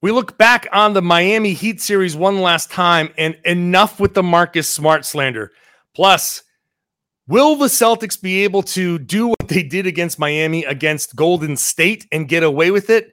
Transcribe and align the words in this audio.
We 0.00 0.12
look 0.12 0.38
back 0.38 0.68
on 0.72 0.92
the 0.92 1.02
Miami 1.02 1.52
Heat 1.54 1.80
series 1.80 2.16
one 2.16 2.40
last 2.40 2.70
time, 2.70 3.10
and 3.18 3.36
enough 3.44 3.98
with 3.98 4.14
the 4.14 4.22
Marcus 4.22 4.68
Smart 4.68 5.04
slander. 5.04 5.50
Plus, 5.94 6.42
Will 7.28 7.56
the 7.56 7.66
Celtics 7.66 8.18
be 8.18 8.44
able 8.44 8.62
to 8.62 8.98
do 8.98 9.28
what 9.28 9.48
they 9.48 9.62
did 9.62 9.86
against 9.86 10.18
Miami 10.18 10.64
against 10.64 11.14
Golden 11.14 11.58
State 11.58 12.06
and 12.10 12.26
get 12.26 12.42
away 12.42 12.70
with 12.70 12.88
it? 12.88 13.12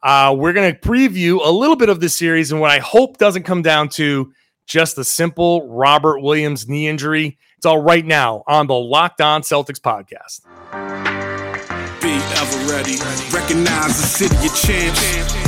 Uh, 0.00 0.32
we're 0.38 0.52
going 0.52 0.72
to 0.72 0.80
preview 0.80 1.44
a 1.44 1.50
little 1.50 1.74
bit 1.74 1.88
of 1.88 1.98
this 1.98 2.16
series 2.16 2.52
and 2.52 2.60
what 2.60 2.70
I 2.70 2.78
hope 2.78 3.18
doesn't 3.18 3.42
come 3.42 3.62
down 3.62 3.88
to 3.90 4.32
just 4.68 4.96
a 4.96 5.02
simple 5.02 5.66
Robert 5.66 6.20
Williams 6.20 6.68
knee 6.68 6.86
injury. 6.86 7.36
It's 7.56 7.66
all 7.66 7.82
right 7.82 8.06
now 8.06 8.44
on 8.46 8.68
the 8.68 8.76
Locked 8.76 9.20
On 9.20 9.42
Celtics 9.42 9.80
podcast. 9.80 10.44
Be 12.00 12.12
ever 12.12 12.72
ready. 12.72 12.94
Recognize 13.34 14.00
the 14.00 14.06
city 14.06 14.36
of 14.46 14.54
champs. 14.54 15.47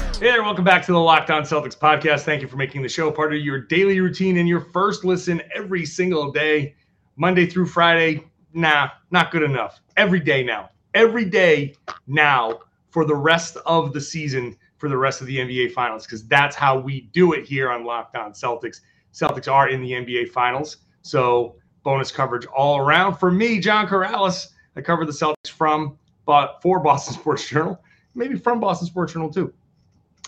Hey 0.21 0.27
there, 0.27 0.43
welcome 0.43 0.63
back 0.63 0.85
to 0.85 0.91
the 0.91 0.99
Locked 0.99 1.31
On 1.31 1.41
Celtics 1.41 1.75
podcast. 1.75 2.25
Thank 2.25 2.43
you 2.43 2.47
for 2.47 2.55
making 2.55 2.83
the 2.83 2.87
show 2.87 3.09
part 3.09 3.33
of 3.33 3.39
your 3.39 3.59
daily 3.59 3.99
routine 3.99 4.37
and 4.37 4.47
your 4.47 4.59
first 4.59 5.03
listen 5.03 5.41
every 5.55 5.83
single 5.83 6.31
day, 6.31 6.75
Monday 7.15 7.47
through 7.47 7.65
Friday. 7.65 8.23
Nah, 8.53 8.89
not 9.09 9.31
good 9.31 9.41
enough. 9.41 9.81
Every 9.97 10.19
day 10.19 10.43
now. 10.43 10.69
Every 10.93 11.25
day 11.25 11.73
now 12.05 12.59
for 12.91 13.03
the 13.03 13.15
rest 13.15 13.57
of 13.65 13.93
the 13.93 13.99
season, 13.99 14.55
for 14.77 14.89
the 14.89 14.97
rest 14.97 15.21
of 15.21 15.25
the 15.25 15.37
NBA 15.37 15.71
Finals, 15.71 16.05
because 16.05 16.27
that's 16.27 16.55
how 16.55 16.77
we 16.77 17.09
do 17.13 17.33
it 17.33 17.43
here 17.43 17.71
on 17.71 17.83
Locked 17.83 18.15
On 18.15 18.31
Celtics. 18.31 18.81
Celtics 19.11 19.51
are 19.51 19.69
in 19.69 19.81
the 19.81 19.93
NBA 19.93 20.29
Finals, 20.29 20.77
so 21.01 21.55
bonus 21.81 22.11
coverage 22.11 22.45
all 22.45 22.77
around. 22.77 23.15
For 23.15 23.31
me, 23.31 23.59
John 23.59 23.87
Karalis, 23.87 24.49
I 24.75 24.81
cover 24.81 25.03
the 25.03 25.13
Celtics 25.13 25.49
from, 25.49 25.97
but 26.27 26.59
for 26.61 26.79
Boston 26.79 27.15
Sports 27.15 27.49
Journal, 27.49 27.83
maybe 28.13 28.37
from 28.37 28.59
Boston 28.59 28.85
Sports 28.85 29.13
Journal 29.13 29.33
too. 29.33 29.51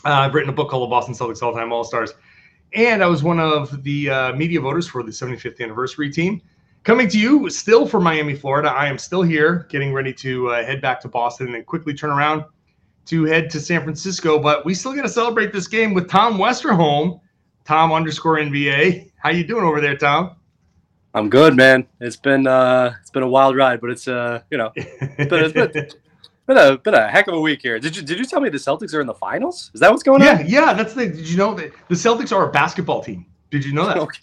Uh, 0.05 0.09
I've 0.09 0.33
written 0.33 0.49
a 0.49 0.53
book 0.53 0.69
called 0.69 0.83
The 0.83 0.91
Boston 0.91 1.13
Celtics 1.13 1.41
All 1.41 1.53
Time 1.53 1.71
All 1.71 1.83
Stars. 1.83 2.13
And 2.73 3.03
I 3.03 3.07
was 3.07 3.23
one 3.23 3.39
of 3.39 3.83
the 3.83 4.09
uh, 4.09 4.33
media 4.33 4.59
voters 4.59 4.87
for 4.87 5.03
the 5.03 5.11
75th 5.11 5.61
anniversary 5.61 6.11
team. 6.11 6.41
Coming 6.83 7.07
to 7.09 7.19
you 7.19 7.49
still 7.49 7.87
from 7.87 8.03
Miami, 8.03 8.35
Florida. 8.35 8.69
I 8.69 8.87
am 8.87 8.97
still 8.97 9.21
here, 9.21 9.67
getting 9.69 9.93
ready 9.93 10.11
to 10.15 10.49
uh, 10.49 10.65
head 10.65 10.81
back 10.81 10.99
to 11.01 11.07
Boston 11.07 11.47
and 11.47 11.55
then 11.55 11.63
quickly 11.63 11.93
turn 11.93 12.09
around 12.09 12.43
to 13.05 13.23
head 13.25 13.49
to 13.51 13.59
San 13.59 13.83
Francisco. 13.83 14.39
But 14.39 14.65
we 14.65 14.73
still 14.73 14.93
got 14.93 15.03
to 15.03 15.09
celebrate 15.09 15.53
this 15.53 15.67
game 15.67 15.93
with 15.93 16.09
Tom 16.09 16.37
Westerholm, 16.37 17.21
Tom 17.63 17.93
underscore 17.93 18.37
NBA. 18.37 19.11
How 19.15 19.29
you 19.29 19.45
doing 19.45 19.63
over 19.63 19.79
there, 19.79 19.95
Tom? 19.95 20.35
I'm 21.13 21.29
good, 21.29 21.55
man. 21.55 21.87
It's 22.01 22.17
been 22.17 22.47
uh, 22.47 22.95
it's 22.99 23.11
been 23.11 23.23
a 23.23 23.29
wild 23.29 23.55
ride, 23.55 23.79
but 23.79 23.91
it's 23.91 24.07
uh, 24.07 24.41
you 24.49 24.57
know, 24.57 24.71
it's 24.75 25.29
been, 25.29 25.43
it's 25.43 25.53
been, 25.53 25.89
been 26.45 26.57
a 26.57 26.77
been 26.77 26.93
a 26.93 27.07
heck 27.07 27.27
of 27.27 27.33
a 27.35 27.39
week 27.39 27.61
here. 27.61 27.79
Did 27.79 27.95
you 27.95 28.01
did 28.01 28.17
you 28.19 28.25
tell 28.25 28.41
me 28.41 28.49
the 28.49 28.57
Celtics 28.57 28.93
are 28.93 29.01
in 29.01 29.07
the 29.07 29.13
finals? 29.13 29.71
Is 29.73 29.79
that 29.79 29.91
what's 29.91 30.03
going 30.03 30.21
Yeah, 30.21 30.33
on? 30.39 30.39
yeah, 30.41 30.45
yeah. 30.67 30.73
that's 30.73 30.93
the. 30.93 31.07
Did 31.07 31.27
you 31.29 31.37
know 31.37 31.53
that 31.55 31.71
the 31.89 31.95
Celtics 31.95 32.31
are 32.35 32.47
a 32.49 32.51
basketball 32.51 33.03
team? 33.03 33.25
Did 33.51 33.65
you 33.65 33.73
know 33.73 33.85
that? 33.85 33.97
Okay. 34.07 34.19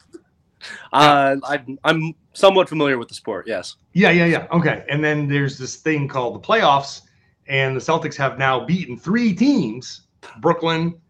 Uh, 0.93 1.37
I, 1.45 1.65
I'm 1.85 2.15
somewhat 2.35 2.69
familiar 2.69 2.99
with 2.99 3.09
the 3.09 3.15
sport. 3.15 3.47
Yes. 3.49 3.77
Yeah, 3.95 4.11
yeah, 4.11 4.27
yeah. 4.27 4.47
Okay. 4.53 4.85
And 4.91 5.03
then 5.03 5.27
there's 5.27 5.57
this 5.57 5.77
thing 5.77 6.07
called 6.07 6.35
the 6.35 6.47
playoffs, 6.47 7.03
and 7.47 7.75
the 7.75 7.81
Celtics 7.81 8.15
have 8.17 8.39
now 8.39 8.67
beaten 8.67 8.99
three 8.99 9.33
teams 9.35 10.03
Brooklyn, 10.41 11.01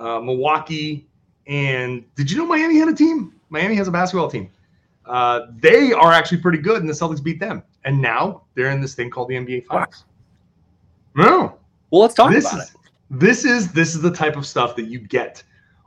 uh, 0.00 0.18
Milwaukee, 0.18 1.06
and 1.46 2.04
did 2.16 2.28
you 2.32 2.36
know 2.36 2.46
Miami 2.46 2.78
had 2.78 2.88
a 2.88 2.94
team? 2.94 3.32
Miami 3.48 3.76
has 3.76 3.86
a 3.86 3.92
basketball 3.92 4.28
team. 4.28 4.50
Uh, 5.04 5.42
they 5.56 5.92
are 5.92 6.12
actually 6.12 6.38
pretty 6.38 6.58
good, 6.58 6.80
and 6.80 6.88
the 6.88 6.92
Celtics 6.92 7.22
beat 7.22 7.38
them. 7.38 7.62
And 7.84 8.02
now 8.02 8.42
they're 8.56 8.70
in 8.72 8.80
this 8.80 8.96
thing 8.96 9.08
called 9.08 9.28
the 9.28 9.34
NBA 9.36 9.66
Finals. 9.66 10.04
No. 11.16 11.58
Well, 11.90 12.02
let's 12.02 12.14
talk 12.14 12.30
This 12.30 12.46
about 12.46 12.62
is, 12.62 12.70
it. 12.70 12.76
this 13.10 13.44
is 13.44 13.72
this 13.72 13.94
is 13.94 14.02
the 14.02 14.10
type 14.10 14.36
of 14.36 14.46
stuff 14.46 14.76
that 14.76 14.84
you 14.84 14.98
get 15.00 15.42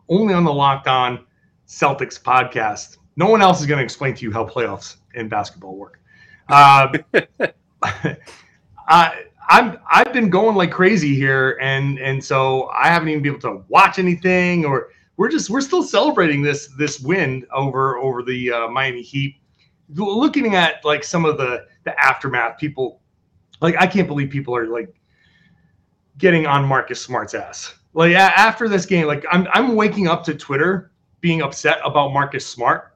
only 0.09 0.33
on 0.33 0.43
the 0.43 0.53
Locked 0.53 0.87
On 0.87 1.25
Celtics 1.67 2.19
podcast. 2.19 2.97
No 3.15 3.29
one 3.29 3.41
else 3.41 3.61
is 3.61 3.67
going 3.67 3.77
to 3.77 3.83
explain 3.83 4.15
to 4.15 4.23
you 4.23 4.31
how 4.31 4.45
playoffs 4.45 4.97
in 5.13 5.29
basketball 5.29 5.75
work. 5.75 6.01
Uh, 6.47 6.97
I 8.87 9.25
I'm 9.49 9.77
I've 9.91 10.13
been 10.13 10.29
going 10.29 10.55
like 10.55 10.71
crazy 10.71 11.13
here, 11.15 11.57
and 11.61 11.99
and 11.99 12.23
so 12.23 12.69
I 12.69 12.87
haven't 12.87 13.09
even 13.09 13.21
been 13.21 13.33
able 13.33 13.41
to 13.41 13.63
watch 13.67 13.99
anything, 13.99 14.65
or 14.65 14.89
we're 15.17 15.29
just 15.29 15.49
we're 15.49 15.61
still 15.61 15.83
celebrating 15.83 16.41
this 16.41 16.69
this 16.77 16.99
win 16.99 17.45
over 17.53 17.97
over 17.97 18.23
the 18.23 18.51
uh, 18.51 18.67
Miami 18.67 19.03
Heat. 19.03 19.35
Looking 19.93 20.55
at 20.55 20.83
like 20.85 21.03
some 21.03 21.25
of 21.25 21.37
the 21.37 21.65
the 21.83 21.99
aftermath, 22.03 22.57
people 22.57 23.01
like 23.61 23.75
I 23.79 23.85
can't 23.85 24.07
believe 24.07 24.29
people 24.29 24.55
are 24.55 24.67
like 24.67 24.93
getting 26.19 26.45
on 26.45 26.65
Marcus 26.65 27.01
Smart's 27.01 27.33
ass. 27.33 27.73
Like 27.93 28.13
after 28.13 28.69
this 28.69 28.85
game, 28.85 29.07
like 29.07 29.25
I'm 29.31 29.47
I'm 29.53 29.75
waking 29.75 30.07
up 30.07 30.23
to 30.25 30.35
Twitter 30.35 30.91
being 31.21 31.41
upset 31.41 31.79
about 31.83 32.13
Marcus 32.13 32.45
Smart. 32.45 32.95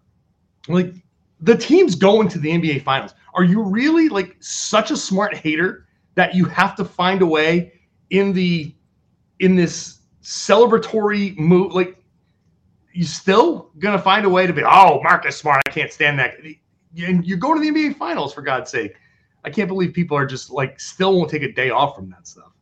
Like 0.68 0.94
the 1.42 1.58
team's 1.58 1.96
going 1.96 2.28
to 2.30 2.40
the 2.40 2.50
NBA 2.50 2.84
Finals. 2.84 3.16
Are 3.34 3.44
you 3.44 3.64
really 3.64 4.08
like 4.08 4.36
such 4.40 4.92
a 4.92 4.98
smart 4.98 5.36
hater 5.36 5.88
that 6.14 6.36
you 6.36 6.46
have 6.46 6.76
to 6.76 6.86
find 6.86 7.24
a 7.24 7.26
way 7.26 7.74
in 8.12 8.34
the 8.34 8.76
in 9.40 9.56
this 9.56 10.02
celebratory 10.22 11.36
move? 11.38 11.74
Like 11.74 11.98
you 12.94 13.06
still 13.06 13.72
gonna 13.80 14.00
find 14.00 14.26
a 14.26 14.30
way 14.30 14.46
to 14.46 14.54
be 14.54 14.64
oh 14.64 15.02
Marcus 15.02 15.38
Smart, 15.38 15.62
I 15.66 15.72
can't 15.72 15.92
stand 15.92 16.20
that. 16.20 16.36
And 16.96 17.26
you're 17.26 17.40
going 17.40 17.60
to 17.60 17.72
the 17.72 17.80
NBA 17.80 17.98
Finals 17.98 18.34
for 18.34 18.44
God's 18.44 18.70
sake. 18.70 18.96
I 19.44 19.50
can't 19.50 19.68
believe 19.68 19.94
people 19.94 20.16
are 20.16 20.28
just 20.28 20.52
like 20.52 20.80
still 20.80 21.18
won't 21.18 21.32
take 21.32 21.42
a 21.42 21.52
day 21.52 21.72
off 21.72 21.96
from 21.96 22.12
that 22.12 22.28
stuff. 22.28 22.53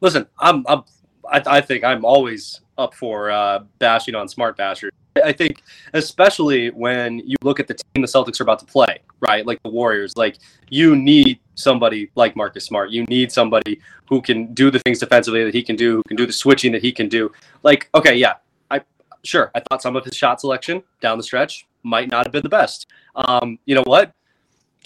Listen, 0.00 0.26
I'm, 0.38 0.64
I'm 0.68 0.82
I, 1.30 1.42
I 1.46 1.60
think 1.60 1.84
I'm 1.84 2.04
always 2.04 2.60
up 2.78 2.94
for 2.94 3.30
uh, 3.30 3.60
bashing 3.78 4.14
on 4.14 4.28
smart 4.28 4.56
bashers. 4.56 4.90
I 5.22 5.32
think 5.32 5.62
especially 5.92 6.70
when 6.70 7.18
you 7.18 7.36
look 7.42 7.60
at 7.60 7.66
the 7.66 7.74
team 7.74 8.02
the 8.02 8.06
Celtics 8.06 8.40
are 8.40 8.44
about 8.44 8.60
to 8.60 8.64
play, 8.64 9.00
right? 9.20 9.44
Like 9.44 9.62
the 9.62 9.70
Warriors, 9.70 10.16
like 10.16 10.38
you 10.68 10.96
need 10.96 11.40
somebody 11.54 12.10
like 12.14 12.36
Marcus 12.36 12.64
Smart. 12.64 12.90
You 12.90 13.04
need 13.04 13.30
somebody 13.32 13.80
who 14.08 14.22
can 14.22 14.54
do 14.54 14.70
the 14.70 14.78
things 14.78 14.98
defensively 14.98 15.44
that 15.44 15.52
he 15.52 15.62
can 15.62 15.76
do, 15.76 15.96
who 15.96 16.02
can 16.04 16.16
do 16.16 16.26
the 16.26 16.32
switching 16.32 16.72
that 16.72 16.82
he 16.82 16.92
can 16.92 17.08
do. 17.08 17.30
Like, 17.62 17.90
okay, 17.94 18.14
yeah, 18.14 18.34
I 18.70 18.82
sure 19.24 19.50
I 19.54 19.60
thought 19.60 19.82
some 19.82 19.96
of 19.96 20.04
his 20.04 20.16
shot 20.16 20.40
selection 20.40 20.82
down 21.00 21.18
the 21.18 21.24
stretch 21.24 21.66
might 21.82 22.08
not 22.08 22.24
have 22.24 22.32
been 22.32 22.42
the 22.42 22.48
best. 22.48 22.86
Um, 23.16 23.58
you 23.66 23.74
know 23.74 23.84
what? 23.84 24.12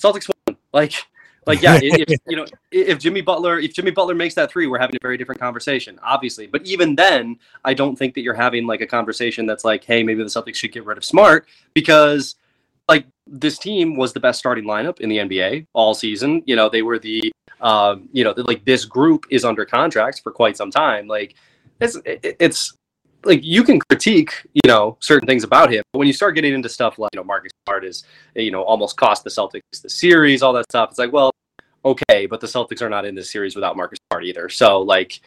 Celtics 0.03 0.29
won. 0.47 0.57
Like, 0.73 1.07
like 1.47 1.63
yeah, 1.63 1.79
if, 1.83 2.09
if, 2.09 2.21
you 2.27 2.37
know, 2.37 2.47
if 2.71 2.99
Jimmy 2.99 3.21
Butler, 3.21 3.59
if 3.59 3.75
Jimmy 3.75 3.91
Butler 3.91 4.15
makes 4.15 4.35
that 4.35 4.51
three, 4.51 4.67
we're 4.67 4.79
having 4.79 4.97
a 4.97 5.03
very 5.03 5.17
different 5.17 5.41
conversation, 5.41 5.99
obviously. 6.03 6.47
But 6.47 6.65
even 6.67 6.95
then, 6.95 7.39
I 7.65 7.75
don't 7.75 7.97
think 7.97 8.15
that 8.15 8.23
you're 8.23 8.35
having 8.35 8.67
like 8.67 8.81
a 8.81 8.87
conversation 8.87 9.47
that's 9.47 9.65
like, 9.65 9.85
hey, 9.85 10.03
maybe 10.03 10.23
the 10.23 10.29
Celtics 10.29 10.57
should 10.57 10.73
get 10.73 10.85
rid 10.85 10.99
of 10.99 11.05
Smart 11.05 11.47
because 11.75 12.37
like 12.89 13.07
this 13.27 13.59
team 13.59 13.97
was 13.97 14.13
the 14.13 14.21
best 14.21 14.39
starting 14.39 14.65
lineup 14.65 15.01
in 15.01 15.09
the 15.09 15.19
NBA 15.19 15.67
all 15.73 15.95
season. 15.95 16.43
You 16.47 16.57
know, 16.57 16.69
they 16.69 16.83
were 16.83 16.99
the, 16.99 17.33
um, 17.61 18.09
you 18.13 18.25
know, 18.25 18.35
like 18.37 18.65
this 18.65 18.85
group 18.85 19.25
is 19.31 19.45
under 19.45 19.65
contract 19.65 20.21
for 20.23 20.33
quite 20.33 20.57
some 20.57 20.71
time. 20.71 21.07
Like, 21.07 21.35
it's 21.81 21.99
it's 22.05 22.77
like 23.27 23.43
you 23.43 23.63
can 23.65 23.79
critique, 23.79 24.47
you 24.53 24.63
know, 24.67 24.97
certain 25.01 25.27
things 25.27 25.45
about 25.45 25.73
him, 25.73 25.83
but 25.93 25.99
when 25.99 26.07
you 26.07 26.13
start 26.13 26.35
getting 26.35 26.55
into 26.55 26.69
stuff 26.69 26.99
like, 26.99 27.11
you 27.15 27.21
know, 27.21 27.25
Marcus 27.25 27.51
Smart 27.67 27.85
is, 27.85 28.05
you 28.35 28.51
know, 28.51 28.63
almost 28.63 28.97
cost 28.97 29.25
the 29.25 29.31
Celtics 29.31 29.61
the 29.83 29.91
series, 29.91 30.43
all 30.43 30.53
that 30.53 30.65
stuff. 30.71 30.91
It's 30.91 30.99
like, 30.99 31.13
well, 31.13 31.33
okay, 31.85 32.27
but 32.27 32.41
the 32.41 32.47
Celtics 32.47 32.83
are 32.83 32.89
not 32.89 33.05
in 33.05 33.15
this 33.15 33.31
series 33.31 33.55
without 33.55 33.77
Marcus 33.77 33.99
Smart 34.11 34.25
either. 34.25 34.49
So, 34.49 34.81
like, 34.81 35.21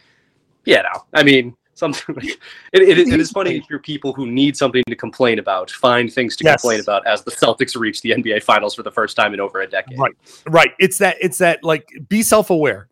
yeah, 0.66 0.82
no, 0.82 1.04
I 1.14 1.24
mean, 1.24 1.56
something 1.78 2.16
like 2.16 2.26
it, 2.74 2.82
it, 2.82 2.98
it 2.98 3.20
is 3.20 3.32
funny 3.32 3.56
if 3.56 3.70
you're 3.70 3.80
people 3.80 4.12
who 4.12 4.26
need 4.26 4.58
something 4.58 4.84
to 4.88 4.96
complain 4.96 5.40
about 5.40 5.70
find 5.70 6.12
things 6.12 6.36
to 6.36 6.44
Yes. 6.44 6.62
complain 6.62 6.80
about 6.80 7.06
as 7.06 7.24
the 7.24 7.32
celtics 7.32 7.80
reach 7.80 8.02
the 8.02 8.12
nba 8.12 8.42
finals 8.42 8.74
for 8.74 8.82
the 8.84 8.92
first 8.92 9.16
time 9.16 9.34
in 9.34 9.40
over 9.40 9.62
a 9.62 9.68
decade 9.68 9.98
Right. 10.00 10.14
Right. 10.48 10.72
It's 10.80 10.98
that 10.98 11.18
it's 11.22 11.38
that 11.38 11.64
like 11.64 11.88
be 12.10 12.24
self-aware. 12.24 12.90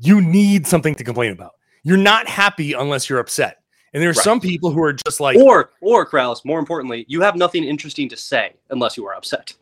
You 0.00 0.20
need 0.20 0.66
something 0.66 0.94
to 0.94 1.04
complain 1.04 1.32
about. 1.32 1.52
You're 1.82 1.96
not 1.96 2.28
happy 2.28 2.72
unless 2.72 3.08
you're 3.08 3.18
upset. 3.18 3.62
And 3.94 4.02
there 4.02 4.10
are 4.10 4.12
Right. 4.12 4.24
some 4.24 4.40
people 4.40 4.70
who 4.72 4.82
are 4.82 4.92
just 4.92 5.20
like 5.20 5.36
or 5.36 5.70
or 5.80 6.04
Krause, 6.04 6.44
more 6.44 6.58
importantly 6.58 7.06
you 7.08 7.22
have 7.22 7.36
nothing 7.36 7.64
interesting 7.64 8.08
to 8.10 8.16
say 8.16 8.52
unless 8.70 8.96
you 8.96 9.06
are 9.06 9.14
upset 9.14 9.54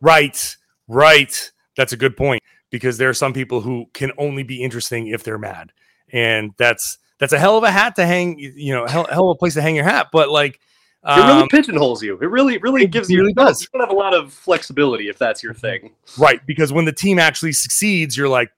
right, 0.00 0.56
right. 0.86 1.50
That's 1.76 1.92
a 1.92 1.96
good 1.96 2.16
point 2.16 2.42
because 2.70 2.98
there 2.98 3.08
are 3.08 3.14
some 3.14 3.32
people 3.32 3.60
who 3.60 3.86
can 3.94 4.12
only 4.18 4.42
be 4.42 4.62
interesting 4.62 5.08
if 5.08 5.24
they're 5.24 5.38
mad. 5.38 5.72
And 6.12 6.52
that's 6.58 6.98
that's 7.18 7.32
a 7.32 7.38
hell 7.38 7.56
of 7.56 7.64
a 7.64 7.70
hat 7.70 7.96
to 7.96 8.06
hang, 8.06 8.38
you 8.38 8.72
know, 8.72 8.86
hell, 8.86 9.06
hell 9.10 9.30
of 9.30 9.36
a 9.36 9.38
place 9.38 9.54
to 9.54 9.62
hang 9.62 9.74
your 9.74 9.84
hat, 9.84 10.08
but 10.12 10.28
like 10.28 10.60
it 11.06 11.20
really 11.20 11.42
um, 11.42 11.48
pigeonholes 11.48 12.02
you 12.02 12.14
it 12.14 12.30
really 12.30 12.56
really 12.58 12.84
it 12.84 12.90
gives 12.90 13.10
you 13.10 13.18
really 13.18 13.34
you 13.36 13.44
does. 13.44 13.60
you 13.60 13.68
don't 13.72 13.86
have 13.86 13.94
a 13.94 13.98
lot 13.98 14.14
of 14.14 14.32
flexibility 14.32 15.08
if 15.08 15.18
that's 15.18 15.42
your 15.42 15.52
thing 15.52 15.90
Right, 16.16 16.40
because 16.46 16.72
when 16.72 16.86
the 16.86 16.92
team 16.92 17.18
actually 17.18 17.52
succeeds, 17.52 18.16
you're 18.16 18.28
like, 18.28 18.50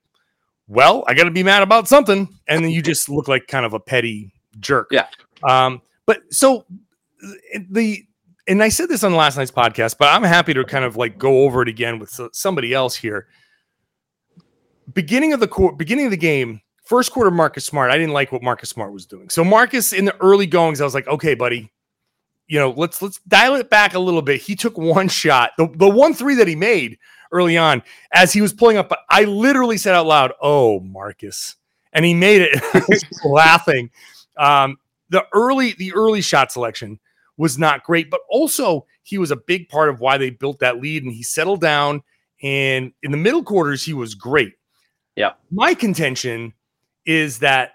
well, 0.68 1.04
I 1.08 1.14
got 1.14 1.24
to 1.24 1.30
be 1.30 1.42
mad 1.42 1.62
about 1.62 1.88
something, 1.88 2.28
and 2.48 2.64
then 2.64 2.70
you 2.70 2.82
just 2.82 3.08
look 3.08 3.28
like 3.28 3.46
kind 3.48 3.66
of 3.66 3.72
a 3.72 3.80
petty 3.80 4.32
jerk. 4.60 4.88
Yeah. 4.90 5.06
Um, 5.42 5.82
but 6.06 6.22
so 6.30 6.64
uh, 7.24 7.58
the 7.70 8.04
and 8.48 8.62
I 8.62 8.68
said 8.68 8.88
this 8.88 9.02
on 9.02 9.14
last 9.14 9.36
night's 9.36 9.50
podcast, 9.50 9.96
but 9.98 10.06
I'm 10.06 10.22
happy 10.22 10.54
to 10.54 10.64
kind 10.64 10.84
of 10.84 10.96
like 10.96 11.18
go 11.18 11.42
over 11.44 11.62
it 11.62 11.68
again 11.68 11.98
with 11.98 12.20
somebody 12.32 12.72
else 12.72 12.94
here. 12.94 13.26
Beginning 14.92 15.32
of 15.32 15.40
the 15.40 15.48
court, 15.48 15.76
beginning 15.76 16.04
of 16.04 16.12
the 16.12 16.16
game, 16.16 16.60
first 16.84 17.10
quarter, 17.10 17.30
Marcus 17.30 17.66
Smart. 17.66 17.90
I 17.90 17.98
didn't 17.98 18.12
like 18.12 18.30
what 18.30 18.42
Marcus 18.42 18.70
Smart 18.70 18.92
was 18.92 19.04
doing. 19.04 19.28
So 19.30 19.42
Marcus 19.42 19.92
in 19.92 20.04
the 20.04 20.16
early 20.20 20.46
goings, 20.46 20.80
I 20.80 20.84
was 20.84 20.94
like, 20.94 21.08
okay, 21.08 21.34
buddy, 21.34 21.72
you 22.46 22.58
know, 22.58 22.70
let's 22.70 23.02
let's 23.02 23.20
dial 23.26 23.56
it 23.56 23.68
back 23.68 23.94
a 23.94 23.98
little 23.98 24.22
bit. 24.22 24.40
He 24.40 24.54
took 24.54 24.78
one 24.78 25.08
shot, 25.08 25.50
the, 25.58 25.68
the 25.74 25.88
one 25.88 26.14
three 26.14 26.36
that 26.36 26.46
he 26.46 26.54
made 26.54 26.98
early 27.32 27.58
on 27.58 27.82
as 28.12 28.32
he 28.32 28.40
was 28.40 28.52
pulling 28.52 28.76
up. 28.76 28.88
But 28.88 29.00
I 29.10 29.24
literally 29.24 29.76
said 29.76 29.94
out 29.94 30.06
loud, 30.06 30.32
"Oh, 30.40 30.80
Marcus," 30.80 31.56
and 31.92 32.04
he 32.04 32.14
made 32.14 32.42
it. 32.42 33.04
Laughing. 33.24 33.90
Um, 34.36 34.78
the 35.08 35.24
early 35.32 35.74
the 35.78 35.92
early 35.94 36.20
shot 36.20 36.52
selection 36.52 36.98
was 37.36 37.58
not 37.58 37.84
great, 37.84 38.10
but 38.10 38.20
also 38.30 38.86
he 39.02 39.18
was 39.18 39.30
a 39.30 39.36
big 39.36 39.68
part 39.68 39.88
of 39.88 40.00
why 40.00 40.18
they 40.18 40.30
built 40.30 40.58
that 40.60 40.80
lead, 40.80 41.04
and 41.04 41.12
he 41.12 41.22
settled 41.22 41.60
down. 41.60 42.02
And 42.42 42.92
in 43.02 43.10
the 43.10 43.16
middle 43.16 43.42
quarters, 43.42 43.82
he 43.82 43.94
was 43.94 44.14
great. 44.14 44.54
Yeah. 45.14 45.32
My 45.50 45.74
contention 45.74 46.52
is 47.06 47.38
that 47.38 47.72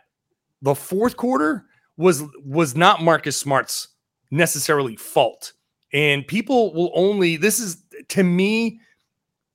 the 0.62 0.76
fourth 0.76 1.18
quarter 1.18 1.66
was 1.98 2.24
was 2.46 2.76
not 2.76 3.02
Marcus 3.02 3.38
Smart's 3.38 3.88
necessarily 4.30 4.96
fault. 4.96 5.54
And 5.94 6.26
people 6.26 6.74
will 6.74 6.92
only 6.94 7.38
this 7.38 7.60
is 7.60 7.84
to 8.10 8.24
me 8.24 8.80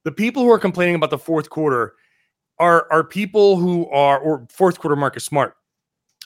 the 0.05 0.13
people 0.13 0.43
who 0.43 0.51
are 0.51 0.59
complaining 0.59 0.95
about 0.95 1.11
the 1.11 1.19
fourth 1.19 1.51
quarter 1.51 1.95
are 2.59 2.87
are 2.91 3.05
people 3.05 3.57
who 3.57 3.89
are 3.91 4.19
or 4.19 4.47
fourth 4.51 4.79
quarter 4.79 4.97
Marcus 4.97 5.25
Smart 5.25 5.57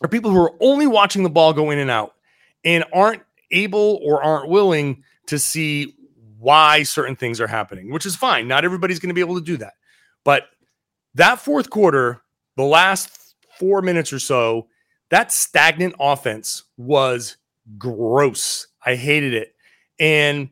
are 0.02 0.08
people 0.08 0.31
who 0.31 0.41
are 0.41 0.55
only 0.61 0.87
watching 0.87 1.23
the 1.23 1.31
ball 1.31 1.52
go 1.52 1.70
in 1.70 1.79
and 1.79 1.91
out 1.91 2.14
and 2.64 2.85
aren't 2.93 3.23
able 3.50 4.00
or 4.02 4.23
aren't 4.23 4.49
willing 4.49 5.02
to 5.26 5.38
see 5.38 5.94
why 6.38 6.82
certain 6.82 7.17
things 7.17 7.41
are 7.41 7.47
happening, 7.47 7.91
which 7.91 8.06
is 8.06 8.17
fine. 8.17 8.49
Not 8.49 8.64
everybody's 8.64 8.99
going 8.99 9.11
to 9.11 9.14
be 9.14 9.20
able 9.20 9.35
to 9.37 9.44
do 9.44 9.56
that. 9.58 9.75
But 10.25 10.44
that 11.14 11.41
fourth 11.41 11.70
quarter, 11.70 12.23
the 12.56 12.64
last 12.64 13.35
4 13.58 13.82
minutes 13.82 14.12
or 14.12 14.19
so, 14.19 14.69
that 15.11 15.32
stagnant 15.32 15.94
offense 16.00 16.64
was 16.76 17.37
gross. 17.79 18.67
I 18.85 18.94
hated 18.94 19.35
it. 19.35 19.55
And 19.99 20.49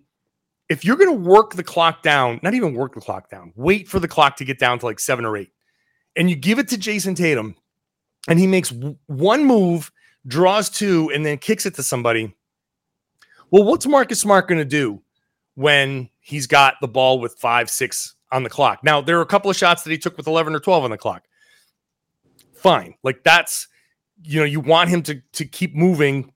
if 0.68 0.84
you're 0.84 0.96
going 0.96 1.16
to 1.16 1.28
work 1.28 1.54
the 1.54 1.64
clock 1.64 2.02
down, 2.02 2.40
not 2.42 2.54
even 2.54 2.74
work 2.74 2.94
the 2.94 3.00
clock 3.00 3.30
down, 3.30 3.52
wait 3.56 3.88
for 3.88 3.98
the 3.98 4.08
clock 4.08 4.36
to 4.36 4.44
get 4.44 4.58
down 4.58 4.78
to 4.80 4.86
like 4.86 5.00
seven 5.00 5.24
or 5.24 5.36
eight, 5.36 5.52
and 6.16 6.28
you 6.28 6.36
give 6.36 6.58
it 6.58 6.68
to 6.68 6.76
Jayson 6.76 7.14
Tatum, 7.14 7.54
and 8.26 8.38
he 8.38 8.46
makes 8.46 8.72
one 9.06 9.44
move, 9.44 9.90
draws 10.26 10.70
two, 10.70 11.10
and 11.14 11.24
then 11.24 11.38
kicks 11.38 11.66
it 11.66 11.74
to 11.74 11.82
somebody. 11.82 12.34
Well, 13.50 13.64
what's 13.64 13.86
Marcus 13.86 14.20
Smart 14.20 14.48
going 14.48 14.58
to 14.58 14.64
do 14.64 15.00
when 15.54 16.10
he's 16.20 16.46
got 16.46 16.74
the 16.80 16.88
ball 16.88 17.20
with 17.20 17.34
five, 17.38 17.70
six 17.70 18.14
on 18.32 18.42
the 18.42 18.50
clock? 18.50 18.80
Now, 18.82 19.00
there 19.00 19.18
are 19.18 19.22
a 19.22 19.26
couple 19.26 19.50
of 19.50 19.56
shots 19.56 19.82
that 19.84 19.90
he 19.90 19.98
took 19.98 20.16
with 20.16 20.26
11 20.26 20.54
or 20.54 20.60
12 20.60 20.84
on 20.84 20.90
the 20.90 20.98
clock. 20.98 21.24
Fine. 22.54 22.94
Like 23.02 23.22
that's, 23.22 23.68
you 24.22 24.40
know, 24.40 24.44
you 24.44 24.60
want 24.60 24.90
him 24.90 25.02
to, 25.02 25.22
to 25.32 25.44
keep 25.44 25.74
moving 25.74 26.32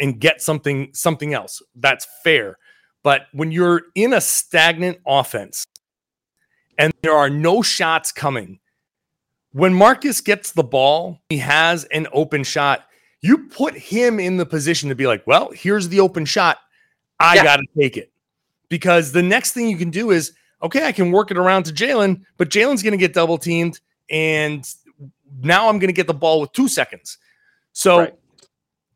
and 0.00 0.20
get 0.20 0.42
something 0.42 0.90
something 0.92 1.34
else. 1.34 1.62
That's 1.74 2.06
fair. 2.22 2.58
But 3.02 3.26
when 3.32 3.52
you're 3.52 3.82
in 3.94 4.12
a 4.12 4.20
stagnant 4.20 4.98
offense 5.06 5.64
and 6.76 6.92
there 7.02 7.14
are 7.14 7.30
no 7.30 7.62
shots 7.62 8.12
coming, 8.12 8.60
when 9.58 9.74
Marcus 9.74 10.20
gets 10.20 10.52
the 10.52 10.62
ball, 10.62 11.18
he 11.30 11.38
has 11.38 11.82
an 11.86 12.06
open 12.12 12.44
shot. 12.44 12.86
You 13.22 13.48
put 13.48 13.74
him 13.74 14.20
in 14.20 14.36
the 14.36 14.46
position 14.46 14.88
to 14.88 14.94
be 14.94 15.08
like, 15.08 15.26
well, 15.26 15.50
here's 15.52 15.88
the 15.88 15.98
open 15.98 16.24
shot. 16.24 16.58
I 17.18 17.34
Yeah. 17.34 17.42
got 17.42 17.56
to 17.56 17.66
take 17.76 17.96
it. 17.96 18.12
Because 18.68 19.10
the 19.10 19.22
next 19.22 19.52
thing 19.52 19.68
you 19.68 19.76
can 19.76 19.90
do 19.90 20.12
is, 20.12 20.32
okay, 20.62 20.86
I 20.86 20.92
can 20.92 21.10
work 21.10 21.32
it 21.32 21.38
around 21.38 21.64
to 21.64 21.72
Jaylen, 21.72 22.24
but 22.36 22.50
Jaylen's 22.50 22.84
going 22.84 22.92
to 22.92 22.98
get 22.98 23.12
double 23.12 23.36
teamed. 23.36 23.80
And 24.10 24.64
now 25.40 25.68
I'm 25.68 25.80
going 25.80 25.88
to 25.88 25.92
get 25.92 26.06
the 26.06 26.14
ball 26.14 26.40
with 26.40 26.52
two 26.52 26.68
seconds. 26.68 27.18
So 27.72 27.98
Right. 27.98 28.14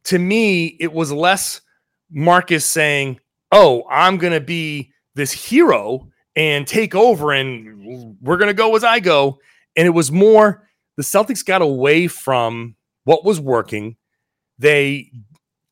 to 0.04 0.18
me, 0.18 0.76
it 0.78 0.92
was 0.92 1.10
less 1.10 1.60
Marcus 2.08 2.64
saying, 2.64 3.18
"Oh, 3.50 3.84
I'm 3.90 4.16
going 4.16 4.32
to 4.32 4.40
be 4.40 4.92
this 5.14 5.32
hero 5.32 6.08
and 6.36 6.66
take 6.66 6.94
over, 6.94 7.32
and 7.32 8.16
we're 8.20 8.36
going 8.36 8.48
to 8.48 8.54
go 8.54 8.76
as 8.76 8.84
I 8.84 9.00
go." 9.00 9.40
And 9.76 9.86
it 9.86 9.90
was 9.90 10.12
more 10.12 10.68
the 10.96 11.02
Celtics 11.02 11.44
got 11.44 11.62
away 11.62 12.06
from 12.06 12.76
what 13.04 13.24
was 13.24 13.40
working. 13.40 13.96
They, 14.58 15.10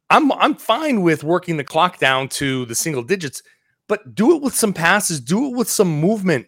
I'm, 0.08 0.32
I'm 0.32 0.54
fine 0.54 1.02
with 1.02 1.22
working 1.22 1.56
the 1.56 1.64
clock 1.64 1.98
down 1.98 2.28
to 2.30 2.64
the 2.66 2.74
single 2.74 3.02
digits, 3.02 3.42
but 3.88 4.14
do 4.14 4.36
it 4.36 4.42
with 4.42 4.54
some 4.54 4.72
passes, 4.72 5.20
do 5.20 5.46
it 5.46 5.56
with 5.56 5.68
some 5.68 6.00
movement. 6.00 6.46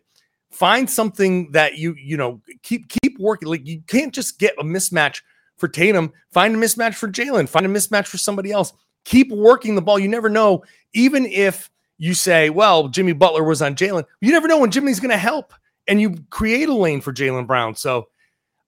Find 0.50 0.88
something 0.88 1.50
that 1.52 1.78
you, 1.78 1.94
you 1.96 2.16
know, 2.16 2.42
keep 2.62 2.88
keep 2.88 3.18
working. 3.18 3.48
Like 3.48 3.66
you 3.66 3.80
can't 3.86 4.12
just 4.12 4.38
get 4.38 4.54
a 4.58 4.62
mismatch 4.62 5.22
for 5.56 5.66
Tatum. 5.66 6.12
Find 6.30 6.54
a 6.54 6.58
mismatch 6.58 6.94
for 6.94 7.08
Jaylen. 7.08 7.48
Find 7.48 7.64
a 7.64 7.68
mismatch 7.70 8.06
for 8.06 8.18
somebody 8.18 8.50
else. 8.50 8.74
Keep 9.04 9.30
working 9.30 9.74
the 9.74 9.80
ball. 9.80 9.98
You 9.98 10.08
never 10.08 10.28
know. 10.28 10.62
Even 10.92 11.24
if 11.24 11.70
you 11.96 12.12
say, 12.12 12.50
well, 12.50 12.88
Jimmy 12.88 13.12
Butler 13.12 13.44
was 13.44 13.62
on 13.62 13.76
Jaylen, 13.76 14.04
you 14.20 14.32
never 14.32 14.46
know 14.46 14.58
when 14.58 14.70
Jimmy's 14.70 15.00
going 15.00 15.10
to 15.10 15.16
help 15.16 15.54
and 15.88 16.00
you 16.00 16.16
create 16.30 16.68
a 16.68 16.74
lane 16.74 17.00
for 17.00 17.12
Jaylen 17.12 17.46
Brown. 17.46 17.74
So 17.74 18.08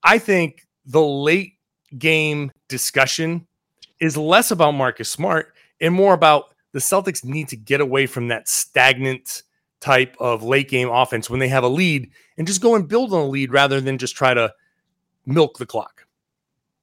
I 0.02 0.18
think 0.18 0.66
the 0.87 1.02
late 1.02 1.54
game 1.99 2.50
discussion 2.68 3.47
is 4.00 4.16
less 4.16 4.50
about 4.50 4.73
Marcus 4.73 5.09
Smart 5.09 5.54
and 5.80 5.94
more 5.94 6.14
about 6.14 6.54
the 6.73 6.78
Celtics 6.78 7.25
need 7.25 7.49
to 7.49 7.56
get 7.56 7.80
away 7.80 8.06
from 8.06 8.28
that 8.28 8.49
stagnant 8.49 9.42
type 9.80 10.16
of 10.18 10.42
late 10.42 10.68
game 10.68 10.88
offense 10.88 11.28
when 11.28 11.40
they 11.40 11.49
have 11.49 11.62
a 11.62 11.68
lead 11.68 12.11
and 12.38 12.47
just 12.47 12.61
go 12.61 12.75
and 12.75 12.88
build 12.88 13.12
on 13.12 13.21
a 13.21 13.26
lead 13.26 13.52
rather 13.52 13.80
than 13.80 13.99
just 13.99 14.16
try 14.16 14.35
to 14.35 14.52
milk 15.26 15.59
the 15.59 15.66
clock. 15.66 16.06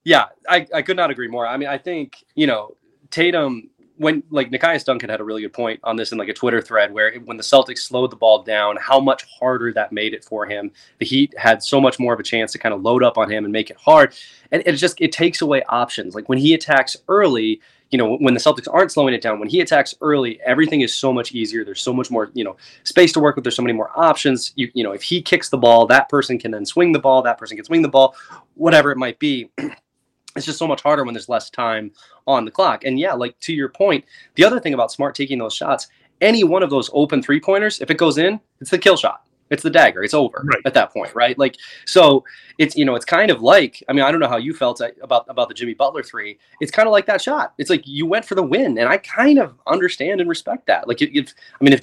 Yeah, 0.03 0.27
I, 0.47 0.67
I 0.73 0.81
could 0.81 0.97
not 0.97 1.11
agree 1.11 1.27
more. 1.27 1.45
I 1.47 1.57
mean, 1.57 1.67
I 1.67 1.77
think, 1.77 2.23
you 2.35 2.47
know, 2.47 2.75
Tatum, 3.09 3.69
when 4.01 4.23
like 4.31 4.49
Nekias 4.49 4.83
Duncan 4.83 5.09
had 5.09 5.21
a 5.21 5.23
really 5.23 5.43
good 5.43 5.53
point 5.53 5.79
on 5.83 5.95
this 5.95 6.11
in 6.11 6.17
like 6.17 6.27
a 6.27 6.33
Twitter 6.33 6.59
thread 6.59 6.91
where 6.91 7.13
when 7.19 7.37
the 7.37 7.43
Celtics 7.43 7.79
slowed 7.79 8.11
the 8.11 8.15
ball 8.15 8.41
down, 8.41 8.75
how 8.77 8.99
much 8.99 9.25
harder 9.39 9.71
that 9.73 9.91
made 9.91 10.15
it 10.15 10.25
for 10.25 10.47
him. 10.47 10.71
The 10.97 11.05
Heat 11.05 11.35
had 11.37 11.61
so 11.61 11.79
much 11.79 11.99
more 11.99 12.11
of 12.11 12.19
a 12.19 12.23
chance 12.23 12.51
to 12.53 12.57
kind 12.57 12.73
of 12.73 12.81
load 12.81 13.03
up 13.03 13.19
on 13.19 13.31
him 13.31 13.43
and 13.43 13.53
make 13.53 13.69
it 13.69 13.77
hard. 13.77 14.15
And 14.51 14.63
it 14.65 14.73
just, 14.73 14.99
it 14.99 15.11
takes 15.11 15.41
away 15.41 15.61
options. 15.69 16.15
Like 16.15 16.27
when 16.29 16.39
he 16.39 16.55
attacks 16.55 16.97
early, 17.07 17.61
you 17.91 17.99
know, 17.99 18.15
when 18.17 18.33
the 18.33 18.39
Celtics 18.39 18.67
aren't 18.71 18.91
slowing 18.91 19.13
it 19.13 19.21
down, 19.21 19.39
when 19.39 19.49
he 19.49 19.61
attacks 19.61 19.93
early, 20.01 20.41
everything 20.41 20.81
is 20.81 20.95
so 20.95 21.13
much 21.13 21.33
easier. 21.33 21.63
There's 21.63 21.81
so 21.81 21.93
much 21.93 22.09
more, 22.09 22.31
you 22.33 22.43
know, 22.43 22.57
space 22.83 23.13
to 23.13 23.19
work 23.19 23.35
with. 23.35 23.43
There's 23.43 23.55
so 23.55 23.61
many 23.61 23.73
more 23.73 23.91
options. 23.95 24.51
You, 24.55 24.71
you 24.73 24.83
know, 24.83 24.93
if 24.93 25.03
he 25.03 25.21
kicks 25.21 25.49
the 25.49 25.59
ball, 25.59 25.85
that 25.87 26.09
person 26.09 26.39
can 26.39 26.49
then 26.49 26.65
swing 26.65 26.91
the 26.91 26.99
ball. 26.99 27.21
That 27.21 27.37
person 27.37 27.55
can 27.55 27.65
swing 27.65 27.83
the 27.83 27.89
ball, 27.89 28.15
whatever 28.55 28.91
it 28.91 28.97
might 28.97 29.19
be. 29.19 29.51
it's 30.35 30.45
just 30.45 30.59
so 30.59 30.67
much 30.67 30.81
harder 30.81 31.03
when 31.03 31.13
there's 31.13 31.29
less 31.29 31.49
time 31.49 31.91
on 32.27 32.45
the 32.45 32.51
clock. 32.51 32.83
And 32.83 32.99
yeah, 32.99 33.13
like 33.13 33.37
to 33.41 33.53
your 33.53 33.69
point, 33.69 34.05
the 34.35 34.43
other 34.43 34.59
thing 34.59 34.73
about 34.73 34.91
Smart 34.91 35.15
taking 35.15 35.39
those 35.39 35.53
shots, 35.53 35.87
any 36.21 36.43
one 36.43 36.63
of 36.63 36.69
those 36.69 36.89
open 36.93 37.21
three 37.21 37.39
pointers, 37.39 37.81
if 37.81 37.89
it 37.89 37.97
goes 37.97 38.17
in, 38.17 38.39
it's 38.59 38.71
the 38.71 38.77
kill 38.77 38.97
shot. 38.97 39.23
It's 39.49 39.63
the 39.63 39.69
dagger. 39.69 40.01
It's 40.01 40.13
over 40.13 40.43
Right. 40.45 40.61
at 40.65 40.73
that 40.75 40.93
point, 40.93 41.13
right? 41.13 41.37
Like, 41.37 41.57
so 41.85 42.23
it's 42.57 42.75
you 42.77 42.85
know, 42.85 42.95
it's 42.95 43.03
kind 43.03 43.29
of 43.29 43.41
like 43.41 43.83
I 43.89 43.93
mean, 43.93 44.03
I 44.03 44.09
don't 44.09 44.21
know 44.21 44.29
how 44.29 44.37
you 44.37 44.53
felt 44.53 44.79
uh, 44.79 44.89
about 45.01 45.25
about 45.27 45.49
the 45.49 45.53
Jimmy 45.53 45.73
Butler 45.73 46.03
three. 46.03 46.39
It's 46.61 46.71
kind 46.71 46.87
of 46.87 46.93
like 46.93 47.05
that 47.07 47.21
shot. 47.21 47.53
It's 47.57 47.69
like 47.69 47.85
you 47.85 48.05
went 48.05 48.23
for 48.23 48.35
the 48.35 48.43
win, 48.43 48.77
and 48.77 48.87
I 48.87 48.97
kind 48.97 49.39
of 49.39 49.59
understand 49.67 50.21
and 50.21 50.29
respect 50.29 50.67
that. 50.67 50.87
Like, 50.87 51.01
if, 51.01 51.09
if 51.13 51.33
I 51.59 51.63
mean, 51.65 51.73
if 51.73 51.81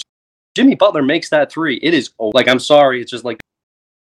Jimmy 0.55 0.76
Butler 0.76 1.02
makes 1.02 1.28
that 1.28 1.52
three, 1.52 1.76
it 1.83 1.93
is 1.93 2.11
like 2.19 2.49
I'm 2.49 2.59
sorry, 2.59 3.02
it's 3.02 3.11
just 3.11 3.25
like 3.25 3.38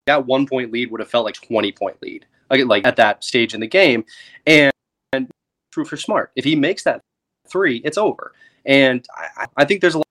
that 0.06 0.26
one 0.26 0.48
point 0.48 0.72
lead 0.72 0.90
would 0.90 1.02
have 1.02 1.10
felt 1.10 1.26
like 1.26 1.36
20 1.36 1.72
point 1.74 2.02
lead, 2.02 2.26
like 2.50 2.66
like 2.66 2.86
at 2.86 2.96
that 2.98 3.24
stage 3.24 3.54
in 3.54 3.60
the 3.60 3.68
game, 3.68 4.06
and 4.46 4.72
and 5.14 5.30
true 5.72 5.86
for 5.86 5.98
Smart. 5.98 6.32
If 6.36 6.46
he 6.46 6.56
makes 6.56 6.84
that 6.84 7.02
three, 7.48 7.78
it's 7.84 7.98
over. 7.98 8.34
And 8.66 9.06
I, 9.16 9.46
I 9.58 9.66
think 9.66 9.82
there's 9.82 9.96
a 9.96 10.02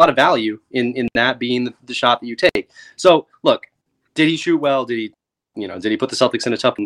lot 0.00 0.08
of 0.08 0.16
value 0.16 0.60
in 0.72 0.94
in 0.94 1.08
that 1.14 1.38
being 1.38 1.64
the, 1.64 1.74
the, 1.84 1.94
shot 1.94 2.20
that 2.20 2.26
you 2.26 2.36
take. 2.36 2.70
So 2.96 3.26
look, 3.42 3.66
did 4.14 4.28
he 4.28 4.36
shoot 4.36 4.58
well? 4.58 4.84
Did 4.84 4.98
he, 4.98 5.12
you 5.54 5.68
know, 5.68 5.78
did 5.78 5.90
he 5.90 5.96
put 5.96 6.10
the 6.10 6.16
Celtics 6.16 6.46
in 6.46 6.52
a 6.52 6.56
tough? 6.56 6.76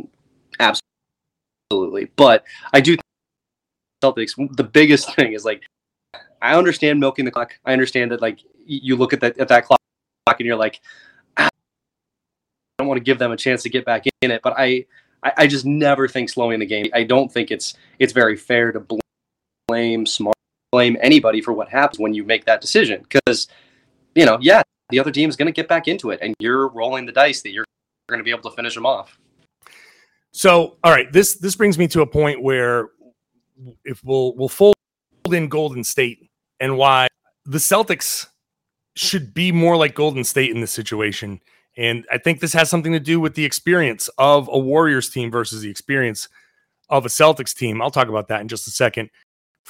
Absolutely. 0.60 2.10
But 2.16 2.44
I 2.72 2.80
do 2.80 2.96
Celtics. 4.02 4.32
The 4.56 4.64
biggest 4.64 5.14
thing 5.16 5.32
is 5.32 5.44
like, 5.44 5.62
I 6.42 6.56
understand 6.56 7.00
milking 7.00 7.24
the 7.24 7.30
clock. 7.30 7.58
I 7.64 7.72
understand 7.72 8.12
that 8.12 8.20
like 8.20 8.40
you 8.64 8.96
look 8.96 9.12
at 9.12 9.20
that 9.20 9.38
at 9.38 9.48
that 9.48 9.64
clock 9.64 9.80
and 10.26 10.46
you're 10.46 10.56
like, 10.56 10.80
don't 12.80 12.88
want 12.88 12.98
to 12.98 13.04
give 13.04 13.18
them 13.18 13.30
a 13.30 13.36
chance 13.36 13.62
to 13.62 13.68
get 13.68 13.84
back 13.84 14.04
in 14.22 14.30
it. 14.30 14.42
But 14.42 14.54
I, 14.58 14.86
I, 15.22 15.32
I 15.38 15.46
just 15.46 15.64
never 15.64 16.08
think 16.08 16.30
slowing 16.30 16.58
the 16.58 16.66
game. 16.66 16.86
I 16.92 17.04
don't 17.04 17.32
think 17.32 17.50
it's 17.50 17.74
it's 17.98 18.12
very 18.12 18.36
fair 18.36 18.72
to 18.72 18.84
blame 19.68 20.06
smart 20.06 20.34
blame 20.72 20.96
anybody 21.00 21.40
for 21.40 21.52
what 21.52 21.68
happens 21.68 21.98
when 21.98 22.14
you 22.14 22.24
make 22.24 22.44
that 22.44 22.60
decision 22.60 23.04
because 23.08 23.48
you 24.14 24.24
know 24.24 24.38
yeah 24.40 24.62
the 24.90 25.00
other 25.00 25.10
team 25.10 25.28
is 25.28 25.36
going 25.36 25.46
to 25.46 25.52
get 25.52 25.68
back 25.68 25.88
into 25.88 26.10
it 26.10 26.18
and 26.22 26.34
you're 26.38 26.68
rolling 26.68 27.06
the 27.06 27.12
dice 27.12 27.42
that 27.42 27.50
you're 27.50 27.64
going 28.08 28.20
to 28.20 28.24
be 28.24 28.30
able 28.30 28.48
to 28.48 28.54
finish 28.54 28.74
them 28.74 28.86
off 28.86 29.18
so 30.32 30.76
all 30.84 30.92
right 30.92 31.12
this 31.12 31.34
this 31.36 31.56
brings 31.56 31.76
me 31.76 31.88
to 31.88 32.02
a 32.02 32.06
point 32.06 32.40
where 32.40 32.90
if 33.84 34.02
we'll 34.04 34.34
we'll 34.36 34.48
fold 34.48 34.74
in 35.32 35.48
golden 35.48 35.82
state 35.82 36.30
and 36.60 36.76
why 36.76 37.08
the 37.46 37.58
celtics 37.58 38.28
should 38.94 39.34
be 39.34 39.50
more 39.50 39.76
like 39.76 39.94
golden 39.94 40.22
state 40.22 40.50
in 40.50 40.60
this 40.60 40.72
situation 40.72 41.40
and 41.76 42.06
i 42.10 42.18
think 42.18 42.40
this 42.40 42.52
has 42.52 42.68
something 42.68 42.92
to 42.92 43.00
do 43.00 43.20
with 43.20 43.34
the 43.34 43.44
experience 43.44 44.08
of 44.18 44.48
a 44.52 44.58
warriors 44.58 45.08
team 45.10 45.30
versus 45.30 45.62
the 45.62 45.70
experience 45.70 46.28
of 46.88 47.06
a 47.06 47.08
celtics 47.08 47.54
team 47.54 47.80
i'll 47.80 47.90
talk 47.90 48.08
about 48.08 48.28
that 48.28 48.40
in 48.40 48.48
just 48.48 48.66
a 48.66 48.70
second 48.70 49.08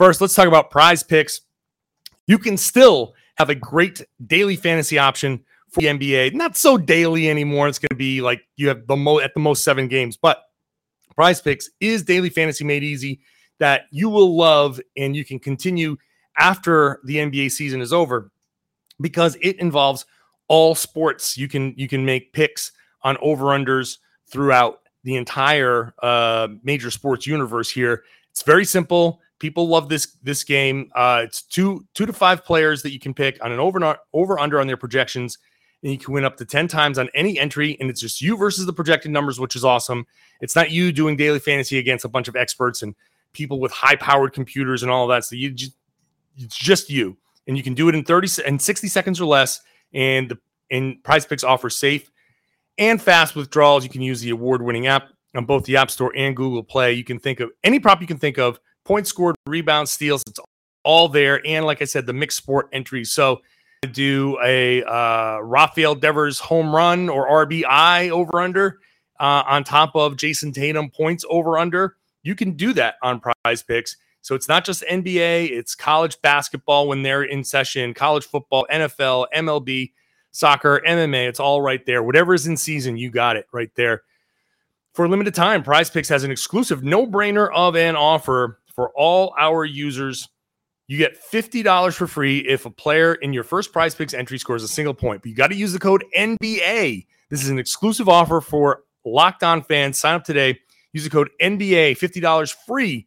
First, 0.01 0.23
let's 0.23 0.35
talk 0.35 0.47
about 0.47 0.71
PrizePicks. 0.71 1.41
You 2.27 2.39
can 2.39 2.57
still 2.57 3.15
have 3.37 3.51
a 3.51 3.55
great 3.55 4.03
daily 4.27 4.57
fantasy 4.57 4.99
option 4.99 5.45
for 5.69 5.81
the 5.81 5.89
NBA. 5.89 6.33
Not 6.33 6.57
so 6.57 6.79
daily 6.79 7.29
anymore. 7.29 7.69
It's 7.69 7.79
going 7.79 7.91
to 7.91 7.97
be 7.97 8.23
like 8.23 8.41
you 8.57 8.69
have 8.69 8.87
the 8.87 8.97
mo 8.97 9.19
at 9.19 9.35
the 9.35 9.41
most 9.41 9.63
seven 9.63 9.89
games, 9.89 10.17
but 10.17 10.43
PrizePicks 11.19 11.67
is 11.81 12.03
daily 12.03 12.31
fantasy 12.31 12.65
made 12.65 12.83
easy 12.83 13.21
that 13.59 13.83
you 13.91 14.09
will 14.09 14.37
love 14.37 14.81
and 14.97 15.15
you 15.15 15.23
can 15.23 15.39
continue 15.39 15.99
after 16.39 17.01
the 17.05 17.17
NBA 17.17 17.51
season 17.51 17.83
is 17.83 17.93
over 17.93 18.31
because 19.03 19.37
it 19.43 19.59
involves 19.59 20.07
all 20.51 20.75
sports. 20.75 21.39
You 21.39 21.47
can 21.47 21.73
you 21.77 21.87
can 21.87 22.05
make 22.05 22.33
picks 22.33 22.73
on 23.03 23.17
over 23.23 23.47
unders 23.47 23.99
throughout 24.27 24.81
the 25.05 25.15
entire 25.17 25.95
uh, 26.03 26.49
major 26.65 26.91
sports 26.91 27.25
universe 27.27 27.71
here. 27.71 28.03
It's 28.31 28.43
very 28.43 28.65
simple. 28.65 29.21
People 29.39 29.69
love 29.69 29.89
this 29.89 30.17
this 30.25 30.43
game. 30.43 30.91
Uh, 30.95 31.23
it's 31.25 31.43
two 31.43 31.87
two 31.95 32.05
to 32.05 32.13
five 32.13 32.45
players 32.45 32.83
that 32.83 32.93
you 32.93 32.99
can 32.99 33.15
pick 33.15 33.43
on 33.43 33.53
an 33.53 33.61
over 33.61 33.97
over 34.13 34.39
under 34.41 34.61
on 34.61 34.67
their 34.67 34.77
projections, 34.77 35.39
and 35.83 35.93
you 35.93 35.99
can 35.99 36.13
win 36.13 36.25
up 36.25 36.37
to 36.39 36.45
ten 36.45 36.67
times 36.67 36.99
on 36.99 37.09
any 37.15 37.39
entry. 37.39 37.77
And 37.79 37.89
it's 37.89 38.01
just 38.01 38.21
you 38.21 38.37
versus 38.37 38.67
the 38.67 38.73
projected 38.73 39.13
numbers, 39.13 39.39
which 39.39 39.55
is 39.55 39.65
awesome. 39.65 40.05
It's 40.41 40.57
not 40.57 40.73
you 40.73 40.91
doing 40.91 41.17
daily 41.17 41.39
fantasy 41.39 41.79
against 41.79 42.05
a 42.05 42.09
bunch 42.09 42.27
of 42.27 42.35
experts 42.35 42.83
and 42.83 42.95
people 43.33 43.61
with 43.61 43.71
high 43.71 43.97
powered 43.97 44.33
computers 44.33 44.83
and 44.83 44.91
all 44.91 45.07
that. 45.07 45.25
So 45.25 45.37
you 45.37 45.53
just, 45.53 45.73
it's 46.37 46.57
just 46.57 46.91
you, 46.91 47.17
and 47.47 47.57
you 47.57 47.63
can 47.63 47.75
do 47.75 47.89
it 47.89 47.95
in 47.95 48.03
thirty 48.05 48.29
and 48.45 48.61
sixty 48.61 48.89
seconds 48.89 49.21
or 49.21 49.27
less. 49.27 49.61
And 49.93 50.31
the 50.31 50.39
and 50.71 51.03
PrizePicks 51.03 51.45
offers 51.45 51.77
safe 51.77 52.11
and 52.79 53.01
fast 53.01 53.35
withdrawals. 53.35 53.85
You 53.85 53.91
can 53.91 54.03
use 54.03 54.21
the 54.21 54.31
award 54.31 54.63
winning 54.63 54.87
app 54.87 55.09
on 55.35 55.45
both 55.45 55.65
the 55.65 55.77
App 55.77 55.91
Store 55.91 56.13
and 56.17 56.37
Google 56.37 56.63
Play. 56.63 56.93
You 56.93 57.05
can 57.05 57.19
think 57.19 57.41
of 57.41 57.51
any 57.65 57.81
prop 57.81 58.01
you 58.01 58.07
can 58.07 58.19
think 58.19 58.39
of 58.39 58.61
points 58.85 59.11
scored, 59.11 59.37
rebounds, 59.47 59.93
steals. 59.93 60.23
It's 60.29 60.41
all 60.85 61.09
there. 61.09 61.45
And 61.47 61.65
like 61.65 61.83
I 61.83 61.85
said, 61.85 62.07
the 62.07 62.13
mixed 62.13 62.39
sport 62.39 62.69
entries. 62.73 63.11
So 63.11 63.41
do 63.93 64.39
a 64.43 64.83
uh, 64.85 65.39
Rafael 65.41 65.95
Devers 65.95 66.39
home 66.39 66.75
run 66.75 67.09
or 67.09 67.47
RBI 67.47 68.11
over 68.11 68.41
under 68.41 68.81
uh, 69.19 69.43
on 69.47 69.65
top 69.65 69.95
of 69.95 70.17
Jayson 70.17 70.53
Tatum 70.53 70.91
points 70.91 71.25
over 71.29 71.59
under. 71.59 71.97
You 72.23 72.35
can 72.35 72.53
do 72.53 72.73
that 72.75 72.97
on 73.03 73.21
PrizePicks. 73.21 73.97
So 74.23 74.35
it's 74.35 74.49
not 74.49 74.65
just 74.65 74.83
NBA, 74.83 75.51
it's 75.51 75.75
college 75.75 76.21
basketball 76.21 76.89
when 76.89 77.03
they're 77.03 77.23
in 77.23 77.43
session, 77.43 77.95
college 77.95 78.27
football, 78.27 78.67
NFL, 78.71 79.27
MLB, 79.35 79.93
soccer, 80.31 80.83
MMA. 80.87 81.29
It's 81.29 81.41
all 81.41 81.63
right 81.63 81.85
there. 81.87 82.03
Whatever 82.03 82.35
is 82.35 82.47
in 82.47 82.57
season, 82.57 82.97
you 82.97 83.11
got 83.11 83.37
it 83.37 83.47
right 83.53 83.71
there. 83.77 84.03
For 84.93 85.05
a 85.05 85.09
limited 85.09 85.35
time, 85.35 85.63
PrizePicks 85.63 86.09
has 86.09 86.25
an 86.25 86.31
exclusive 86.31 86.83
no 86.83 87.07
brainer 87.07 87.49
of 87.55 87.77
an 87.77 87.97
offer 87.97 88.59
for 88.75 88.91
all 88.95 89.35
our 89.39 89.65
users. 89.65 90.29
You 90.89 90.99
get 90.99 91.17
$50 91.23 91.95
for 91.95 92.07
free 92.07 92.39
if 92.41 92.67
a 92.67 92.71
player 92.71 93.15
in 93.15 93.33
your 93.33 93.45
first 93.45 93.73
PrizePicks 93.73 94.13
entry 94.13 94.39
scores 94.39 94.65
a 94.65 94.69
single 94.69 94.95
point. 94.95 95.23
But 95.23 95.31
you 95.31 95.37
got 95.37 95.49
to 95.49 95.57
use 95.57 95.73
the 95.73 95.79
code 95.79 96.05
NBA. 96.17 97.07
This 97.29 97.45
is 97.45 97.49
an 97.49 97.61
exclusive 97.61 98.09
offer 98.09 98.41
for 98.41 98.83
locked 99.05 99.45
on 99.45 99.63
fans. 99.63 99.99
Sign 99.99 100.17
up 100.17 100.25
today. 100.25 100.59
Use 100.93 101.05
the 101.05 101.11
code 101.11 101.31
NBA, 101.41 101.93
$50 101.93 102.57
free 102.67 103.07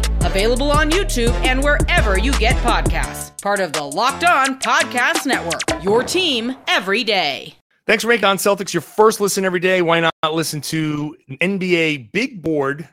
available 0.25 0.71
on 0.71 0.91
YouTube 0.91 1.33
and 1.45 1.63
wherever 1.63 2.17
you 2.17 2.31
get 2.33 2.55
podcasts. 2.57 3.39
Part 3.41 3.59
of 3.59 3.73
the 3.73 3.83
Locked 3.83 4.23
On 4.23 4.59
Podcast 4.59 5.25
Network, 5.25 5.83
your 5.83 6.03
team 6.03 6.55
every 6.67 7.03
day. 7.03 7.55
Thanks 7.87 8.03
for 8.03 8.09
making 8.09 8.25
on 8.25 8.37
Celtics 8.37 8.73
your 8.73 8.81
first 8.81 9.19
listen 9.19 9.43
every 9.43 9.59
day. 9.59 9.81
Why 9.81 9.99
not 9.99 10.13
listen 10.31 10.61
to 10.61 11.15
NBA 11.29 12.11
Big 12.11 12.41
Board 12.41 12.87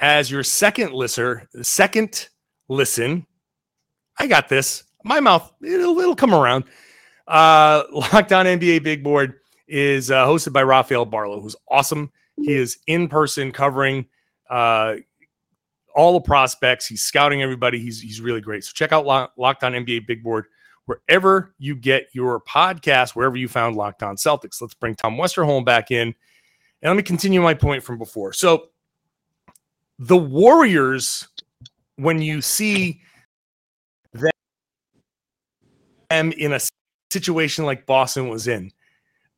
as 0.00 0.30
your 0.30 0.42
second 0.42 0.92
listener, 0.92 1.48
second 1.62 2.28
listen. 2.68 3.26
I 4.18 4.26
got 4.26 4.48
this. 4.48 4.84
My 5.04 5.20
mouth, 5.20 5.52
it'll, 5.62 5.98
it'll 6.00 6.16
come 6.16 6.34
around. 6.34 6.64
Uh, 7.26 7.84
Locked 7.92 8.32
On 8.32 8.46
NBA 8.46 8.82
Big 8.82 9.02
Board 9.02 9.34
is 9.68 10.10
uh, 10.10 10.26
hosted 10.26 10.52
by 10.52 10.62
Rafael 10.62 11.06
Barlowe, 11.06 11.40
who's 11.40 11.56
awesome. 11.70 12.10
He 12.36 12.52
is 12.52 12.78
in 12.86 13.08
person 13.08 13.52
covering 13.52 14.06
uh, 14.50 14.96
all 15.96 16.12
the 16.12 16.20
prospects. 16.20 16.86
He's 16.86 17.02
scouting 17.02 17.42
everybody. 17.42 17.80
He's 17.80 18.00
he's 18.00 18.20
really 18.20 18.40
great. 18.40 18.62
So 18.64 18.70
check 18.74 18.92
out 18.92 19.06
Locked 19.06 19.64
On 19.64 19.72
NBA 19.72 20.06
Big 20.06 20.22
Board 20.22 20.46
wherever 20.84 21.54
you 21.58 21.74
get 21.74 22.06
your 22.12 22.40
podcast, 22.42 23.16
wherever 23.16 23.36
you 23.36 23.48
found 23.48 23.74
Locked 23.74 24.04
On 24.04 24.14
Celtics. 24.14 24.60
Let's 24.60 24.74
bring 24.74 24.94
Tom 24.94 25.16
Westerholm 25.16 25.64
back 25.64 25.90
in, 25.90 26.08
and 26.82 26.90
let 26.90 26.96
me 26.96 27.02
continue 27.02 27.40
my 27.42 27.54
point 27.54 27.82
from 27.82 27.98
before. 27.98 28.32
So 28.32 28.68
the 29.98 30.16
Warriors 30.16 31.26
when 31.96 32.20
you 32.20 32.42
see 32.42 33.00
them 36.10 36.30
in 36.32 36.52
a 36.52 36.60
situation 37.10 37.64
like 37.64 37.86
Boston 37.86 38.28
was 38.28 38.46
in, 38.46 38.70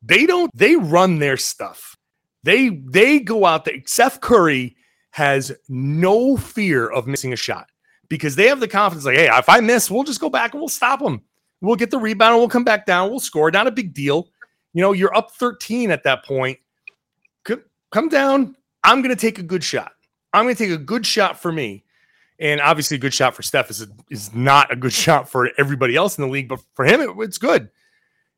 they 0.03 0.25
don't 0.25 0.51
they 0.53 0.75
run 0.75 1.19
their 1.19 1.37
stuff. 1.37 1.95
They 2.43 2.69
they 2.69 3.19
go 3.19 3.45
out 3.45 3.63
there. 3.63 3.81
Steph 3.85 4.19
Curry 4.19 4.75
has 5.11 5.51
no 5.67 6.37
fear 6.37 6.87
of 6.87 7.07
missing 7.07 7.33
a 7.33 7.35
shot 7.35 7.69
because 8.09 8.35
they 8.35 8.47
have 8.47 8.59
the 8.59 8.67
confidence 8.67 9.05
like, 9.05 9.17
hey, 9.17 9.29
if 9.31 9.49
I 9.49 9.59
miss, 9.59 9.89
we'll 9.89 10.03
just 10.03 10.21
go 10.21 10.29
back 10.29 10.53
and 10.53 10.61
we'll 10.61 10.69
stop 10.69 10.99
them. 10.99 11.21
We'll 11.61 11.75
get 11.75 11.91
the 11.91 11.97
rebound 11.97 12.33
and 12.33 12.39
we'll 12.39 12.49
come 12.49 12.63
back 12.63 12.85
down. 12.85 13.09
We'll 13.09 13.19
score. 13.19 13.51
Not 13.51 13.67
a 13.67 13.71
big 13.71 13.93
deal. 13.93 14.29
You 14.73 14.81
know, 14.81 14.93
you're 14.93 15.15
up 15.15 15.31
13 15.31 15.91
at 15.91 16.03
that 16.03 16.23
point. 16.25 16.59
Come 17.91 18.07
down. 18.07 18.55
I'm 18.83 19.01
going 19.01 19.13
to 19.13 19.19
take 19.19 19.39
a 19.39 19.43
good 19.43 19.63
shot. 19.63 19.93
I'm 20.31 20.45
going 20.45 20.55
to 20.55 20.63
take 20.63 20.73
a 20.73 20.77
good 20.81 21.05
shot 21.05 21.39
for 21.39 21.51
me. 21.51 21.83
And 22.39 22.61
obviously, 22.61 22.95
a 22.95 22.99
good 22.99 23.13
shot 23.13 23.35
for 23.35 23.41
Steph 23.41 23.69
is, 23.69 23.81
a, 23.81 23.87
is 24.09 24.33
not 24.33 24.71
a 24.71 24.75
good 24.75 24.93
shot 25.05 25.29
for 25.29 25.49
everybody 25.57 25.95
else 25.95 26.17
in 26.17 26.23
the 26.23 26.29
league, 26.29 26.47
but 26.47 26.61
for 26.75 26.85
him, 26.85 27.01
it, 27.01 27.09
it's 27.19 27.37
good. 27.37 27.69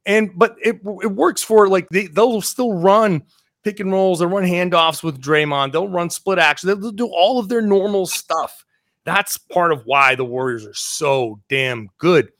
And 0.06 0.32
but 0.36 0.56
it 0.63 0.82
it 1.04 1.12
works 1.12 1.44
for 1.44 1.68
like 1.68 1.88
they 1.90 2.08
they'll 2.08 2.42
still 2.42 2.74
run 2.74 3.22
pick 3.63 3.80
and 3.80 3.91
rolls, 3.91 4.20
they'll 4.20 4.30
run 4.30 4.44
handoffs 4.44 5.03
with 5.03 5.22
Draymond, 5.22 5.72
they'll 5.72 5.88
run 5.88 6.10
split 6.10 6.39
action, 6.39 6.68
they'll 6.68 6.91
do 6.91 7.08
all 7.08 7.39
of 7.39 7.50
their 7.50 7.62
normal 7.62 8.06
stuff. 8.06 8.65
That's 9.06 9.38
part 9.38 9.72
of 9.72 9.84
why 9.86 10.15
the 10.15 10.25
Warriors 10.25 10.65
are 10.65 10.74
so 10.74 11.39
damn 11.50 11.89
good. 11.98 12.32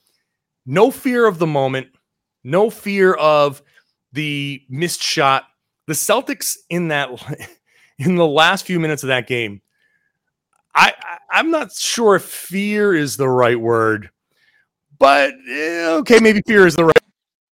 No 0.64 0.90
fear 0.90 1.26
of 1.26 1.38
the 1.38 1.46
moment, 1.46 1.88
no 2.44 2.70
fear 2.70 3.14
of 3.14 3.62
the 4.12 4.62
missed 4.68 5.02
shot. 5.02 5.44
The 5.86 5.94
Celtics 5.94 6.56
in 6.70 6.88
that 6.88 7.10
in 7.98 8.14
the 8.16 8.26
last 8.26 8.64
few 8.66 8.78
minutes 8.78 9.02
of 9.02 9.08
that 9.08 9.26
game 9.26 9.62
I, 10.74 10.94
I 11.30 11.40
am 11.40 11.50
not 11.50 11.72
sure 11.72 12.16
if 12.16 12.22
fear 12.22 12.94
is 12.94 13.16
the 13.16 13.28
right 13.28 13.58
word, 13.58 14.10
but 14.98 15.32
eh, 15.48 15.86
okay, 15.98 16.18
maybe 16.20 16.42
fear 16.46 16.66
is 16.66 16.76
the 16.76 16.86
right 16.86 16.96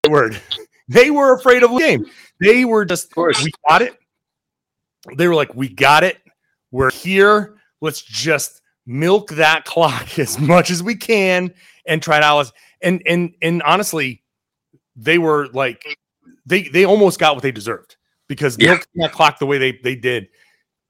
word. 0.08 0.40
They 0.92 1.08
were 1.12 1.36
afraid 1.36 1.62
of 1.62 1.70
the 1.70 1.78
game. 1.78 2.04
They 2.40 2.64
were 2.64 2.84
just, 2.84 3.14
we 3.16 3.52
got 3.68 3.82
it. 3.82 3.98
They 5.16 5.28
were 5.28 5.34
like, 5.34 5.54
we 5.54 5.68
got 5.68 6.04
it. 6.04 6.18
We're 6.70 6.90
here. 6.90 7.56
Let's 7.80 8.02
just 8.02 8.60
milk 8.86 9.30
that 9.30 9.64
clock 9.66 10.18
as 10.18 10.38
much 10.38 10.70
as 10.70 10.82
we 10.82 10.94
can 10.94 11.54
and 11.86 12.02
try 12.02 12.20
to 12.20 12.26
out. 12.26 12.52
And 12.82 13.02
and 13.06 13.34
and 13.42 13.62
honestly, 13.62 14.22
they 14.96 15.18
were 15.18 15.48
like, 15.48 15.84
they 16.46 16.62
they 16.62 16.84
almost 16.84 17.18
got 17.18 17.34
what 17.34 17.42
they 17.42 17.52
deserved 17.52 17.96
because 18.28 18.56
yeah. 18.58 18.70
milking 18.70 18.86
that 18.96 19.12
clock 19.12 19.38
the 19.38 19.46
way 19.46 19.58
they 19.58 19.72
they 19.82 19.96
did. 19.96 20.28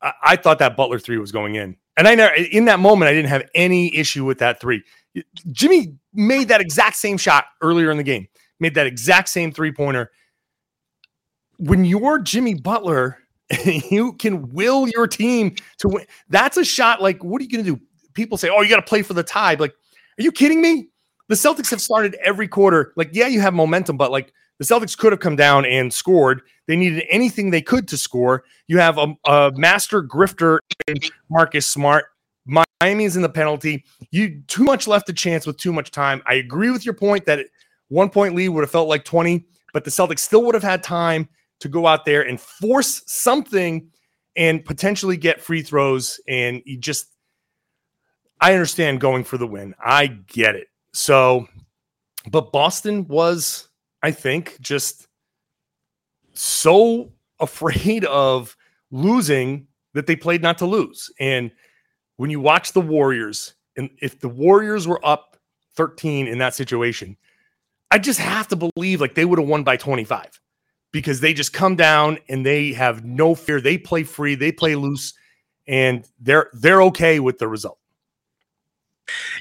I, 0.02 0.12
I 0.22 0.36
thought 0.36 0.58
that 0.60 0.76
Butler 0.76 0.98
three 0.98 1.18
was 1.18 1.32
going 1.32 1.56
in, 1.56 1.76
and 1.96 2.06
I 2.06 2.14
never 2.14 2.34
in 2.34 2.66
that 2.66 2.78
moment 2.78 3.08
I 3.08 3.12
didn't 3.12 3.28
have 3.28 3.48
any 3.54 3.94
issue 3.96 4.24
with 4.24 4.38
that 4.38 4.60
three. 4.60 4.82
Jimmy 5.50 5.96
made 6.12 6.48
that 6.48 6.60
exact 6.60 6.96
same 6.96 7.16
shot 7.18 7.46
earlier 7.60 7.90
in 7.90 7.96
the 7.96 8.04
game, 8.04 8.28
made 8.60 8.74
that 8.74 8.86
exact 8.86 9.28
same 9.28 9.50
three 9.50 9.72
pointer. 9.72 10.12
When 11.60 11.84
you're 11.84 12.18
Jimmy 12.18 12.54
Butler, 12.54 13.18
you 13.64 14.14
can 14.14 14.50
will 14.50 14.88
your 14.88 15.06
team 15.06 15.54
to 15.78 15.88
win. 15.88 16.06
That's 16.28 16.56
a 16.56 16.64
shot. 16.64 17.02
Like, 17.02 17.22
what 17.22 17.40
are 17.40 17.44
you 17.44 17.50
going 17.50 17.64
to 17.64 17.76
do? 17.76 17.82
People 18.14 18.38
say, 18.38 18.48
"Oh, 18.48 18.60
you 18.62 18.68
got 18.68 18.76
to 18.76 18.82
play 18.82 19.02
for 19.02 19.14
the 19.14 19.22
tie." 19.22 19.54
Like, 19.54 19.72
are 19.72 20.22
you 20.22 20.32
kidding 20.32 20.60
me? 20.60 20.88
The 21.28 21.34
Celtics 21.36 21.70
have 21.70 21.80
started 21.80 22.16
every 22.24 22.48
quarter. 22.48 22.92
Like, 22.96 23.10
yeah, 23.12 23.28
you 23.28 23.40
have 23.40 23.54
momentum, 23.54 23.96
but 23.96 24.10
like 24.10 24.32
the 24.58 24.64
Celtics 24.64 24.96
could 24.96 25.12
have 25.12 25.20
come 25.20 25.36
down 25.36 25.64
and 25.64 25.92
scored. 25.92 26.42
They 26.66 26.76
needed 26.76 27.04
anything 27.08 27.50
they 27.50 27.62
could 27.62 27.88
to 27.88 27.96
score. 27.96 28.44
You 28.68 28.78
have 28.78 28.98
a, 28.98 29.14
a 29.24 29.52
master 29.54 30.02
grifter 30.02 30.58
Marcus 31.30 31.66
Smart. 31.66 32.06
Miami's 32.46 33.16
in 33.16 33.22
the 33.22 33.28
penalty. 33.28 33.84
You 34.10 34.42
too 34.48 34.64
much 34.64 34.86
left 34.86 35.08
a 35.08 35.12
chance 35.12 35.46
with 35.46 35.56
too 35.56 35.72
much 35.72 35.90
time. 35.90 36.22
I 36.26 36.34
agree 36.34 36.70
with 36.70 36.84
your 36.84 36.94
point 36.94 37.26
that 37.26 37.46
one 37.88 38.10
point 38.10 38.34
lead 38.34 38.50
would 38.50 38.62
have 38.62 38.70
felt 38.70 38.88
like 38.88 39.04
20, 39.04 39.46
but 39.72 39.84
the 39.84 39.90
Celtics 39.90 40.20
still 40.20 40.44
would 40.44 40.54
have 40.54 40.62
had 40.62 40.82
time 40.82 41.28
to 41.60 41.68
go 41.68 41.86
out 41.86 42.04
there 42.04 42.22
and 42.22 42.40
force 42.40 43.02
something 43.06 43.90
and 44.36 44.64
potentially 44.64 45.16
get 45.16 45.40
free 45.40 45.62
throws. 45.62 46.20
And 46.28 46.62
you 46.64 46.78
just, 46.78 47.06
I 48.40 48.52
understand 48.54 49.00
going 49.00 49.24
for 49.24 49.38
the 49.38 49.46
win. 49.46 49.74
I 49.84 50.06
get 50.06 50.56
it. 50.56 50.68
So, 50.92 51.46
but 52.30 52.52
Boston 52.52 53.06
was 53.06 53.68
I 54.02 54.10
think, 54.10 54.58
just 54.60 55.06
so 56.32 57.12
afraid 57.38 58.04
of 58.06 58.56
losing 58.90 59.66
that 59.94 60.06
they 60.06 60.16
played 60.16 60.42
not 60.42 60.58
to 60.58 60.66
lose. 60.66 61.10
And 61.20 61.50
when 62.16 62.30
you 62.30 62.40
watch 62.40 62.72
the 62.72 62.80
Warriors, 62.80 63.54
and 63.76 63.90
if 64.00 64.20
the 64.20 64.28
Warriors 64.28 64.86
were 64.86 65.04
up 65.04 65.36
13 65.76 66.26
in 66.26 66.38
that 66.38 66.54
situation, 66.54 67.16
I 67.90 67.98
just 67.98 68.20
have 68.20 68.48
to 68.48 68.56
believe 68.56 69.00
like 69.00 69.14
they 69.14 69.24
would 69.24 69.38
have 69.38 69.48
won 69.48 69.64
by 69.64 69.76
25 69.76 70.40
because 70.92 71.20
they 71.20 71.32
just 71.32 71.52
come 71.52 71.76
down 71.76 72.18
and 72.28 72.44
they 72.44 72.72
have 72.72 73.04
no 73.04 73.34
fear. 73.34 73.60
They 73.60 73.78
play 73.78 74.02
free, 74.02 74.34
they 74.34 74.52
play 74.52 74.74
loose, 74.74 75.14
and 75.66 76.04
they're 76.20 76.50
they're 76.52 76.82
okay 76.84 77.20
with 77.20 77.38
the 77.38 77.48
result. 77.48 77.78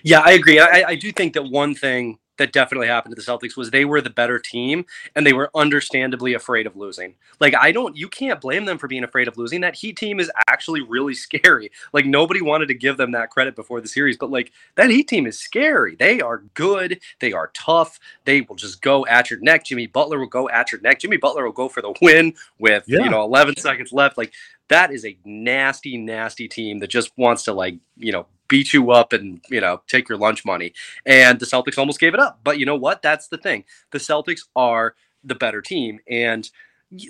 Yeah, 0.04 0.22
I 0.22 0.32
agree. 0.32 0.60
I, 0.60 0.84
I 0.90 0.96
do 0.96 1.12
think 1.12 1.34
that 1.34 1.44
one 1.44 1.76
thing 1.76 2.18
that 2.40 2.54
definitely 2.54 2.88
happened 2.88 3.16
to 3.16 3.22
the 3.22 3.26
Celtics 3.26 3.56
was 3.56 3.70
they 3.70 3.86
were 3.86 4.02
the 4.02 4.10
better 4.10 4.40
team 4.40 4.86
and 5.16 5.26
they 5.26 5.34
were 5.34 5.52
understandably 5.54 6.34
afraid 6.34 6.66
of 6.66 6.76
losing. 6.76 7.14
Like 7.40 7.54
I 7.54 7.72
don't 7.72 7.96
you 7.96 8.08
can't 8.08 8.42
blame 8.42 8.66
them 8.66 8.78
for 8.78 8.88
being 8.88 9.04
afraid 9.04 9.28
of 9.28 9.38
losing. 9.38 9.62
That 9.62 9.76
Heat 9.76 9.98
team 9.98 10.20
is 10.20 10.32
actually 10.48 10.82
really 10.82 11.14
scary. 11.30 11.72
Like 11.94 12.06
nobody 12.06 12.42
wanted 12.42 12.68
to 12.70 12.74
give 12.74 12.98
them 12.98 13.12
that 13.12 13.30
credit 13.30 13.56
before 13.56 13.82
the 13.82 13.88
series, 13.88 14.18
but 14.18 14.32
like 14.32 14.52
that 14.76 14.90
Heat 14.90 15.08
team 15.08 15.28
is 15.28 15.40
scary. 15.40 15.96
They 15.96 16.22
are 16.22 16.40
good, 16.56 17.00
they 17.20 17.34
are 17.34 17.52
tough. 17.54 18.00
They 18.26 18.42
will 18.42 18.56
just 18.56 18.82
go 18.82 19.06
at 19.06 19.30
your 19.30 19.40
neck. 19.42 19.66
Jimmy 19.66 19.88
Butler 19.88 20.20
will 20.20 20.28
go 20.28 20.50
at 20.50 20.72
your 20.72 20.82
neck. 20.82 21.00
Jimmy 21.00 21.18
Butler 21.18 21.46
will 21.46 21.52
go 21.52 21.70
for 21.70 21.82
the 21.82 21.94
win 22.02 22.34
with, 22.58 22.86
yeah. 22.88 23.04
you 23.04 23.10
know, 23.10 23.24
11 23.24 23.58
seconds 23.58 23.92
left. 23.92 24.18
Like 24.18 24.34
that 24.70 24.92
is 24.92 25.06
a 25.06 25.18
nasty 25.26 25.98
nasty 25.98 26.48
team 26.48 26.80
that 26.80 26.90
just 26.90 27.12
wants 27.18 27.44
to 27.44 27.54
like, 27.54 27.76
you 27.98 28.12
know, 28.12 28.26
beat 28.50 28.74
you 28.74 28.92
up 28.92 29.14
and 29.14 29.42
you 29.50 29.62
know 29.62 29.82
take 29.88 30.10
your 30.10 30.18
lunch 30.18 30.44
money. 30.44 30.74
And 31.06 31.40
the 31.40 31.46
Celtics 31.46 31.78
almost 31.78 32.00
gave 32.00 32.14
it 32.14 32.20
up. 32.20 32.40
But 32.44 32.60
you 32.60 32.66
know 32.66 32.76
what? 32.76 33.02
That's 33.02 33.28
the 33.28 33.38
thing. 33.38 33.64
The 33.92 34.00
Celtics 34.00 34.42
are 34.56 34.96
the 35.24 35.36
better 35.36 35.62
team, 35.62 36.00
and 36.10 36.50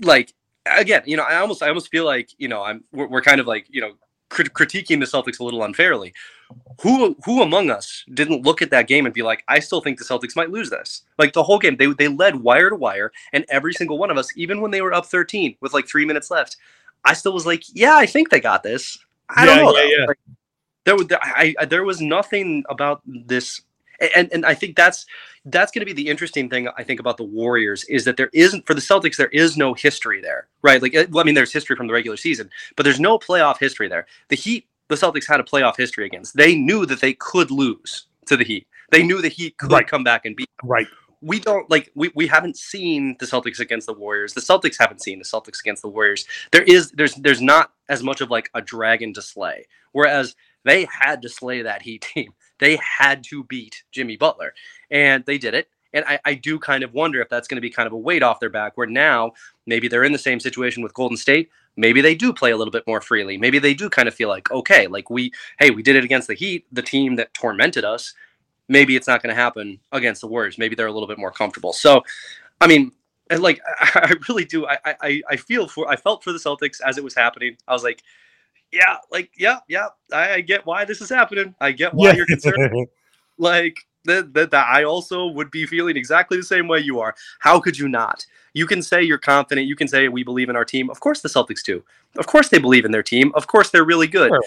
like 0.04 0.34
again, 0.66 1.04
you 1.06 1.18
know, 1.18 1.24
I 1.24 1.38
almost 1.38 1.64
I 1.64 1.70
almost 1.70 1.90
feel 1.90 2.06
like 2.06 2.30
you 2.38 2.48
know 2.48 2.62
I'm 2.64 2.84
we're, 2.92 3.08
we're 3.08 3.22
kind 3.22 3.40
of 3.40 3.48
like 3.48 3.66
you 3.70 3.82
know 3.82 3.94
crit- 4.30 4.54
critiquing 4.54 5.00
the 5.00 5.06
Celtics 5.06 5.40
a 5.40 5.44
little 5.44 5.64
unfairly. 5.64 6.14
Who 6.82 7.16
who 7.26 7.42
among 7.42 7.70
us 7.70 8.04
didn't 8.14 8.44
look 8.44 8.62
at 8.62 8.72
that 8.72 8.88
game 8.88 9.06
and 9.06 9.14
be 9.14 9.22
like, 9.22 9.44
I 9.48 9.60
still 9.60 9.82
think 9.82 10.00
the 10.00 10.06
Celtics 10.06 10.36
might 10.36 10.50
lose 10.50 10.70
this? 10.70 11.04
Like 11.18 11.34
the 11.34 11.44
whole 11.44 11.60
game, 11.60 11.76
they 11.76 11.88
they 11.88 12.08
led 12.08 12.36
wire 12.36 12.70
to 12.70 12.76
wire, 12.76 13.12
and 13.34 13.46
every 13.50 13.74
single 13.74 13.98
one 13.98 14.10
of 14.10 14.18
us, 14.18 14.36
even 14.36 14.62
when 14.62 14.72
they 14.72 14.82
were 14.82 14.94
up 14.94 15.06
13 15.06 15.58
with 15.62 15.74
like 15.74 15.88
three 15.88 16.06
minutes 16.06 16.32
left, 16.32 16.58
I 17.06 17.14
still 17.14 17.34
was 17.34 17.46
like, 17.46 17.64
yeah, 17.74 17.96
I 17.96 18.06
think 18.06 18.30
they 18.30 18.40
got 18.40 18.64
this. 18.64 18.98
I 19.30 19.46
yeah, 19.46 19.56
don't 19.56 19.66
know. 19.66 19.80
Yeah, 19.80 19.98
yeah. 20.00 20.06
Like, 20.06 20.20
there 20.86 20.96
was 20.96 21.08
I, 21.12 21.54
I, 21.60 21.66
there 21.66 21.84
was 21.84 22.02
nothing 22.02 22.64
about 22.70 23.02
this 23.06 23.62
and 24.16 24.32
and 24.32 24.46
I 24.46 24.54
think 24.54 24.76
that's 24.76 25.06
that's 25.46 25.72
going 25.72 25.82
to 25.82 25.86
be 25.86 25.94
the 25.94 26.10
interesting 26.10 26.50
thing 26.50 26.68
I 26.78 26.84
think 26.84 27.00
about 27.00 27.18
the 27.18 27.24
Warriors 27.24 27.84
is 27.86 28.06
that 28.06 28.18
there 28.18 28.30
isn't 28.34 28.66
for 28.66 28.74
the 28.74 28.82
Celtics 28.82 29.18
there 29.18 29.28
is 29.28 29.58
no 29.58 29.74
history 29.74 30.22
there 30.22 30.48
right 30.62 30.82
like 30.82 30.94
well, 31.12 31.22
I 31.22 31.24
mean 31.24 31.36
there's 31.36 31.54
history 31.54 31.76
from 31.76 31.88
the 31.88 31.94
regular 31.94 32.18
season 32.18 32.50
but 32.76 32.84
there's 32.84 33.00
no 33.00 33.18
playoff 33.18 33.60
history 33.60 33.88
there 33.88 34.06
the 34.30 34.36
Heat 34.36 34.68
the 34.88 34.96
Celtics 34.96 35.28
had 35.28 35.40
a 35.40 35.44
playoff 35.44 35.78
history 35.78 36.06
against 36.06 36.36
they 36.36 36.56
knew 36.56 36.86
that 36.86 37.02
they 37.02 37.14
could 37.14 37.52
lose 37.52 38.06
to 38.28 38.38
the 38.38 38.44
Heat 38.44 38.68
they 38.92 39.04
knew 39.04 39.22
the 39.22 39.30
Heat 39.30 39.58
could 39.58 39.72
right. 39.72 39.88
come 39.88 40.04
back 40.04 40.26
and 40.26 40.36
beat 40.36 40.50
right 40.64 40.88
we 41.22 41.40
don't 41.40 41.70
like 41.70 41.92
we, 41.96 42.12
we 42.16 42.28
haven't 42.28 42.58
seen 42.58 43.16
the 43.20 43.26
Celtics 43.26 43.60
against 43.60 43.88
the 43.88 43.94
Warriors. 43.94 44.34
The 44.34 44.42
Celtics 44.42 44.78
haven't 44.80 45.02
seen 45.02 45.20
the 45.20 45.26
Celtics 45.26 45.60
against 45.60 45.82
the 45.82 45.90
Warriors. 45.90 46.26
There 46.52 46.64
is 46.64 46.92
there's 46.92 47.16
there's 47.16 47.42
not 47.42 47.74
as 47.90 48.04
much 48.04 48.22
of 48.22 48.30
like 48.30 48.50
a 48.54 48.62
dragon 48.62 49.14
to 49.16 49.22
slay. 49.22 49.68
Whereas 49.92 50.36
they 50.66 50.86
had 50.86 51.22
to 51.22 51.30
slay 51.30 51.62
that 51.62 51.82
Heat 51.82 52.02
team. 52.14 52.34
They 52.60 52.78
had 52.78 53.24
to 53.26 53.44
beat 53.46 53.84
Jimmy 53.92 54.18
Butler, 54.18 54.54
and 54.92 55.26
they 55.26 55.38
did 55.38 55.54
it. 55.54 55.70
And 55.94 56.06
I, 56.06 56.20
I 56.24 56.34
do 56.36 56.60
kind 56.60 56.84
of 56.84 56.94
wonder 56.94 57.20
if 57.22 57.30
that's 57.30 57.48
going 57.48 57.56
to 57.56 57.62
be 57.62 57.70
kind 57.70 57.88
of 57.88 57.94
a 57.94 57.98
weight 57.98 58.22
off 58.22 58.40
their 58.40 58.50
back, 58.50 58.78
where 58.78 58.88
now 58.88 59.32
maybe 59.66 59.88
they're 59.88 60.04
in 60.04 60.12
the 60.12 60.20
same 60.20 60.40
situation 60.40 60.84
with 60.84 60.94
Golden 60.94 61.18
State. 61.18 61.50
Maybe 61.78 62.02
they 62.02 62.14
do 62.14 62.34
play 62.34 62.52
a 62.52 62.58
little 62.58 62.72
bit 62.72 62.86
more 62.86 63.02
freely. 63.02 63.38
Maybe 63.38 63.58
they 63.58 63.74
do 63.74 63.90
kind 63.90 64.08
of 64.08 64.14
feel 64.14 64.30
like, 64.30 64.52
okay, 64.52 64.88
like 64.88 65.10
we, 65.10 65.32
hey, 65.60 65.72
we 65.72 65.82
did 65.82 65.96
it 65.96 66.04
against 66.04 66.28
the 66.28 66.34
Heat, 66.34 66.68
the 66.72 66.82
team 66.82 67.16
that 67.16 67.34
tormented 67.34 67.86
us. 67.86 68.14
Maybe 68.68 68.96
it's 68.96 69.08
not 69.08 69.24
going 69.24 69.34
to 69.34 69.42
happen 69.42 69.80
against 69.92 70.22
the 70.22 70.28
Warriors. 70.28 70.58
Maybe 70.58 70.76
they're 70.76 70.88
a 70.88 70.92
little 70.92 71.08
bit 71.08 71.18
more 71.18 71.32
comfortable. 71.32 71.74
So, 71.74 72.04
I 72.62 72.68
mean, 72.68 72.92
like 73.38 73.62
I 73.80 74.14
really 74.28 74.46
do. 74.46 74.68
I 74.68 74.78
I 74.86 75.22
I 75.30 75.36
feel 75.36 75.68
for 75.68 75.88
I 75.88 75.96
felt 75.96 76.24
for 76.24 76.32
the 76.32 76.40
Celtics 76.40 76.82
as 76.86 76.98
it 76.98 77.04
was 77.04 77.16
happening. 77.16 77.58
I 77.68 77.74
was 77.74 77.84
like, 77.84 78.04
yeah, 78.72 78.98
like, 79.12 79.32
yeah, 79.38 79.60
yeah, 79.68 79.88
I, 80.12 80.34
I 80.34 80.42
get 80.42 80.66
why 80.66 80.86
this 80.86 81.02
is 81.02 81.10
happening. 81.10 81.56
I 81.60 81.72
get 81.72 81.94
why 81.94 82.10
yeah. 82.10 82.16
you're 82.16 82.26
concerned. 82.26 82.88
like, 83.38 83.78
that, 84.06 84.34
that, 84.34 84.52
that 84.52 84.68
I 84.68 84.84
also 84.84 85.28
would 85.28 85.52
be 85.52 85.66
feeling 85.66 85.98
exactly 85.98 86.38
the 86.38 86.44
same 86.44 86.68
way 86.68 86.80
you 86.80 87.00
are. 87.00 87.16
How 87.40 87.60
could 87.60 87.78
you 87.78 87.90
not? 87.90 88.26
You 88.54 88.66
can 88.66 88.82
say 88.82 89.04
you're 89.04 89.18
confident. 89.18 89.68
You 89.68 89.76
can 89.76 89.88
say 89.88 90.08
we 90.08 90.24
believe 90.24 90.50
in 90.50 90.56
our 90.56 90.66
team. 90.66 90.90
Of 90.90 91.00
course, 91.00 91.22
the 91.22 91.30
Celtics 91.30 91.64
do. 91.64 91.84
Of 92.18 92.28
course, 92.28 92.50
they 92.50 92.60
believe 92.60 92.86
in 92.86 92.92
their 92.92 93.04
team. 93.04 93.32
Of 93.36 93.48
course, 93.48 93.70
they're 93.70 93.86
really 93.86 94.08
good. 94.08 94.30
Sure. 94.30 94.44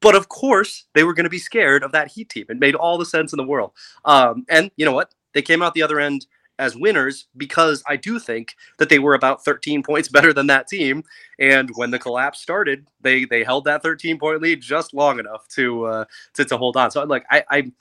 But 0.00 0.16
of 0.16 0.28
course, 0.28 0.86
they 0.94 1.04
were 1.04 1.14
going 1.14 1.24
to 1.24 1.30
be 1.30 1.38
scared 1.38 1.84
of 1.84 1.92
that 1.92 2.08
Heat 2.08 2.28
team. 2.28 2.46
It 2.48 2.58
made 2.58 2.74
all 2.74 2.98
the 2.98 3.06
sense 3.06 3.32
in 3.32 3.36
the 3.36 3.44
world. 3.44 3.72
Um, 4.04 4.44
and 4.48 4.70
you 4.76 4.84
know 4.84 4.92
what? 4.92 5.14
They 5.32 5.42
came 5.42 5.62
out 5.62 5.74
the 5.74 5.82
other 5.82 6.00
end 6.00 6.26
as 6.62 6.76
winners 6.76 7.26
because 7.36 7.82
I 7.88 7.96
do 7.96 8.20
think 8.20 8.54
that 8.78 8.88
they 8.88 9.00
were 9.00 9.14
about 9.14 9.44
13 9.44 9.82
points 9.88 10.08
better 10.08 10.32
than 10.32 10.46
that 10.46 10.68
team. 10.68 11.02
And 11.38 11.70
when 11.74 11.90
the 11.90 11.98
collapse 11.98 12.40
started, 12.40 12.86
they 13.00 13.24
they 13.24 13.42
held 13.44 13.64
that 13.64 13.82
13 13.82 14.18
point 14.18 14.40
lead 14.40 14.62
just 14.62 14.94
long 14.94 15.18
enough 15.18 15.48
to 15.48 15.84
uh, 15.86 16.04
to, 16.34 16.44
to 16.44 16.56
hold 16.56 16.76
on. 16.76 16.90
So 16.90 17.02
like 17.04 17.26
I 17.30 17.44
I 17.50 17.72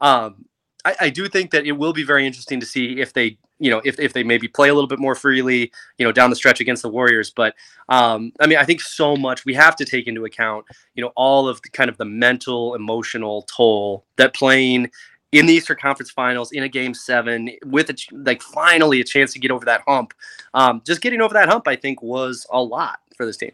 um 0.00 0.46
I, 0.84 0.96
I 1.00 1.10
do 1.10 1.28
think 1.28 1.50
that 1.50 1.66
it 1.66 1.72
will 1.72 1.92
be 1.92 2.04
very 2.04 2.26
interesting 2.26 2.60
to 2.60 2.66
see 2.66 3.00
if 3.00 3.12
they 3.12 3.38
you 3.58 3.70
know 3.70 3.82
if, 3.84 4.00
if 4.00 4.12
they 4.12 4.22
maybe 4.24 4.48
play 4.48 4.70
a 4.70 4.74
little 4.74 4.88
bit 4.88 4.98
more 4.98 5.14
freely 5.14 5.70
you 5.98 6.06
know 6.06 6.12
down 6.12 6.30
the 6.30 6.36
stretch 6.36 6.60
against 6.60 6.82
the 6.82 6.88
warriors 6.88 7.30
but 7.30 7.54
um, 7.88 8.32
i 8.40 8.46
mean 8.46 8.58
i 8.58 8.64
think 8.64 8.80
so 8.80 9.16
much 9.16 9.44
we 9.44 9.54
have 9.54 9.76
to 9.76 9.84
take 9.84 10.06
into 10.06 10.24
account 10.24 10.64
you 10.94 11.02
know 11.02 11.12
all 11.16 11.48
of 11.48 11.60
the 11.62 11.68
kind 11.68 11.90
of 11.90 11.96
the 11.98 12.04
mental 12.04 12.74
emotional 12.74 13.42
toll 13.42 14.04
that 14.16 14.34
playing 14.34 14.90
in 15.32 15.46
the 15.46 15.54
Eastern 15.54 15.76
Conference 15.76 16.10
Finals 16.10 16.52
in 16.52 16.62
a 16.62 16.68
Game 16.68 16.94
Seven 16.94 17.50
with 17.64 17.90
a 17.90 17.96
like 18.12 18.42
finally 18.42 19.00
a 19.00 19.04
chance 19.04 19.32
to 19.32 19.38
get 19.38 19.50
over 19.50 19.64
that 19.64 19.82
hump. 19.86 20.12
Um, 20.54 20.82
just 20.84 21.00
getting 21.00 21.20
over 21.20 21.34
that 21.34 21.48
hump, 21.48 21.68
I 21.68 21.76
think, 21.76 22.02
was 22.02 22.46
a 22.50 22.62
lot 22.62 23.00
for 23.16 23.26
this 23.26 23.36
team. 23.36 23.52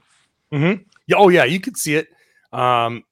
Mm-hmm. 0.53 0.83
Yeah. 1.07 1.17
Oh 1.17 1.29
yeah, 1.29 1.45
you 1.45 1.61
could 1.61 1.77
see 1.77 1.97
it. 1.97 2.09
Um, 2.53 3.05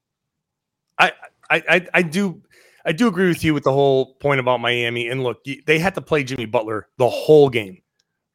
I, 0.99 1.13
I 1.51 1.63
I 1.69 1.89
I 1.95 2.03
do 2.03 2.43
I 2.85 2.93
do 2.93 3.09
agree 3.09 3.29
with 3.29 3.45
you 3.45 3.55
with 3.55 3.65
the 3.65 3.73
whole 3.73 4.15
point 4.15 4.41
about 4.41 4.61
Miami. 4.61 5.09
And 5.09 5.23
look, 5.23 5.45
they 5.67 5.79
had 5.79 5.95
to 5.97 6.01
play 6.01 6.25
Jimmy 6.25 6.47
Butler 6.47 6.89
the 6.97 7.09
whole 7.09 7.49
game 7.49 7.83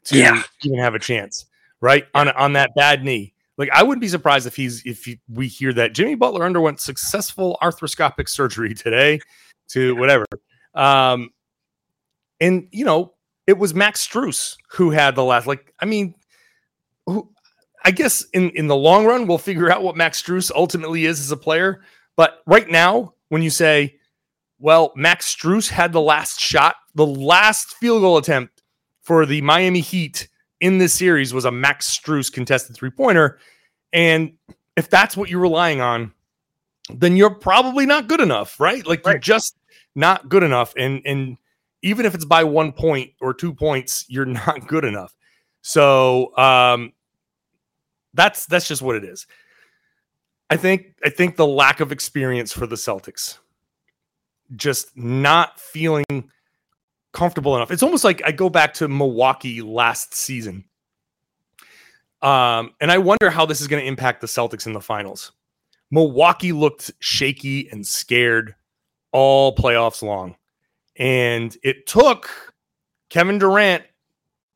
to 0.05 0.17
yeah. 0.17 0.43
even 0.63 0.79
have 0.79 0.95
a 0.95 0.99
chance, 0.99 1.45
right? 1.81 2.05
On 2.13 2.29
on 2.29 2.53
that 2.53 2.71
bad 2.75 3.03
knee. 3.03 3.33
Like 3.57 3.69
I 3.73 3.83
wouldn't 3.83 4.01
be 4.01 4.07
surprised 4.07 4.47
if 4.47 4.55
he's 4.55 4.85
if 4.85 5.03
he, 5.03 5.19
we 5.27 5.47
hear 5.47 5.73
that 5.73 5.93
Jimmy 5.93 6.15
Butler 6.15 6.45
underwent 6.45 6.79
successful 6.79 7.57
arthroscopic 7.61 8.29
surgery 8.29 8.73
today 8.73 9.19
to 9.69 9.95
whatever. 9.95 10.25
Um, 10.73 11.31
And 12.39 12.67
you 12.71 12.85
know, 12.85 13.13
it 13.47 13.57
was 13.57 13.73
Max 13.73 14.05
Strus 14.07 14.55
who 14.71 14.91
had 14.91 15.15
the 15.15 15.23
last. 15.23 15.47
Like, 15.47 15.73
I 15.79 15.85
mean, 15.85 16.15
who? 17.05 17.29
I 17.83 17.91
guess 17.91 18.23
in 18.33 18.49
in 18.51 18.67
the 18.67 18.75
long 18.75 19.05
run, 19.05 19.27
we'll 19.27 19.37
figure 19.37 19.71
out 19.71 19.83
what 19.83 19.95
Max 19.95 20.21
Strus 20.21 20.51
ultimately 20.53 21.05
is 21.05 21.19
as 21.19 21.31
a 21.31 21.37
player. 21.37 21.81
But 22.15 22.41
right 22.45 22.69
now, 22.69 23.13
when 23.29 23.41
you 23.41 23.49
say, 23.49 23.97
well, 24.59 24.91
Max 24.95 25.33
Strus 25.33 25.69
had 25.69 25.93
the 25.93 26.01
last 26.01 26.39
shot, 26.39 26.75
the 26.95 27.05
last 27.05 27.75
field 27.75 28.01
goal 28.01 28.17
attempt 28.17 28.61
for 29.01 29.25
the 29.25 29.41
Miami 29.41 29.79
Heat 29.79 30.27
in 30.59 30.77
this 30.77 30.93
series 30.93 31.33
was 31.33 31.45
a 31.45 31.51
Max 31.51 31.97
Strus 31.97 32.31
contested 32.31 32.75
three 32.75 32.89
pointer. 32.89 33.39
And 33.93 34.33
if 34.75 34.89
that's 34.89 35.15
what 35.17 35.29
you're 35.29 35.39
relying 35.39 35.81
on, 35.81 36.13
then 36.93 37.15
you're 37.15 37.33
probably 37.33 37.85
not 37.85 38.07
good 38.07 38.19
enough, 38.19 38.59
right? 38.59 38.85
Like 38.85 39.05
right. 39.05 39.13
you're 39.13 39.19
just 39.19 39.55
not 39.99 40.29
good 40.29 40.43
enough. 40.43 40.73
And 40.77 41.01
and 41.05 41.37
even 41.81 42.05
if 42.05 42.15
it's 42.15 42.25
by 42.25 42.43
one 42.43 42.71
point 42.71 43.11
or 43.21 43.33
two 43.33 43.53
points, 43.53 44.05
you're 44.07 44.25
not 44.47 44.67
good 44.67 44.85
enough. 44.85 45.15
So 45.61 46.35
um 46.37 46.93
that's 48.13 48.45
that's 48.47 48.67
just 48.67 48.81
what 48.81 48.95
it 48.95 49.03
is. 49.03 49.27
I 50.49 50.57
think 50.57 50.95
I 51.03 51.09
think 51.09 51.35
the 51.35 51.45
lack 51.45 51.79
of 51.79 51.91
experience 51.91 52.51
for 52.51 52.65
the 52.65 52.75
Celtics, 52.75 53.37
just 54.55 54.97
not 54.97 55.59
feeling 55.59 56.05
comfortable 57.13 57.55
enough. 57.55 57.71
It's 57.71 57.83
almost 57.83 58.03
like 58.03 58.21
I 58.25 58.31
go 58.31 58.49
back 58.49 58.73
to 58.75 58.87
Milwaukee 58.87 59.61
last 59.61 60.15
season. 60.15 60.65
Um, 62.21 62.73
and 62.81 62.91
I 62.91 62.97
wonder 62.97 63.29
how 63.29 63.45
this 63.45 63.61
is 63.61 63.67
going 63.67 63.81
to 63.81 63.87
impact 63.87 64.21
the 64.21 64.27
Celtics 64.27 64.65
in 64.65 64.73
the 64.73 64.81
finals. 64.81 65.31
Milwaukee 65.91 66.51
looked 66.51 66.91
shaky 66.99 67.69
and 67.69 67.85
scared 67.85 68.55
all 69.11 69.55
playoffs 69.55 70.01
long. 70.01 70.35
And 70.97 71.55
it 71.63 71.87
took 71.87 72.29
Kevin 73.09 73.39
Durant, 73.39 73.83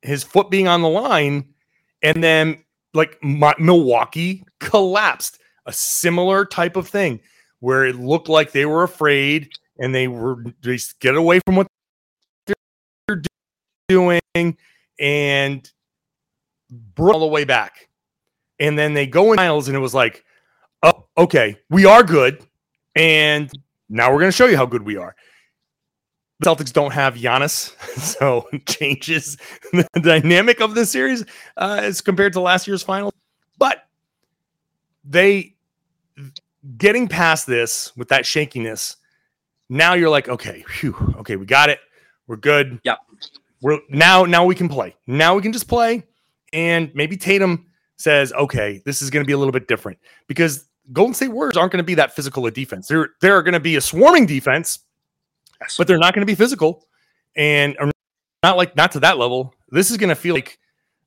his 0.02 0.24
foot 0.24 0.50
being 0.50 0.68
on 0.68 0.82
the 0.82 0.90
line, 0.90 1.54
and 2.02 2.24
then 2.24 2.64
like 2.94 3.18
my, 3.24 3.54
Milwaukee 3.60 4.46
collapsed. 4.60 5.40
A 5.66 5.72
similar 5.72 6.44
type 6.44 6.76
of 6.76 6.90
thing 6.90 7.22
where 7.62 7.86
it 7.86 7.96
looked 7.96 8.28
like 8.28 8.52
they 8.52 8.66
were 8.66 8.84
afraid 8.84 9.50
and 9.80 9.96
they 9.96 10.10
were 10.10 10.44
just 10.62 11.00
get 11.00 11.16
away 11.16 11.40
from 11.46 11.56
what 11.56 11.68
they're 12.46 13.22
doing 13.88 14.58
and 15.00 15.72
brought 16.70 17.14
all 17.16 17.22
the 17.22 17.28
way 17.28 17.46
back. 17.46 17.88
And 18.60 18.78
then 18.78 18.94
they 18.94 19.08
go 19.08 19.32
in 19.32 19.38
finals 19.38 19.70
and 19.70 19.78
it 19.78 19.80
was 19.80 19.94
like, 19.94 20.26
oh, 20.84 21.06
okay, 21.18 21.58
we 21.70 21.86
are 21.86 22.04
good. 22.04 22.46
And 22.94 23.50
now 23.94 24.12
we're 24.12 24.20
going 24.20 24.32
to 24.32 24.36
show 24.36 24.48
you 24.48 24.58
how 24.58 24.66
good 24.66 24.82
we 24.82 24.98
are. 24.98 25.16
The 26.40 26.50
Celtics 26.50 26.74
don't 26.74 26.92
have 26.92 27.14
Giannis, 27.14 27.78
so 28.00 28.50
changes 28.66 29.38
the 29.72 29.88
dynamic 30.02 30.62
of 30.62 30.74
the 30.74 30.86
series 30.86 31.24
uh, 31.58 31.80
as 31.82 32.02
compared 32.02 32.34
to 32.34 32.42
last 32.42 32.68
year's 32.68 32.82
final. 32.84 33.14
But 33.60 33.84
they 35.06 35.56
getting 36.78 37.08
past 37.08 37.46
this 37.46 37.96
with 37.96 38.10
that 38.10 38.26
shakiness, 38.26 38.98
now 39.70 39.94
you're 39.94 40.10
like, 40.10 40.28
okay, 40.28 40.66
whew, 40.80 41.16
okay, 41.20 41.36
we 41.36 41.46
got 41.46 41.70
it. 41.70 41.80
We're 42.28 42.38
good. 42.38 42.80
Yep. 42.84 42.98
We're 43.62 43.80
now 43.90 44.26
now 44.26 44.44
we 44.44 44.56
can 44.56 44.70
play. 44.70 44.96
Now 45.06 45.36
we 45.36 45.42
can 45.42 45.54
just 45.54 45.68
play. 45.68 46.04
And 46.52 46.92
maybe 46.96 47.16
Tatum 47.16 47.68
says, 47.98 48.34
okay, 48.34 48.82
this 48.86 49.02
is 49.02 49.10
going 49.10 49.24
to 49.24 49.28
be 49.28 49.34
a 49.34 49.38
little 49.38 49.52
bit 49.52 49.68
different 49.68 50.00
because 50.28 50.66
Golden 50.92 51.14
State 51.14 51.30
Warriors 51.30 51.56
aren't 51.56 51.72
going 51.72 51.84
to 51.84 51.86
be 51.86 51.96
that 51.96 52.16
physical 52.16 52.46
a 52.46 52.52
defense. 52.52 52.88
They're 52.88 53.10
they're 53.22 53.42
going 53.42 53.54
to 53.54 53.60
be 53.60 53.76
a 53.76 53.82
swarming 53.82 54.26
defense, 54.26 54.80
yes. 55.62 55.78
but 55.78 55.88
they're 55.88 55.98
not 55.98 56.14
going 56.14 56.26
to 56.26 56.32
be 56.32 56.36
physical, 56.36 56.86
and 57.36 57.78
not 58.42 58.58
like 58.58 58.76
not 58.76 58.92
to 58.94 59.00
that 59.02 59.18
level. 59.18 59.56
This 59.70 59.90
is 59.90 59.98
going 59.98 60.10
to 60.10 60.16
feel 60.16 60.36
like 60.36 60.60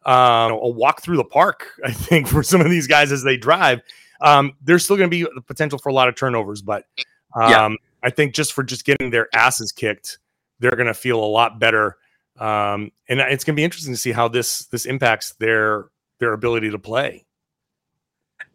uh, 0.07 0.49
a 0.51 0.69
walk 0.69 1.03
through 1.03 1.19
the 1.19 1.25
park. 1.25 1.73
I 1.85 1.93
think 1.93 2.27
for 2.29 2.43
some 2.43 2.61
of 2.61 2.71
these 2.71 2.87
guys 2.87 3.13
as 3.13 3.23
they 3.23 3.37
drive, 3.37 3.83
um, 4.21 4.55
there's 4.63 4.85
still 4.85 4.97
going 4.97 5.11
to 5.11 5.15
be 5.15 5.23
the 5.35 5.43
potential 5.43 5.79
for 5.79 5.91
a 5.91 5.93
lot 5.93 6.09
of 6.09 6.17
turnovers, 6.17 6.63
but 6.63 6.85
um, 7.35 7.51
yeah. 7.51 7.69
I 8.03 8.11
think 8.11 8.35
just 8.35 8.55
for 8.55 8.63
just 8.63 8.85
getting 8.85 9.11
their 9.11 9.29
asses 9.35 9.73
kicked, 9.73 10.19
they're 10.59 10.77
going 10.77 10.87
to 10.87 10.95
feel 10.95 11.23
a 11.23 11.27
lot 11.27 11.59
better. 11.59 11.99
Um, 12.39 12.93
and 13.09 13.21
it's 13.21 13.45
going 13.45 13.55
to 13.55 13.61
be 13.61 13.65
interesting 13.65 13.93
to 13.93 13.99
see 13.99 14.13
how 14.13 14.29
this 14.29 14.67
this 14.67 14.87
impacts 14.87 15.35
their 15.35 15.87
their 16.19 16.33
ability 16.33 16.71
to 16.71 16.79
play 16.79 17.26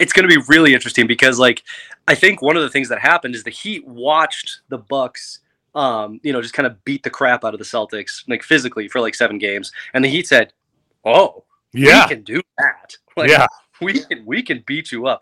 it's 0.02 0.14
going 0.14 0.28
to 0.28 0.36
be 0.36 0.44
really 0.48 0.74
interesting 0.74 1.06
because 1.06 1.38
like 1.38 1.64
I 2.08 2.16
think 2.16 2.42
one 2.42 2.58
of 2.58 2.64
the 2.64 2.70
things 2.70 2.90
that 2.90 3.00
happened 3.00 3.36
is 3.36 3.44
the 3.44 3.52
Heat 3.52 3.88
watched 3.88 4.62
the 4.70 4.80
Bucks 4.80 5.40
um, 5.74 6.20
you 6.22 6.34
know, 6.34 6.42
just 6.42 6.54
kind 6.54 6.68
of 6.68 6.84
beat 6.84 7.04
the 7.04 7.10
crap 7.10 7.46
out 7.46 7.54
of 7.54 7.58
the 7.58 7.66
Celtics 7.66 8.28
like 8.28 8.44
physically 8.44 8.90
for 8.90 9.00
like 9.00 9.16
7 9.16 9.38
games 9.38 9.72
and 9.94 10.04
the 10.04 10.10
Heat 10.10 10.28
said, 10.28 10.52
"Oh, 11.06 11.46
yeah. 11.72 12.04
we 12.04 12.16
can 12.16 12.24
do 12.24 12.42
that." 12.58 12.98
Like, 13.18 13.30
yeah. 13.30 13.46
We 13.82 14.00
can 14.00 14.26
we 14.26 14.42
can 14.42 14.64
beat 14.66 14.90
you 14.94 15.06
up. 15.06 15.20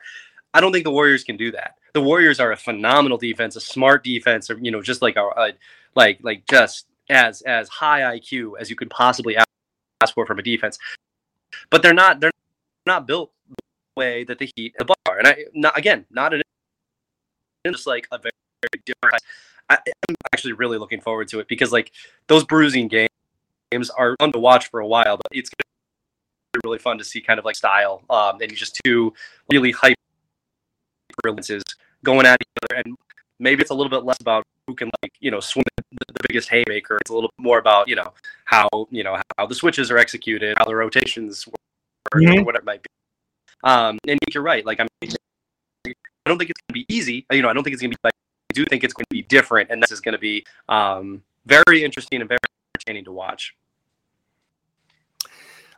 I 0.54 0.62
don't 0.62 0.72
think 0.72 0.84
the 0.84 0.92
Warriors 0.92 1.24
can 1.24 1.38
do 1.38 1.52
that. 1.54 1.74
The 1.94 2.02
Warriors 2.02 2.40
are 2.40 2.52
a 2.52 2.56
phenomenal 2.56 3.18
defense, 3.18 3.56
a 3.56 3.60
smart 3.60 4.04
defense, 4.04 4.48
or 4.52 4.60
you 4.60 4.70
know, 4.70 4.80
just 4.80 5.02
like 5.02 5.18
our 5.18 5.38
uh, 5.38 5.52
like 5.96 6.20
like 6.22 6.44
just 6.48 6.86
as 7.10 7.42
as 7.42 7.68
high 7.68 8.02
IQ 8.02 8.54
as 8.60 8.70
you 8.70 8.76
could 8.76 8.92
possibly 8.92 9.38
ask 9.38 10.14
for 10.14 10.28
from 10.28 10.38
a 10.38 10.44
defense. 10.44 10.78
But 11.72 11.82
they're 11.82 11.96
not 11.96 12.20
they're 12.20 12.32
not 12.86 13.08
built 13.08 13.32
way 14.00 14.24
that 14.24 14.40
the 14.40 14.50
Heat 14.56 14.74
the 14.80 14.86
bar. 14.86 15.18
And 15.18 15.28
I 15.28 15.36
not 15.54 15.78
again, 15.78 16.06
not 16.10 16.34
an 16.34 16.42
just 17.66 17.86
like 17.86 18.08
a 18.12 18.18
very, 18.18 18.32
very 18.62 18.82
different. 18.86 19.22
I, 19.70 19.78
am 20.10 20.16
actually 20.34 20.54
really 20.54 20.80
looking 20.80 21.02
forward 21.02 21.28
to 21.30 21.40
it 21.40 21.48
because 21.48 21.72
like 21.72 21.92
those 22.28 22.44
bruising 22.44 22.88
games 22.88 23.10
games 23.72 23.90
are 23.92 24.16
fun 24.20 24.32
to 24.32 24.40
watch 24.40 24.70
for 24.70 24.80
a 24.80 24.88
while, 24.88 25.18
but 25.18 25.28
it's 25.32 25.50
gonna 25.50 26.54
be 26.54 26.60
really 26.64 26.80
fun 26.80 26.98
to 26.98 27.04
see 27.04 27.22
kind 27.22 27.40
of 27.40 27.46
like 27.46 27.56
style 27.56 28.02
um, 28.10 28.42
and 28.42 28.54
just 28.56 28.80
two 28.84 29.14
really 29.52 29.72
hype 29.72 29.98
brilliances 31.22 31.64
going 32.04 32.26
at 32.26 32.38
each 32.42 32.64
other. 32.64 32.82
And 32.84 32.96
maybe 33.40 33.62
it's 33.62 33.72
a 33.72 33.76
little 33.76 33.90
bit 33.90 34.04
less 34.04 34.20
about 34.22 34.44
who 34.68 34.76
can 34.76 34.90
like 35.02 35.14
you 35.20 35.32
know 35.32 35.40
swing 35.40 35.66
the, 35.78 36.06
the 36.08 36.28
biggest 36.28 36.50
haymaker. 36.50 36.98
It's 37.02 37.12
a 37.12 37.14
little 37.14 37.32
bit 37.38 37.44
more 37.44 37.60
about 37.60 37.88
you 37.88 37.96
know 37.96 38.14
how 38.46 38.68
you 38.90 39.04
know 39.04 39.18
how 39.38 39.46
the 39.46 39.56
switches 39.56 39.92
are 39.92 39.98
executed, 39.98 40.58
how 40.58 40.66
the 40.66 40.76
rotations 40.76 41.48
work, 41.48 42.24
mm-hmm. 42.24 42.40
or 42.40 42.44
whatever 42.44 42.64
it 42.64 42.66
might 42.66 42.84
be. 42.84 42.90
Um, 43.64 43.98
and 44.08 44.20
you're 44.34 44.44
right. 44.44 44.66
Like 44.66 44.80
I'm, 44.80 44.88
I 45.04 45.10
don't 46.26 46.38
think 46.38 46.50
it's 46.50 46.62
going 46.62 46.70
to 46.70 46.74
be 46.74 46.86
easy. 46.88 47.26
You 47.32 47.42
know, 47.42 47.50
I 47.50 47.54
don't 47.54 47.64
think 47.64 47.74
it's 47.74 47.82
going 47.82 47.92
to 47.92 47.98
be. 47.98 48.02
But 48.02 48.14
I 48.52 48.54
do 48.54 48.66
think 48.66 48.84
it's 48.84 48.94
going 48.94 49.06
to 49.06 49.14
be 49.14 49.24
different, 49.24 49.70
and 49.70 49.82
this 49.82 49.92
is 49.92 50.02
going 50.02 50.14
to 50.14 50.20
be 50.20 50.46
um, 50.68 51.24
very 51.46 51.84
interesting 51.84 52.22
and 52.22 52.28
very 52.28 52.40
entertaining 52.76 53.06
to 53.06 53.12
watch. 53.12 53.56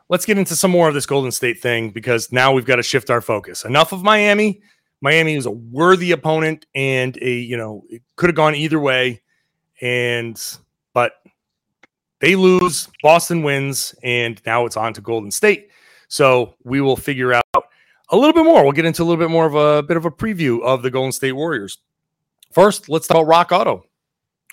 Let's 0.10 0.26
get 0.26 0.38
into 0.38 0.56
some 0.56 0.72
more 0.72 0.90
of 0.90 0.94
this 0.94 1.06
Golden 1.06 1.32
State 1.32 1.62
thing 1.62 1.90
because 1.90 2.32
now 2.32 2.52
we've 2.52 2.66
got 2.66 2.76
to 2.76 2.84
shift 2.84 3.10
our 3.10 3.22
focus. 3.22 3.64
Enough 3.64 3.94
of 3.94 4.04
Miami. 4.04 4.62
Miami 5.00 5.36
is 5.36 5.46
a 5.46 5.52
worthy 5.52 6.12
opponent, 6.12 6.66
and 6.76 7.18
a 7.22 7.32
you 7.32 7.58
know 7.58 7.84
it 7.90 8.02
could 8.16 8.30
have 8.30 8.36
gone 8.36 8.54
either 8.54 8.80
way, 8.80 9.22
and 9.82 10.40
but 10.94 11.14
they 12.20 12.36
lose. 12.36 12.88
Boston 13.02 13.42
wins, 13.42 13.96
and 14.04 14.40
now 14.46 14.66
it's 14.66 14.78
on 14.78 14.94
to 14.94 15.02
Golden 15.02 15.32
State. 15.32 15.70
So 16.08 16.56
we 16.64 16.82
will 16.82 16.98
figure 16.98 17.34
out 17.34 17.41
a 18.12 18.18
little 18.18 18.34
bit 18.34 18.46
more. 18.46 18.64
We'll 18.64 18.74
get 18.74 18.86
into 18.86 19.04
a 19.04 19.06
little 19.06 19.22
bit 19.22 19.32
more 19.32 19.46
of 19.46 19.56
a 19.56 19.82
bit 19.84 19.98
of 19.98 20.06
a 20.06 20.12
preview 20.12 20.62
of 20.62 20.84
the 20.84 20.92
Golden 20.92 21.12
State 21.12 21.32
Warriors. 21.32 21.80
First, 22.52 22.90
let's 22.90 23.08
talk 23.08 23.16
about 23.16 23.28
Rock 23.28 23.52
Auto, 23.52 23.86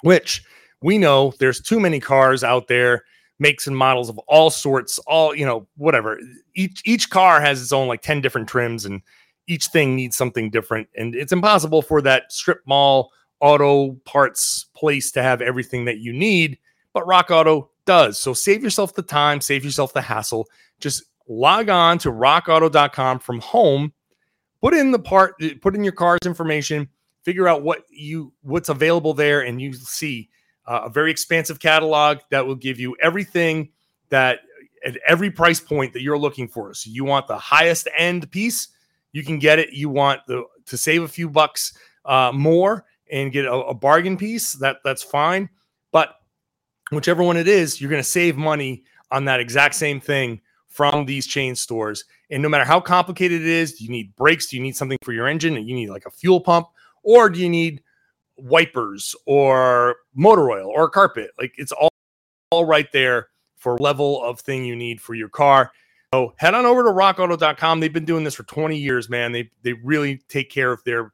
which 0.02 0.44
we 0.80 0.98
know 0.98 1.34
there's 1.40 1.60
too 1.60 1.80
many 1.80 1.98
cars 1.98 2.44
out 2.44 2.68
there, 2.68 3.04
makes 3.40 3.66
and 3.66 3.76
models 3.76 4.08
of 4.08 4.18
all 4.28 4.50
sorts, 4.50 4.98
all 5.00 5.34
you 5.34 5.44
know, 5.44 5.66
whatever. 5.76 6.18
Each 6.54 6.80
each 6.84 7.10
car 7.10 7.40
has 7.40 7.60
its 7.60 7.72
own 7.72 7.88
like 7.88 8.02
10 8.02 8.20
different 8.20 8.48
trims 8.48 8.84
and 8.84 9.02
each 9.48 9.66
thing 9.66 9.96
needs 9.96 10.16
something 10.16 10.50
different. 10.50 10.88
And 10.96 11.14
it's 11.14 11.32
impossible 11.32 11.82
for 11.82 12.00
that 12.02 12.30
strip 12.32 12.60
mall 12.66 13.10
auto 13.40 13.92
parts 14.04 14.66
place 14.74 15.10
to 15.12 15.22
have 15.22 15.40
everything 15.40 15.84
that 15.86 15.98
you 15.98 16.12
need, 16.12 16.58
but 16.92 17.06
Rock 17.06 17.30
Auto 17.30 17.70
does. 17.86 18.18
So 18.18 18.34
save 18.34 18.62
yourself 18.62 18.94
the 18.94 19.02
time, 19.02 19.40
save 19.40 19.64
yourself 19.64 19.92
the 19.92 20.02
hassle. 20.02 20.48
Just 20.80 21.04
log 21.28 21.68
on 21.68 21.98
to 21.98 22.10
rockauto.com 22.10 23.20
from 23.20 23.40
home, 23.40 23.92
put 24.60 24.74
in 24.74 24.90
the 24.90 24.98
part, 24.98 25.34
put 25.60 25.74
in 25.74 25.84
your 25.84 25.92
car's 25.92 26.20
information, 26.24 26.88
figure 27.22 27.46
out 27.46 27.62
what 27.62 27.84
you 27.90 28.32
what's 28.42 28.68
available 28.68 29.14
there, 29.14 29.42
and 29.42 29.60
you 29.60 29.72
see 29.74 30.28
uh, 30.66 30.82
a 30.84 30.90
very 30.90 31.10
expansive 31.10 31.60
catalog 31.60 32.18
that 32.30 32.46
will 32.46 32.54
give 32.54 32.80
you 32.80 32.96
everything 33.00 33.70
that 34.08 34.40
at 34.84 34.96
every 35.06 35.30
price 35.30 35.60
point 35.60 35.92
that 35.92 36.02
you're 36.02 36.18
looking 36.18 36.48
for. 36.48 36.72
So 36.74 36.90
you 36.90 37.04
want 37.04 37.26
the 37.26 37.38
highest 37.38 37.88
end 37.96 38.30
piece, 38.30 38.68
you 39.12 39.24
can 39.24 39.38
get 39.38 39.58
it. 39.58 39.72
You 39.72 39.88
want 39.88 40.20
the 40.26 40.44
to 40.66 40.76
save 40.76 41.02
a 41.02 41.08
few 41.08 41.28
bucks 41.28 41.76
uh, 42.04 42.32
more 42.34 42.84
and 43.10 43.32
get 43.32 43.44
a, 43.44 43.52
a 43.52 43.74
bargain 43.74 44.16
piece. 44.16 44.54
That 44.54 44.78
that's 44.84 45.02
fine, 45.02 45.48
but 45.92 46.14
whichever 46.90 47.22
one 47.22 47.36
it 47.36 47.48
is, 47.48 47.80
you're 47.80 47.90
going 47.90 48.02
to 48.02 48.08
save 48.08 48.36
money 48.36 48.84
on 49.10 49.24
that 49.26 49.40
exact 49.40 49.74
same 49.74 50.00
thing 50.00 50.40
from 50.78 51.06
these 51.06 51.26
chain 51.26 51.56
stores. 51.56 52.04
And 52.30 52.40
no 52.40 52.48
matter 52.48 52.64
how 52.64 52.78
complicated 52.78 53.40
it 53.40 53.48
is, 53.48 53.72
do 53.72 53.82
you 53.82 53.90
need 53.90 54.14
brakes? 54.14 54.46
Do 54.46 54.56
you 54.56 54.62
need 54.62 54.76
something 54.76 54.96
for 55.02 55.12
your 55.12 55.26
engine? 55.26 55.54
You 55.54 55.74
need 55.74 55.90
like 55.90 56.06
a 56.06 56.10
fuel 56.12 56.40
pump? 56.40 56.68
Or 57.02 57.28
do 57.28 57.40
you 57.40 57.48
need 57.48 57.82
wipers 58.36 59.16
or 59.26 59.96
motor 60.14 60.48
oil 60.48 60.68
or 60.68 60.88
carpet? 60.88 61.32
Like 61.36 61.52
it's 61.56 61.72
all 61.72 61.88
all 62.52 62.64
right 62.64 62.86
there 62.92 63.26
for 63.56 63.76
level 63.78 64.22
of 64.22 64.38
thing 64.38 64.64
you 64.64 64.76
need 64.76 65.00
for 65.00 65.16
your 65.16 65.28
car. 65.28 65.72
So 66.14 66.34
head 66.36 66.54
on 66.54 66.64
over 66.64 66.84
to 66.84 66.90
rockauto.com. 66.90 67.80
They've 67.80 67.92
been 67.92 68.04
doing 68.04 68.22
this 68.22 68.36
for 68.36 68.44
20 68.44 68.78
years, 68.78 69.08
man. 69.08 69.32
They 69.32 69.50
they 69.64 69.72
really 69.72 70.18
take 70.28 70.48
care 70.48 70.70
of 70.70 70.84
their 70.84 71.12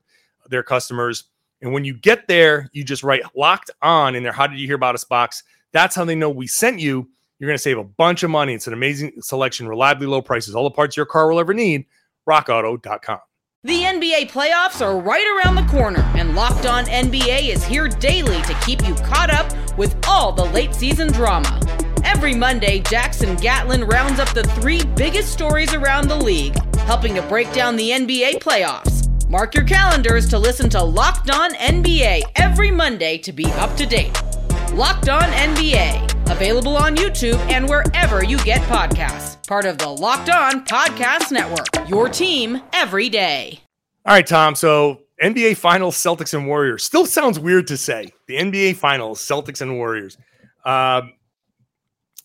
their 0.50 0.62
customers. 0.62 1.24
And 1.62 1.72
when 1.72 1.86
you 1.86 1.94
get 1.94 2.28
there, 2.28 2.68
you 2.74 2.84
just 2.84 3.02
write 3.02 3.22
locked 3.34 3.70
on 3.80 4.14
in 4.14 4.24
there. 4.24 4.32
How 4.32 4.46
did 4.46 4.58
you 4.58 4.66
hear 4.66 4.76
about 4.76 4.94
us 4.94 5.04
box? 5.04 5.42
That's 5.72 5.96
how 5.96 6.04
they 6.04 6.14
know 6.14 6.28
we 6.28 6.48
sent 6.48 6.80
you. 6.80 7.08
You're 7.38 7.48
going 7.48 7.58
to 7.58 7.62
save 7.62 7.78
a 7.78 7.84
bunch 7.84 8.22
of 8.22 8.30
money. 8.30 8.54
It's 8.54 8.66
an 8.66 8.72
amazing 8.72 9.20
selection, 9.20 9.68
reliably 9.68 10.06
low 10.06 10.22
prices, 10.22 10.54
all 10.54 10.64
the 10.64 10.70
parts 10.70 10.96
your 10.96 11.06
car 11.06 11.30
will 11.30 11.40
ever 11.40 11.54
need. 11.54 11.86
RockAuto.com. 12.28 13.18
The 13.64 13.80
NBA 13.80 14.30
playoffs 14.30 14.84
are 14.84 15.00
right 15.00 15.26
around 15.26 15.54
the 15.54 15.72
corner, 15.72 16.02
and 16.16 16.36
Locked 16.36 16.66
On 16.66 16.84
NBA 16.84 17.48
is 17.48 17.64
here 17.64 17.88
daily 17.88 18.42
to 18.42 18.54
keep 18.66 18.86
you 18.86 18.94
caught 18.96 19.30
up 19.32 19.50
with 19.78 19.96
all 20.06 20.32
the 20.32 20.44
late 20.44 20.74
season 20.74 21.10
drama. 21.10 21.58
Every 22.04 22.34
Monday, 22.34 22.80
Jackson 22.80 23.36
Gatlin 23.36 23.84
rounds 23.84 24.20
up 24.20 24.28
the 24.34 24.44
three 24.44 24.84
biggest 24.84 25.32
stories 25.32 25.72
around 25.72 26.08
the 26.08 26.16
league, 26.16 26.54
helping 26.80 27.14
to 27.14 27.22
break 27.22 27.50
down 27.54 27.76
the 27.76 27.90
NBA 27.90 28.34
playoffs. 28.42 29.04
Mark 29.30 29.54
your 29.54 29.64
calendars 29.64 30.28
to 30.28 30.38
listen 30.38 30.68
to 30.68 30.82
Locked 30.82 31.30
On 31.30 31.54
NBA 31.54 32.20
every 32.36 32.70
Monday 32.70 33.16
to 33.16 33.32
be 33.32 33.46
up 33.52 33.74
to 33.78 33.86
date. 33.86 34.12
Locked 34.74 35.08
On 35.08 35.22
NBA, 35.22 36.13
available 36.30 36.76
on 36.76 36.96
YouTube 36.96 37.38
and 37.50 37.68
wherever 37.68 38.24
you 38.24 38.38
get 38.44 38.60
podcasts. 38.62 39.46
Part 39.46 39.64
of 39.66 39.78
the 39.78 39.88
Locked 39.88 40.30
On 40.30 40.64
Podcast 40.64 41.30
Network, 41.30 41.66
your 41.88 42.08
team 42.08 42.60
every 42.72 43.08
day. 43.08 43.60
All 44.06 44.14
right, 44.14 44.26
Tom. 44.26 44.54
So 44.54 45.00
NBA 45.22 45.56
Finals, 45.56 45.96
Celtics 45.96 46.34
and 46.34 46.46
Warriors. 46.46 46.84
Still 46.84 47.06
sounds 47.06 47.38
weird 47.38 47.66
to 47.68 47.76
say. 47.76 48.12
The 48.26 48.34
NBA 48.36 48.76
Finals, 48.76 49.20
Celtics 49.20 49.60
and 49.60 49.76
Warriors. 49.76 50.18
Um, 50.64 51.12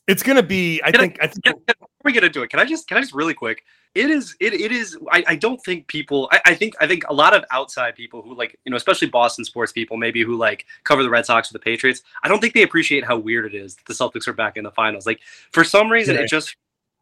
it's 0.07 0.23
going 0.23 0.37
to 0.37 0.43
be. 0.43 0.81
I 0.83 0.91
Can 0.91 0.99
I- 1.01 1.03
think. 1.03 1.17
I, 1.21 1.27
think. 1.27 1.43
Can- 1.43 1.53
can- 1.53 1.63
before 1.67 1.87
we 2.03 2.11
get 2.13 2.23
into 2.23 2.41
it, 2.41 2.49
can 2.49 2.59
I 2.59 2.65
just 2.65 2.87
can 2.87 2.97
I 2.97 3.01
just 3.01 3.13
really 3.13 3.33
quick? 3.33 3.63
It 3.95 4.09
is 4.11 4.35
it 4.39 4.53
it 4.53 4.71
is. 4.71 4.97
I, 5.11 5.23
I 5.27 5.35
don't 5.35 5.59
think 5.63 5.87
people. 5.87 6.29
I, 6.31 6.41
I 6.47 6.53
think 6.55 6.75
I 6.79 6.85
think 6.87 7.03
a 7.09 7.13
lot 7.13 7.33
of 7.35 7.43
outside 7.51 7.95
people 7.95 8.21
who 8.21 8.35
like 8.35 8.55
you 8.63 8.69
know 8.69 8.77
especially 8.77 9.07
Boston 9.09 9.43
sports 9.43 9.71
people 9.71 9.97
maybe 9.97 10.21
who 10.23 10.35
like 10.37 10.65
cover 10.83 11.01
the 11.01 11.09
Red 11.09 11.25
Sox 11.25 11.49
or 11.49 11.53
the 11.53 11.59
Patriots. 11.59 12.03
I 12.23 12.27
don't 12.27 12.39
think 12.39 12.53
they 12.53 12.61
appreciate 12.61 13.03
how 13.03 13.17
weird 13.17 13.45
it 13.45 13.55
is 13.57 13.75
that 13.75 13.85
the 13.85 13.93
Celtics 13.93 14.27
are 14.27 14.33
back 14.33 14.57
in 14.57 14.63
the 14.63 14.71
finals. 14.71 15.05
Like 15.07 15.19
for 15.51 15.63
some 15.63 15.91
reason, 15.91 16.15
Yeah. 16.15 16.21
it 16.21 16.29
just 16.29 16.55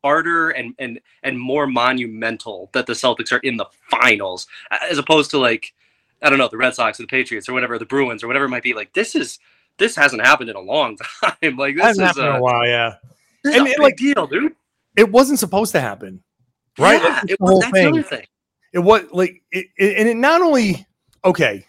harder 0.04 0.52
and 0.52 0.73
and 0.80 1.00
and 1.23 1.38
more 1.38 1.67
monumental 1.67 2.69
that 2.73 2.86
the 2.86 2.93
Celtics 2.93 3.32
are 3.34 3.39
in 3.39 3.58
the 3.58 3.65
finals 3.89 4.47
as 4.89 4.97
opposed 4.97 5.32
to 5.32 5.38
like 5.39 5.73
I 6.21 6.30
don't 6.30 6.39
know 6.39 6.47
the 6.47 6.58
Red 6.58 6.73
Sox 6.73 7.00
or 7.00 7.04
the 7.04 7.08
Patriots 7.08 7.50
or 7.50 7.54
whatever 7.54 7.78
the 7.78 7.86
Bruins 7.86 8.23
or 8.23 8.28
whatever 8.28 8.45
it 8.45 8.50
might 8.50 8.63
be. 8.63 8.73
Like 8.73 8.93
this 8.93 9.13
is 9.13 9.39
this 9.78 9.95
hasn't 9.95 10.21
happened 10.26 10.50
in 10.50 10.56
a 10.56 10.62
long 10.62 10.97
time. 11.23 11.58
Like 11.58 11.76
this 11.76 11.84
hasn't 11.84 12.04
is 12.04 12.08
happened 12.17 12.28
in 12.28 12.34
a, 12.36 12.38
a 12.38 12.41
while. 12.41 12.65
Yeah, 12.65 12.95
And 13.43 13.56
a 13.56 13.63
big 13.65 13.80
like- 13.80 13.97
deal, 13.97 14.26
dude. 14.26 14.56
it 14.95 15.12
wasn't 15.12 15.38
supposed 15.39 15.73
to 15.73 15.82
happen, 15.82 16.23
right? 16.78 17.02
Yeah, 17.02 17.22
it 17.24 17.28
the 17.30 17.38
was, 17.40 17.50
whole 17.52 17.60
that's 17.62 17.72
thing. 17.74 17.92
the 17.94 18.00
other 18.00 18.04
thing. 18.08 18.26
It 18.74 18.80
was 18.80 19.04
like, 19.12 19.42
it, 19.52 19.68
it- 19.78 19.98
and 19.98 20.08
it 20.08 20.18
not 20.18 20.42
only 20.42 20.86
okay. 21.26 21.66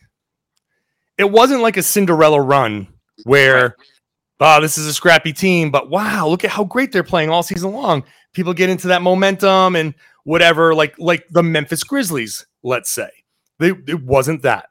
It 1.17 1.31
wasn't 1.31 1.63
like 1.63 1.77
a 1.77 1.83
Cinderella 1.83 2.41
run 2.41 2.87
where, 3.25 3.75
oh, 4.39 4.61
this 4.61 4.79
is 4.79 4.87
a 4.87 4.95
scrappy 4.95 5.33
team, 5.33 5.71
but 5.71 5.91
wow, 5.91 6.29
look 6.29 6.45
at 6.45 6.51
how 6.51 6.63
great 6.65 6.93
they're 6.93 7.03
playing 7.03 7.29
all 7.31 7.43
season 7.43 7.73
long. 7.73 8.05
People 8.35 8.55
get 8.55 8.71
into 8.71 8.87
that 8.89 9.03
momentum 9.03 9.75
and 9.75 9.95
whatever, 10.25 10.75
like 10.75 10.97
like 10.99 11.25
the 11.31 11.43
Memphis 11.43 11.83
Grizzlies, 11.83 12.47
let's 12.63 12.91
say. 12.91 13.11
They, 13.59 13.71
it 13.89 14.03
wasn't 14.05 14.43
that. 14.43 14.69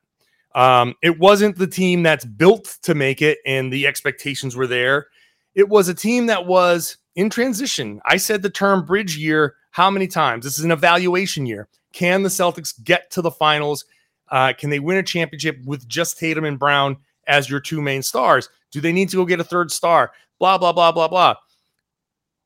Um, 0.56 0.96
it 1.04 1.20
wasn't 1.20 1.58
the 1.58 1.68
team 1.68 2.02
that's 2.04 2.24
built 2.24 2.78
to 2.84 2.96
make 2.96 3.22
it, 3.22 3.40
and 3.46 3.72
the 3.72 3.86
expectations 3.86 4.56
were 4.56 4.68
there. 4.68 5.08
It 5.54 5.68
was 5.68 5.90
a 5.90 5.94
team 5.94 6.28
that 6.28 6.46
was 6.46 6.98
in 7.18 7.30
transition. 7.30 8.00
I 8.06 8.16
said 8.16 8.42
the 8.42 8.50
term 8.50 8.86
bridge 8.86 9.18
year 9.18 9.56
how 9.72 9.90
many 9.92 10.08
times? 10.08 10.46
This 10.46 10.58
is 10.58 10.64
an 10.64 10.72
evaluation 10.72 11.46
year. 11.46 11.68
Can 11.92 12.24
the 12.24 12.30
Celtics 12.30 12.82
get 12.84 13.12
to 13.12 13.22
the 13.22 13.32
finals? 13.32 13.86
Uh, 14.30 14.54
can 14.58 14.70
they 14.70 14.80
win 14.80 14.98
a 14.98 15.04
championship 15.04 15.58
with 15.66 15.88
just 15.88 16.18
Tatum 16.18 16.46
and 16.46 16.60
Brown 16.60 16.98
as 17.28 17.50
your 17.50 17.60
two 17.60 17.82
main 17.82 18.04
stars? 18.04 18.50
Do 18.72 18.80
they 18.80 18.94
need 18.94 19.10
to 19.10 19.18
go 19.18 19.26
get 19.26 19.40
a 19.40 19.44
third 19.44 19.72
star? 19.72 20.12
Blah, 20.40 20.60
blah, 20.60 20.72
blah, 20.72 20.92
blah, 20.92 21.08
blah. 21.08 21.36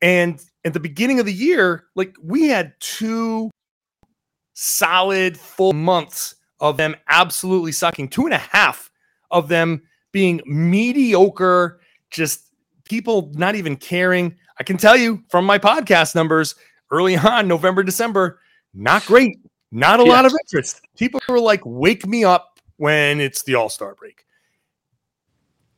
And 0.01 0.41
at 0.63 0.73
the 0.73 0.79
beginning 0.79 1.19
of 1.19 1.25
the 1.25 1.33
year, 1.33 1.85
like 1.95 2.15
we 2.23 2.47
had 2.47 2.73
two 2.79 3.51
solid 4.53 5.37
full 5.37 5.73
months 5.73 6.35
of 6.59 6.77
them 6.77 6.95
absolutely 7.09 7.71
sucking, 7.71 8.07
two 8.07 8.25
and 8.25 8.33
a 8.33 8.37
half 8.37 8.89
of 9.31 9.49
them 9.49 9.81
being 10.11 10.41
mediocre, 10.45 11.81
just 12.09 12.51
people 12.85 13.31
not 13.35 13.55
even 13.55 13.75
caring. 13.75 14.35
I 14.61 14.63
can 14.63 14.77
tell 14.77 14.95
you 14.95 15.23
from 15.27 15.43
my 15.45 15.57
podcast 15.57 16.13
numbers 16.13 16.53
early 16.91 17.17
on, 17.17 17.47
November, 17.47 17.81
December, 17.81 18.39
not 18.75 19.03
great, 19.07 19.39
not 19.71 19.99
a 19.99 20.03
lot 20.03 20.23
of 20.23 20.33
interest. 20.45 20.81
People 20.95 21.19
were 21.27 21.39
like, 21.39 21.61
wake 21.65 22.05
me 22.05 22.23
up 22.23 22.59
when 22.77 23.19
it's 23.19 23.41
the 23.41 23.55
All 23.55 23.69
Star 23.69 23.95
break. 23.95 24.23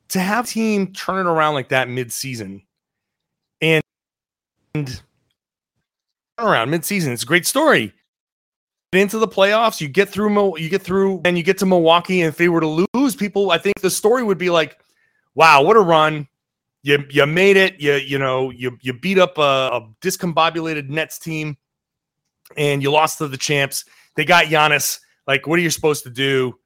To 0.10 0.20
have 0.20 0.50
team 0.50 0.92
turn 0.92 1.26
it 1.26 1.30
around 1.30 1.54
like 1.54 1.70
that 1.70 1.88
mid 1.88 2.12
season 2.12 2.64
and, 3.62 3.82
around 6.38 6.70
mid 6.70 6.84
season, 6.84 7.14
it's 7.14 7.24
a 7.24 7.26
great 7.26 7.48
story 7.48 7.94
get 8.92 9.02
into 9.02 9.18
the 9.18 9.30
playoffs, 9.30 9.80
you 9.80 9.88
get 9.88 10.10
through 10.10 10.60
you 10.60 10.68
get 10.68 10.82
through 10.82 11.22
and 11.24 11.38
you 11.38 11.44
get 11.44 11.58
to 11.60 11.66
Milwaukee 11.66 12.20
and 12.20 12.28
if 12.28 12.36
they 12.36 12.50
were 12.50 12.60
to 12.60 12.86
lose, 12.94 13.16
people 13.16 13.50
I 13.50 13.60
think 13.60 13.80
the 13.80 13.90
story 13.90 14.24
would 14.24 14.38
be 14.38 14.50
like, 14.50 14.78
wow, 15.36 15.64
what 15.64 15.78
a 15.78 15.80
run. 15.80 16.28
You 16.84 17.06
you 17.10 17.26
made 17.26 17.58
it. 17.58 17.80
You 17.80 17.94
you 17.94 18.20
know, 18.20 18.50
you 18.52 18.78
you 18.82 18.94
beat 18.94 19.18
up 19.18 19.38
a, 19.38 19.42
a 19.42 19.90
discombobulated 20.02 20.90
Nets 20.90 21.18
team 21.18 21.58
and 22.58 22.84
you 22.84 22.92
lost 22.92 23.18
to 23.20 23.28
the 23.28 23.38
champs. 23.38 23.86
They 24.16 24.26
got 24.26 24.46
Giannis. 24.46 25.00
Like 25.26 25.48
what 25.48 25.58
are 25.58 25.62
you 25.62 25.70
supposed 25.70 26.04
to 26.04 26.10
do? 26.10 26.60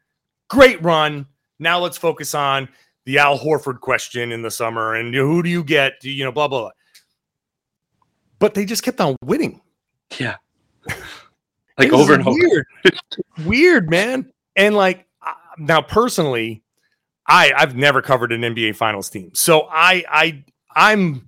Great 0.50 0.82
run. 0.84 1.28
Now 1.60 1.80
let's 1.80 1.98
focus 1.98 2.34
on 2.34 2.68
the 3.06 3.20
Al 3.20 3.38
Horford 3.38 3.80
question 3.80 4.32
in 4.32 4.42
the 4.42 4.52
summer 4.52 4.96
and 4.96 5.14
who 5.14 5.44
do 5.44 5.50
you 5.50 5.64
get? 5.64 5.94
Do 6.02 6.10
you, 6.10 6.16
you 6.16 6.24
know, 6.26 6.32
blah 6.32 6.48
blah 6.48 6.62
blah. 6.62 6.72
But 8.40 8.54
they 8.54 8.66
just 8.66 8.84
kept 8.84 9.00
on 9.00 9.16
winning. 9.24 9.62
Yeah. 10.20 10.36
Like 11.78 11.94
over 11.94 12.16
and 12.16 12.28
over. 12.28 12.36
weird. 12.36 12.66
weird, 13.46 13.90
man. 13.90 14.32
And 14.56 14.76
like 14.76 15.06
now, 15.58 15.82
personally, 15.82 16.64
I 17.28 17.52
I've 17.56 17.76
never 17.76 18.02
covered 18.02 18.32
an 18.32 18.42
NBA 18.42 18.76
Finals 18.76 19.10
team, 19.10 19.32
so 19.34 19.68
I 19.72 20.04
I 20.10 20.44
I'm 20.76 21.28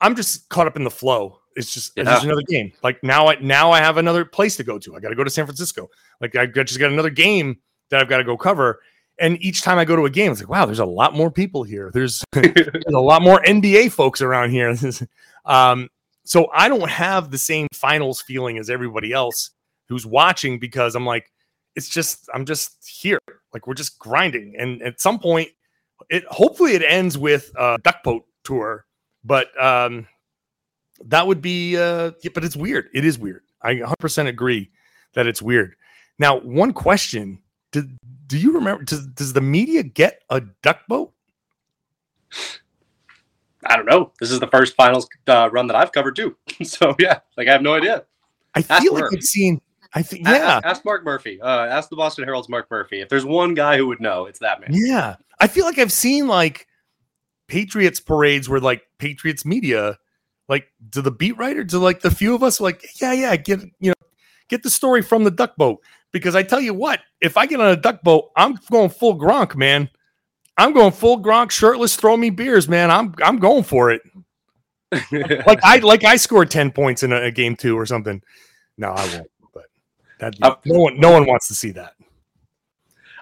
I'm 0.00 0.14
just 0.14 0.48
caught 0.48 0.66
up 0.66 0.76
in 0.76 0.84
the 0.84 0.90
flow. 0.90 1.38
It's 1.54 1.72
just 1.72 1.92
it's 1.96 2.08
just 2.08 2.24
another 2.24 2.42
game. 2.42 2.72
Like 2.82 3.02
now 3.02 3.28
I 3.28 3.36
now 3.40 3.70
I 3.70 3.80
have 3.80 3.96
another 3.96 4.24
place 4.24 4.56
to 4.56 4.64
go 4.64 4.78
to. 4.78 4.96
I 4.96 5.00
got 5.00 5.10
to 5.10 5.14
go 5.14 5.24
to 5.24 5.30
San 5.30 5.46
Francisco. 5.46 5.90
Like 6.20 6.36
I 6.36 6.46
just 6.46 6.78
got 6.78 6.90
another 6.90 7.10
game 7.10 7.58
that 7.90 8.00
I've 8.00 8.08
got 8.08 8.18
to 8.18 8.24
go 8.24 8.36
cover. 8.36 8.80
And 9.18 9.40
each 9.42 9.62
time 9.62 9.78
I 9.78 9.84
go 9.84 9.94
to 9.94 10.06
a 10.06 10.10
game, 10.10 10.32
it's 10.32 10.40
like, 10.40 10.48
wow, 10.48 10.64
there's 10.64 10.78
a 10.78 10.84
lot 10.84 11.14
more 11.14 11.30
people 11.30 11.62
here. 11.62 11.90
There's 11.92 12.24
there's 12.32 12.84
a 12.88 12.98
lot 12.98 13.22
more 13.22 13.40
NBA 13.42 13.92
folks 13.92 14.22
around 14.22 14.50
here. 14.50 14.74
um, 15.44 15.88
so 16.24 16.48
I 16.52 16.68
don't 16.68 16.88
have 16.88 17.30
the 17.30 17.38
same 17.38 17.68
finals 17.74 18.22
feeling 18.22 18.58
as 18.58 18.70
everybody 18.70 19.12
else 19.12 19.50
who's 19.88 20.06
watching 20.06 20.58
because 20.58 20.94
I'm 20.94 21.06
like, 21.06 21.30
it's 21.76 21.88
just 21.88 22.28
I'm 22.34 22.46
just 22.46 22.88
here. 22.88 23.18
Like 23.52 23.66
we're 23.66 23.74
just 23.74 23.98
grinding. 23.98 24.54
And 24.58 24.82
at 24.82 25.00
some 25.00 25.18
point, 25.18 25.50
it 26.10 26.24
hopefully 26.28 26.74
it 26.74 26.82
ends 26.82 27.16
with 27.18 27.52
a 27.58 27.78
duck 27.82 28.02
boat 28.02 28.24
tour. 28.44 28.86
But 29.24 29.48
um 29.62 30.06
that 31.06 31.26
would 31.26 31.40
be 31.40 31.76
uh 31.76 32.12
yeah, 32.22 32.30
but 32.34 32.44
it's 32.44 32.56
weird. 32.56 32.88
It 32.94 33.04
is 33.04 33.18
weird. 33.18 33.42
I 33.62 33.74
100% 33.74 34.26
agree 34.26 34.70
that 35.14 35.26
it's 35.26 35.40
weird. 35.40 35.74
Now, 36.18 36.40
one 36.40 36.72
question. 36.72 37.38
Did 37.70 37.96
do 38.26 38.38
you 38.38 38.52
remember 38.52 38.84
does, 38.84 39.06
does 39.08 39.32
the 39.32 39.40
media 39.40 39.82
get 39.82 40.22
a 40.30 40.40
duck 40.62 40.86
boat? 40.88 41.12
I 43.64 43.76
don't 43.76 43.86
know. 43.86 44.12
This 44.20 44.30
is 44.30 44.40
the 44.40 44.48
first 44.48 44.74
finals 44.74 45.06
uh, 45.26 45.48
run 45.52 45.68
that 45.68 45.76
I've 45.76 45.92
covered 45.92 46.16
too. 46.16 46.36
so 46.62 46.94
yeah, 46.98 47.20
like 47.36 47.48
I 47.48 47.52
have 47.52 47.62
no 47.62 47.74
idea. 47.74 48.04
I 48.54 48.64
Ask 48.68 48.82
feel 48.82 48.94
like. 48.94 49.04
I've 49.12 49.22
seen 49.22 49.60
I 49.94 50.02
think 50.02 50.26
yeah. 50.26 50.56
Ask, 50.56 50.66
ask 50.66 50.84
Mark 50.84 51.04
Murphy. 51.04 51.40
Uh, 51.40 51.66
ask 51.66 51.90
the 51.90 51.96
Boston 51.96 52.24
Herald's 52.24 52.48
Mark 52.48 52.70
Murphy. 52.70 53.00
If 53.00 53.08
there's 53.08 53.24
one 53.24 53.54
guy 53.54 53.76
who 53.76 53.86
would 53.88 54.00
know, 54.00 54.26
it's 54.26 54.38
that 54.38 54.60
man. 54.60 54.70
Yeah. 54.72 55.16
I 55.38 55.48
feel 55.48 55.64
like 55.64 55.78
I've 55.78 55.92
seen 55.92 56.26
like 56.28 56.66
Patriots 57.48 58.00
parades 58.00 58.48
where 58.48 58.60
like 58.60 58.82
Patriots 58.98 59.44
media, 59.44 59.98
like 60.48 60.68
to 60.92 61.02
the 61.02 61.10
beat 61.10 61.36
writer, 61.36 61.64
to 61.64 61.78
like 61.78 62.00
the 62.00 62.10
few 62.10 62.34
of 62.34 62.42
us, 62.42 62.60
like, 62.60 62.82
yeah, 63.00 63.12
yeah, 63.12 63.36
get 63.36 63.60
you 63.80 63.90
know, 63.90 64.06
get 64.48 64.62
the 64.62 64.70
story 64.70 65.02
from 65.02 65.24
the 65.24 65.30
duck 65.30 65.56
boat. 65.56 65.80
Because 66.12 66.34
I 66.36 66.42
tell 66.42 66.60
you 66.60 66.74
what, 66.74 67.00
if 67.20 67.36
I 67.36 67.46
get 67.46 67.60
on 67.60 67.70
a 67.70 67.76
duck 67.76 68.02
boat, 68.02 68.30
I'm 68.36 68.58
going 68.70 68.90
full 68.90 69.18
Gronk, 69.18 69.56
man. 69.56 69.88
I'm 70.58 70.72
going 70.74 70.92
full 70.92 71.22
Gronk, 71.22 71.50
shirtless, 71.50 71.96
throw 71.96 72.16
me 72.16 72.30
beers, 72.30 72.68
man. 72.68 72.90
I'm 72.90 73.14
I'm 73.22 73.38
going 73.38 73.64
for 73.64 73.90
it. 73.90 74.02
Like 75.46 75.60
I 75.64 75.78
like 75.78 76.04
I 76.04 76.16
scored 76.16 76.50
10 76.50 76.70
points 76.70 77.02
in 77.02 77.12
a, 77.12 77.22
a 77.22 77.30
game 77.30 77.56
two 77.56 77.78
or 77.78 77.86
something. 77.86 78.22
No, 78.76 78.88
I 78.90 79.06
won't, 79.14 79.30
that 80.22 80.34
Uh, 80.40 80.54
no 80.64 80.80
one 80.80 81.00
no 81.00 81.10
one 81.10 81.26
wants 81.26 81.48
to 81.48 81.54
see 81.54 81.72
that. 81.72 81.94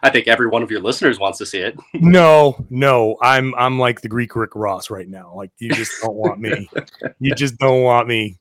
I 0.02 0.10
think 0.10 0.28
every 0.28 0.46
one 0.46 0.62
of 0.62 0.70
your 0.70 0.80
listeners 0.80 1.18
wants 1.18 1.38
to 1.38 1.46
see 1.46 1.58
it. 1.58 1.78
no, 1.94 2.64
no, 2.70 3.16
I'm 3.22 3.54
I'm 3.56 3.78
like 3.78 4.00
the 4.02 4.08
Greek 4.08 4.36
Rick 4.36 4.54
Ross 4.54 4.90
right 4.90 5.08
now. 5.08 5.32
Like 5.34 5.50
you 5.58 5.70
just 5.70 5.92
don't 6.02 6.14
want 6.14 6.40
me. 6.40 6.68
You 7.18 7.34
just 7.34 7.58
don't 7.58 7.82
want 7.82 8.08
me. 8.08 8.38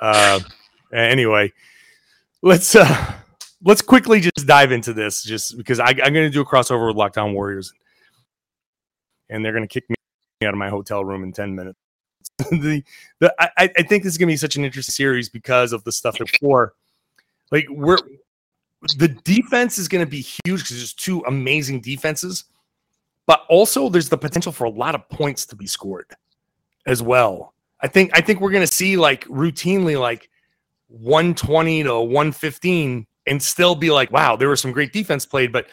Uh, 0.00 0.40
anyway, 0.92 1.52
let's 2.40 2.74
uh 2.74 3.14
let's 3.62 3.82
quickly 3.82 4.20
just 4.20 4.46
dive 4.46 4.72
into 4.72 4.92
this, 4.92 5.22
just 5.22 5.56
because 5.56 5.80
I, 5.80 5.88
I'm 5.88 6.12
going 6.14 6.14
to 6.14 6.30
do 6.30 6.40
a 6.40 6.46
crossover 6.46 6.86
with 6.86 6.96
Locked 6.96 7.18
On 7.18 7.34
Warriors, 7.34 7.72
and 9.28 9.44
they're 9.44 9.52
going 9.52 9.68
to 9.68 9.72
kick 9.72 9.88
me 9.90 9.96
out 10.46 10.54
of 10.54 10.58
my 10.58 10.70
hotel 10.70 11.04
room 11.04 11.24
in 11.24 11.32
ten 11.32 11.54
minutes. 11.54 11.78
the, 12.50 12.82
the 13.20 13.34
I, 13.38 13.70
I 13.76 13.82
think 13.82 14.02
this 14.02 14.12
is 14.12 14.18
going 14.18 14.28
to 14.28 14.32
be 14.32 14.38
such 14.38 14.56
an 14.56 14.64
interesting 14.64 14.92
series 14.92 15.28
because 15.28 15.74
of 15.74 15.84
the 15.84 15.92
stuff 15.92 16.16
before. 16.18 16.72
Like 17.52 17.66
we're 17.70 17.98
the 18.96 19.08
defense 19.08 19.78
is 19.78 19.86
going 19.86 20.04
to 20.04 20.10
be 20.10 20.22
huge 20.44 20.62
because 20.62 20.78
there's 20.78 20.94
two 20.94 21.22
amazing 21.26 21.80
defenses, 21.82 22.44
but 23.26 23.44
also 23.48 23.88
there's 23.88 24.08
the 24.08 24.18
potential 24.18 24.50
for 24.50 24.64
a 24.64 24.70
lot 24.70 24.96
of 24.96 25.08
points 25.08 25.46
to 25.46 25.56
be 25.56 25.66
scored 25.66 26.10
as 26.86 27.02
well. 27.02 27.54
I 27.80 27.86
think 27.86 28.10
I 28.14 28.20
think 28.20 28.40
we're 28.40 28.50
going 28.50 28.66
to 28.66 28.72
see 28.72 28.96
like 28.96 29.24
routinely 29.26 30.00
like 30.00 30.30
120 30.88 31.84
to 31.84 32.00
115 32.00 33.06
and 33.26 33.42
still 33.42 33.74
be 33.74 33.90
like, 33.90 34.10
wow, 34.10 34.34
there 34.34 34.48
was 34.48 34.60
some 34.60 34.72
great 34.72 34.92
defense 34.92 35.26
played, 35.26 35.52
but 35.52 35.66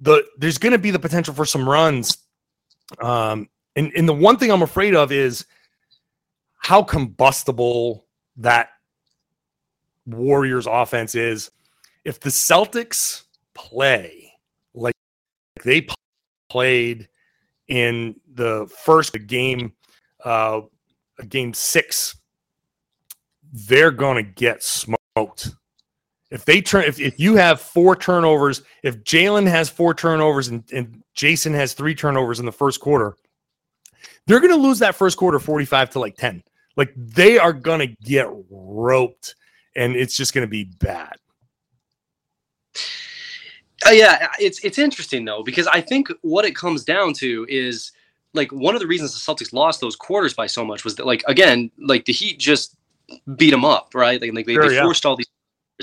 the 0.00 0.24
there's 0.38 0.58
going 0.58 0.72
to 0.72 0.78
be 0.78 0.90
the 0.90 0.98
potential 0.98 1.34
for 1.34 1.44
some 1.44 1.68
runs. 1.68 2.18
Um, 3.00 3.48
and 3.76 3.92
and 3.96 4.08
the 4.08 4.14
one 4.14 4.38
thing 4.38 4.50
I'm 4.50 4.62
afraid 4.62 4.94
of 4.94 5.12
is 5.12 5.44
how 6.58 6.82
combustible 6.82 8.06
that 8.36 8.70
Warriors 10.06 10.66
offense 10.66 11.14
is 11.14 11.50
if 12.04 12.20
the 12.20 12.30
Celtics 12.30 13.24
play 13.54 14.32
like 14.74 14.94
they 15.64 15.86
played 16.48 17.08
in 17.68 18.16
the 18.34 18.68
first 18.84 19.16
game, 19.26 19.72
uh, 20.24 20.62
game 21.28 21.54
six, 21.54 22.16
they're 23.52 23.90
going 23.90 24.16
to 24.16 24.30
get 24.30 24.62
smoked. 24.62 25.50
If 26.30 26.46
they 26.46 26.62
turn, 26.62 26.84
if, 26.84 26.98
if 26.98 27.20
you 27.20 27.36
have 27.36 27.60
four 27.60 27.94
turnovers, 27.94 28.62
if 28.82 29.04
Jaylen 29.04 29.46
has 29.46 29.68
four 29.68 29.94
turnovers 29.94 30.48
and, 30.48 30.64
and 30.72 31.02
Jayson 31.14 31.54
has 31.54 31.74
three 31.74 31.94
turnovers 31.94 32.40
in 32.40 32.46
the 32.46 32.52
first 32.52 32.80
quarter, 32.80 33.16
they're 34.26 34.40
going 34.40 34.52
to 34.52 34.56
lose 34.56 34.78
that 34.78 34.94
first 34.94 35.18
quarter 35.18 35.38
45 35.38 35.90
to 35.90 36.00
like 36.00 36.16
10. 36.16 36.42
Like 36.76 36.92
they 36.96 37.38
are 37.38 37.52
going 37.52 37.80
to 37.80 37.94
get 38.02 38.28
roped 38.50 39.34
and 39.76 39.96
it's 39.96 40.16
just 40.16 40.34
going 40.34 40.46
to 40.46 40.50
be 40.50 40.64
bad. 40.64 41.14
Uh, 43.86 43.90
yeah, 43.90 44.28
it's 44.38 44.64
it's 44.64 44.78
interesting 44.78 45.24
though 45.24 45.42
because 45.42 45.66
I 45.66 45.80
think 45.80 46.08
what 46.22 46.44
it 46.44 46.54
comes 46.54 46.84
down 46.84 47.14
to 47.14 47.46
is 47.48 47.90
like 48.32 48.52
one 48.52 48.74
of 48.74 48.80
the 48.80 48.86
reasons 48.86 49.12
the 49.12 49.32
Celtics 49.32 49.52
lost 49.52 49.80
those 49.80 49.96
quarters 49.96 50.34
by 50.34 50.46
so 50.46 50.64
much 50.64 50.84
was 50.84 50.94
that 50.96 51.06
like 51.06 51.24
again 51.26 51.70
like 51.78 52.04
the 52.04 52.12
Heat 52.12 52.38
just 52.38 52.76
beat 53.36 53.50
them 53.50 53.64
up 53.64 53.94
right 53.94 54.20
like, 54.20 54.32
like 54.32 54.46
they, 54.46 54.54
sure, 54.54 54.68
they 54.68 54.76
yeah. 54.76 54.82
forced 54.82 55.04
all 55.04 55.16
these 55.16 55.26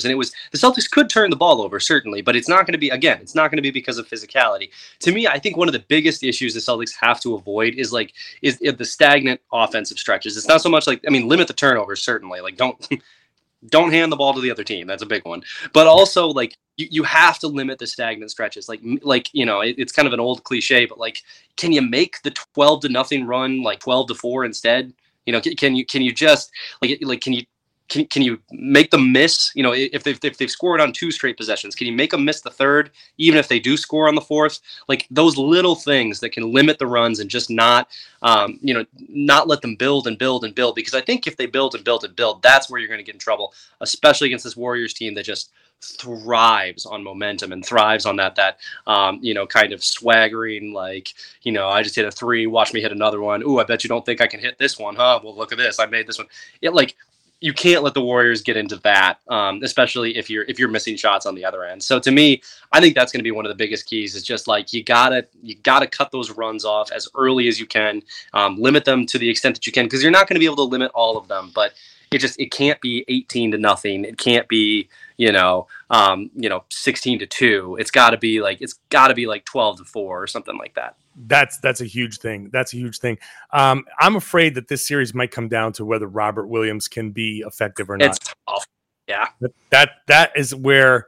and 0.03 0.11
it 0.11 0.15
was 0.15 0.31
the 0.51 0.57
Celtics 0.57 0.89
could 0.89 1.09
turn 1.09 1.29
the 1.29 1.35
ball 1.35 1.61
over 1.61 1.79
certainly, 1.79 2.21
but 2.21 2.35
it's 2.35 2.47
not 2.47 2.65
going 2.65 2.73
to 2.73 2.79
be 2.79 2.89
again. 2.89 3.19
It's 3.21 3.35
not 3.35 3.51
going 3.51 3.57
to 3.57 3.61
be 3.61 3.71
because 3.71 3.97
of 3.97 4.07
physicality. 4.07 4.69
To 4.99 5.11
me, 5.11 5.27
I 5.27 5.39
think 5.39 5.57
one 5.57 5.67
of 5.67 5.73
the 5.73 5.83
biggest 5.87 6.23
issues 6.23 6.53
the 6.53 6.59
Celtics 6.59 6.93
have 6.99 7.19
to 7.21 7.35
avoid 7.35 7.75
is 7.75 7.91
like 7.91 8.13
is, 8.41 8.57
is 8.61 8.75
the 8.75 8.85
stagnant 8.85 9.41
offensive 9.51 9.97
stretches. 9.97 10.37
It's 10.37 10.47
not 10.47 10.61
so 10.61 10.69
much 10.69 10.87
like 10.87 11.03
I 11.07 11.09
mean 11.09 11.27
limit 11.27 11.47
the 11.47 11.53
turnovers 11.53 12.01
certainly. 12.01 12.41
Like 12.41 12.57
don't 12.57 12.87
don't 13.67 13.91
hand 13.91 14.11
the 14.11 14.15
ball 14.15 14.33
to 14.33 14.41
the 14.41 14.51
other 14.51 14.63
team. 14.63 14.87
That's 14.87 15.03
a 15.03 15.07
big 15.07 15.25
one. 15.25 15.43
But 15.73 15.87
also 15.87 16.27
like 16.27 16.57
you, 16.77 16.87
you 16.89 17.03
have 17.03 17.39
to 17.39 17.47
limit 17.47 17.79
the 17.79 17.87
stagnant 17.87 18.31
stretches. 18.31 18.69
Like 18.69 18.81
like 19.01 19.29
you 19.33 19.45
know, 19.45 19.61
it, 19.61 19.75
it's 19.77 19.91
kind 19.91 20.07
of 20.07 20.13
an 20.13 20.19
old 20.19 20.43
cliche, 20.43 20.85
but 20.85 20.97
like 20.97 21.21
can 21.57 21.71
you 21.71 21.81
make 21.81 22.21
the 22.21 22.31
12 22.53 22.81
to 22.81 22.89
nothing 22.89 23.25
run 23.25 23.61
like 23.63 23.79
12 23.79 24.07
to 24.07 24.15
4 24.15 24.45
instead? 24.45 24.93
You 25.25 25.33
know, 25.33 25.41
can, 25.41 25.55
can 25.55 25.75
you 25.75 25.85
can 25.85 26.01
you 26.01 26.13
just 26.13 26.51
like 26.81 26.97
like 27.01 27.21
can 27.21 27.33
you 27.33 27.43
can, 27.89 28.05
can 28.05 28.21
you 28.21 28.39
make 28.51 28.91
them 28.91 29.11
miss? 29.11 29.51
You 29.55 29.63
know, 29.63 29.73
if 29.73 30.03
they've, 30.03 30.19
if 30.23 30.37
they've 30.37 30.49
scored 30.49 30.79
on 30.79 30.93
two 30.93 31.11
straight 31.11 31.37
possessions, 31.37 31.75
can 31.75 31.87
you 31.87 31.93
make 31.93 32.11
them 32.11 32.23
miss 32.23 32.41
the 32.41 32.51
third, 32.51 32.91
even 33.17 33.39
if 33.39 33.47
they 33.47 33.59
do 33.59 33.75
score 33.75 34.07
on 34.07 34.15
the 34.15 34.21
fourth? 34.21 34.59
Like 34.87 35.07
those 35.09 35.37
little 35.37 35.75
things 35.75 36.19
that 36.19 36.31
can 36.31 36.53
limit 36.53 36.77
the 36.79 36.87
runs 36.87 37.19
and 37.19 37.29
just 37.29 37.49
not, 37.49 37.89
um, 38.21 38.59
you 38.61 38.73
know, 38.73 38.85
not 39.09 39.47
let 39.47 39.61
them 39.61 39.75
build 39.75 40.07
and 40.07 40.17
build 40.17 40.45
and 40.45 40.55
build. 40.55 40.75
Because 40.75 40.93
I 40.93 41.01
think 41.01 41.27
if 41.27 41.35
they 41.35 41.47
build 41.47 41.75
and 41.75 41.83
build 41.83 42.03
and 42.03 42.15
build, 42.15 42.41
that's 42.41 42.69
where 42.69 42.79
you're 42.79 42.87
going 42.87 42.99
to 42.99 43.03
get 43.03 43.15
in 43.15 43.19
trouble, 43.19 43.53
especially 43.81 44.27
against 44.27 44.45
this 44.45 44.55
Warriors 44.55 44.93
team 44.93 45.15
that 45.15 45.25
just 45.25 45.51
thrives 45.81 46.85
on 46.85 47.03
momentum 47.03 47.53
and 47.53 47.65
thrives 47.65 48.05
on 48.05 48.17
that 48.17 48.35
that 48.35 48.57
um, 48.85 49.17
you 49.21 49.33
know 49.33 49.47
kind 49.47 49.71
of 49.71 49.81
swaggering 49.81 50.73
like 50.73 51.13
you 51.43 51.53
know 51.53 51.69
I 51.69 51.83
just 51.83 51.95
hit 51.95 52.05
a 52.05 52.11
three, 52.11 52.47
watch 52.47 52.73
me 52.73 52.81
hit 52.81 52.91
another 52.91 53.21
one. 53.21 53.41
Ooh, 53.43 53.59
I 53.59 53.63
bet 53.63 53.83
you 53.83 53.87
don't 53.87 54.05
think 54.05 54.21
I 54.21 54.27
can 54.27 54.39
hit 54.39 54.57
this 54.57 54.77
one, 54.77 54.95
huh? 54.95 55.21
Well, 55.23 55.35
look 55.35 55.51
at 55.51 55.57
this, 55.57 55.79
I 55.79 55.85
made 55.85 56.07
this 56.07 56.17
one. 56.17 56.27
It 56.61 56.73
like 56.73 56.95
you 57.41 57.53
can't 57.53 57.83
let 57.83 57.93
the 57.93 58.01
Warriors 58.01 58.41
get 58.41 58.57
into 58.57 58.75
that, 58.77 59.19
um, 59.29 59.61
especially 59.63 60.17
if 60.17 60.29
you're 60.29 60.43
if 60.43 60.59
you're 60.59 60.69
missing 60.69 60.97
shots 60.97 61.25
on 61.25 61.35
the 61.35 61.45
other 61.45 61.63
end. 61.63 61.81
So 61.81 61.99
to 61.99 62.11
me, 62.11 62.41
I 62.71 62.81
think 62.81 62.95
that's 62.95 63.11
going 63.11 63.19
to 63.19 63.23
be 63.23 63.31
one 63.31 63.45
of 63.45 63.49
the 63.49 63.55
biggest 63.55 63.85
keys. 63.85 64.15
Is 64.15 64.23
just 64.23 64.47
like 64.47 64.73
you 64.73 64.83
gotta 64.83 65.25
you 65.41 65.55
gotta 65.55 65.87
cut 65.87 66.11
those 66.11 66.31
runs 66.31 66.65
off 66.65 66.91
as 66.91 67.07
early 67.15 67.47
as 67.47 67.59
you 67.59 67.65
can, 67.65 68.01
um, 68.33 68.57
limit 68.57 68.83
them 68.83 69.05
to 69.07 69.17
the 69.17 69.29
extent 69.29 69.55
that 69.55 69.65
you 69.65 69.71
can, 69.71 69.85
because 69.85 70.03
you're 70.03 70.11
not 70.11 70.27
going 70.27 70.35
to 70.35 70.39
be 70.39 70.45
able 70.45 70.57
to 70.57 70.63
limit 70.63 70.91
all 70.93 71.17
of 71.17 71.27
them. 71.27 71.51
But 71.55 71.73
it 72.11 72.19
just 72.19 72.39
it 72.39 72.51
can't 72.51 72.81
be 72.81 73.05
18 73.07 73.51
to 73.51 73.57
nothing. 73.57 74.03
It 74.03 74.17
can't 74.17 74.47
be 74.47 74.89
you 75.19 75.31
know 75.31 75.67
um, 75.91 76.31
you 76.35 76.49
know 76.49 76.63
16 76.69 77.19
to 77.19 77.27
two. 77.27 77.77
It's 77.79 77.91
got 77.91 78.09
to 78.11 78.17
be 78.17 78.41
like 78.41 78.61
it's 78.61 78.79
got 78.89 79.09
to 79.09 79.13
be 79.13 79.27
like 79.27 79.45
12 79.45 79.77
to 79.77 79.83
four 79.83 80.23
or 80.23 80.27
something 80.27 80.57
like 80.57 80.73
that 80.73 80.95
that's 81.27 81.57
that's 81.59 81.81
a 81.81 81.85
huge 81.85 82.19
thing. 82.19 82.49
That's 82.51 82.73
a 82.73 82.77
huge 82.77 82.99
thing. 82.99 83.17
Um, 83.51 83.85
I'm 83.99 84.15
afraid 84.15 84.55
that 84.55 84.67
this 84.67 84.87
series 84.87 85.13
might 85.13 85.31
come 85.31 85.49
down 85.49 85.73
to 85.73 85.85
whether 85.85 86.07
Robert 86.07 86.47
Williams 86.47 86.87
can 86.87 87.11
be 87.11 87.43
effective 87.45 87.89
or 87.89 87.97
not. 87.97 88.09
It's 88.09 88.19
tough. 88.47 88.65
Yeah, 89.07 89.27
that, 89.41 89.51
that 89.71 89.89
that 90.07 90.31
is 90.35 90.55
where 90.55 91.07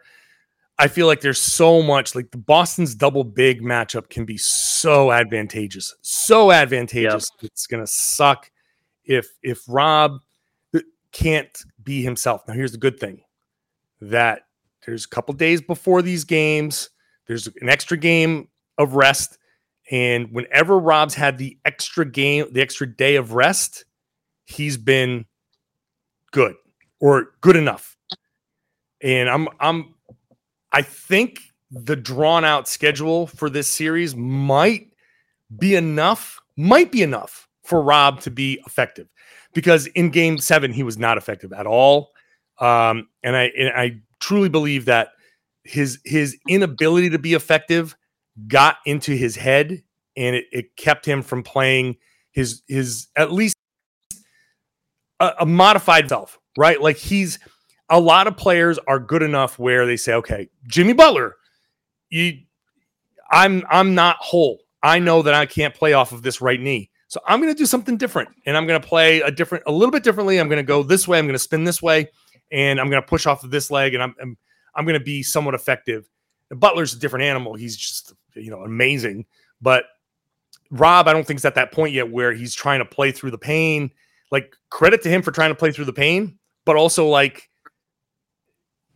I 0.77 0.87
feel 0.87 1.07
like 1.07 1.21
there's 1.21 1.39
so 1.39 1.81
much 1.81 2.15
like 2.15 2.31
the 2.31 2.37
Boston's 2.37 2.95
double 2.95 3.23
big 3.23 3.61
matchup 3.61 4.09
can 4.09 4.25
be 4.25 4.37
so 4.37 5.11
advantageous, 5.11 5.95
so 6.01 6.51
advantageous. 6.51 7.31
Yep. 7.41 7.51
It's 7.51 7.67
gonna 7.67 7.87
suck 7.87 8.51
if 9.05 9.27
if 9.43 9.61
Rob 9.67 10.19
can't 11.11 11.57
be 11.83 12.01
himself. 12.01 12.47
Now 12.47 12.53
here's 12.53 12.71
the 12.71 12.77
good 12.77 12.99
thing 12.99 13.21
that 14.01 14.47
there's 14.85 15.05
a 15.05 15.09
couple 15.09 15.33
days 15.33 15.61
before 15.61 16.01
these 16.01 16.23
games. 16.23 16.89
There's 17.27 17.47
an 17.61 17.69
extra 17.69 17.97
game 17.97 18.47
of 18.77 18.95
rest 18.95 19.37
and 19.91 20.31
whenever 20.31 20.79
Rob's 20.79 21.13
had 21.13 21.37
the 21.37 21.57
extra 21.65 22.05
game, 22.05 22.47
the 22.51 22.61
extra 22.61 22.87
day 22.87 23.17
of 23.17 23.33
rest, 23.33 23.83
he's 24.45 24.77
been 24.77 25.25
good 26.31 26.55
or 27.01 27.33
good 27.41 27.57
enough. 27.57 27.97
And 29.01 29.29
I'm 29.29 29.49
I'm 29.59 29.93
I 30.71 30.81
think 30.81 31.41
the 31.71 31.97
drawn 31.97 32.45
out 32.45 32.69
schedule 32.69 33.27
for 33.27 33.49
this 33.49 33.67
series 33.67 34.15
might 34.15 34.93
be 35.57 35.75
enough, 35.75 36.39
might 36.55 36.91
be 36.91 37.01
enough 37.01 37.49
for 37.63 37.81
Rob 37.81 38.21
to 38.21 38.31
be 38.31 38.61
effective. 38.65 39.07
Because 39.53 39.87
in 39.87 40.09
game 40.09 40.37
seven, 40.37 40.71
he 40.71 40.83
was 40.83 40.97
not 40.97 41.17
effective 41.17 41.51
at 41.51 41.67
all. 41.67 42.13
Um, 42.59 43.07
and 43.23 43.35
I 43.35 43.51
and 43.57 43.69
I 43.69 44.01
truly 44.19 44.49
believe 44.49 44.85
that 44.85 45.09
his 45.63 45.99
his 46.05 46.37
inability 46.47 47.09
to 47.09 47.19
be 47.19 47.33
effective 47.33 47.95
got 48.47 48.77
into 48.85 49.13
his 49.13 49.35
head 49.35 49.83
and 50.17 50.35
it, 50.35 50.45
it 50.51 50.75
kept 50.75 51.05
him 51.05 51.21
from 51.21 51.43
playing 51.43 51.97
his 52.31 52.61
his 52.67 53.07
at 53.15 53.31
least 53.31 53.55
a, 55.19 55.33
a 55.41 55.45
modified 55.45 56.09
self, 56.09 56.39
right? 56.57 56.81
Like 56.81 56.97
he's 56.97 57.39
a 57.89 57.99
lot 57.99 58.27
of 58.27 58.37
players 58.37 58.79
are 58.87 58.99
good 58.99 59.21
enough 59.21 59.59
where 59.59 59.85
they 59.85 59.97
say, 59.97 60.13
okay, 60.13 60.49
Jimmy 60.67 60.93
Butler, 60.93 61.35
you 62.09 62.39
I'm 63.31 63.63
I'm 63.69 63.95
not 63.95 64.17
whole. 64.19 64.59
I 64.83 64.99
know 64.99 65.21
that 65.21 65.33
I 65.33 65.45
can't 65.45 65.75
play 65.75 65.93
off 65.93 66.11
of 66.11 66.23
this 66.23 66.41
right 66.41 66.59
knee. 66.59 66.89
So 67.07 67.19
I'm 67.27 67.41
going 67.41 67.53
to 67.53 67.57
do 67.57 67.65
something 67.65 67.97
different 67.97 68.29
and 68.45 68.55
I'm 68.55 68.65
going 68.65 68.81
to 68.81 68.87
play 68.87 69.19
a 69.19 69.29
different 69.29 69.65
a 69.67 69.71
little 69.71 69.91
bit 69.91 70.03
differently. 70.03 70.39
I'm 70.39 70.47
going 70.47 70.57
to 70.57 70.63
go 70.63 70.81
this 70.81 71.07
way, 71.07 71.19
I'm 71.19 71.25
going 71.25 71.33
to 71.33 71.39
spin 71.39 71.65
this 71.65 71.81
way 71.81 72.09
and 72.51 72.79
I'm 72.79 72.89
going 72.89 73.01
to 73.01 73.07
push 73.07 73.25
off 73.25 73.43
of 73.43 73.51
this 73.51 73.71
leg 73.71 73.93
and 73.93 74.03
I'm 74.03 74.15
I'm, 74.21 74.37
I'm 74.75 74.85
going 74.85 74.97
to 74.99 75.03
be 75.03 75.23
somewhat 75.23 75.55
effective. 75.55 76.09
Butler's 76.49 76.93
a 76.93 76.99
different 76.99 77.23
animal. 77.23 77.55
He's 77.55 77.77
just, 77.77 78.13
you 78.35 78.51
know, 78.51 78.61
amazing. 78.61 79.25
But 79.61 79.85
Rob, 80.69 81.07
I 81.07 81.13
don't 81.13 81.25
think 81.25 81.39
is 81.39 81.45
at 81.45 81.55
that 81.55 81.71
point 81.71 81.93
yet 81.93 82.11
where 82.11 82.33
he's 82.33 82.53
trying 82.53 82.79
to 82.79 82.85
play 82.85 83.11
through 83.11 83.31
the 83.31 83.37
pain. 83.37 83.91
Like 84.31 84.55
credit 84.69 85.01
to 85.03 85.09
him 85.09 85.21
for 85.21 85.31
trying 85.31 85.51
to 85.51 85.55
play 85.55 85.71
through 85.71 85.85
the 85.85 85.93
pain, 85.93 86.39
but 86.65 86.77
also 86.77 87.07
like 87.07 87.49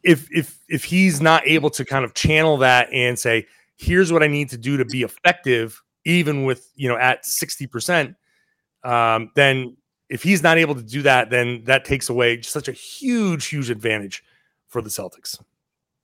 if 0.02 0.30
if 0.32 0.58
if 0.70 0.86
he's 0.86 1.20
not 1.20 1.46
able 1.46 1.70
to 1.72 1.84
kind 1.84 2.06
of 2.06 2.14
channel 2.14 2.58
that 2.58 2.88
and 2.94 3.20
say, 3.20 3.46
here's 3.76 4.14
what 4.14 4.24
I 4.24 4.28
need 4.28 4.50
to 4.52 4.58
do 4.58 4.78
to 4.78 4.86
be 4.86 5.04
effective, 5.04 5.82
even 6.06 6.46
with 6.46 6.72
you 6.76 6.88
know 6.88 6.96
at 6.96 7.26
sixty 7.26 7.68
percent, 7.68 8.16
um, 8.86 9.32
then 9.36 9.76
if 10.10 10.24
he's 10.24 10.44
not 10.44 10.58
able 10.58 10.76
to 10.76 10.84
do 10.84 11.02
that, 11.04 11.30
then 11.30 11.64
that 11.66 11.86
takes 11.86 12.10
away 12.10 12.42
such 12.42 12.68
a 12.68 12.72
huge, 12.72 13.48
huge 13.48 13.70
advantage 13.70 14.24
for 14.68 14.82
the 14.82 14.90
Celtics. 14.90 15.40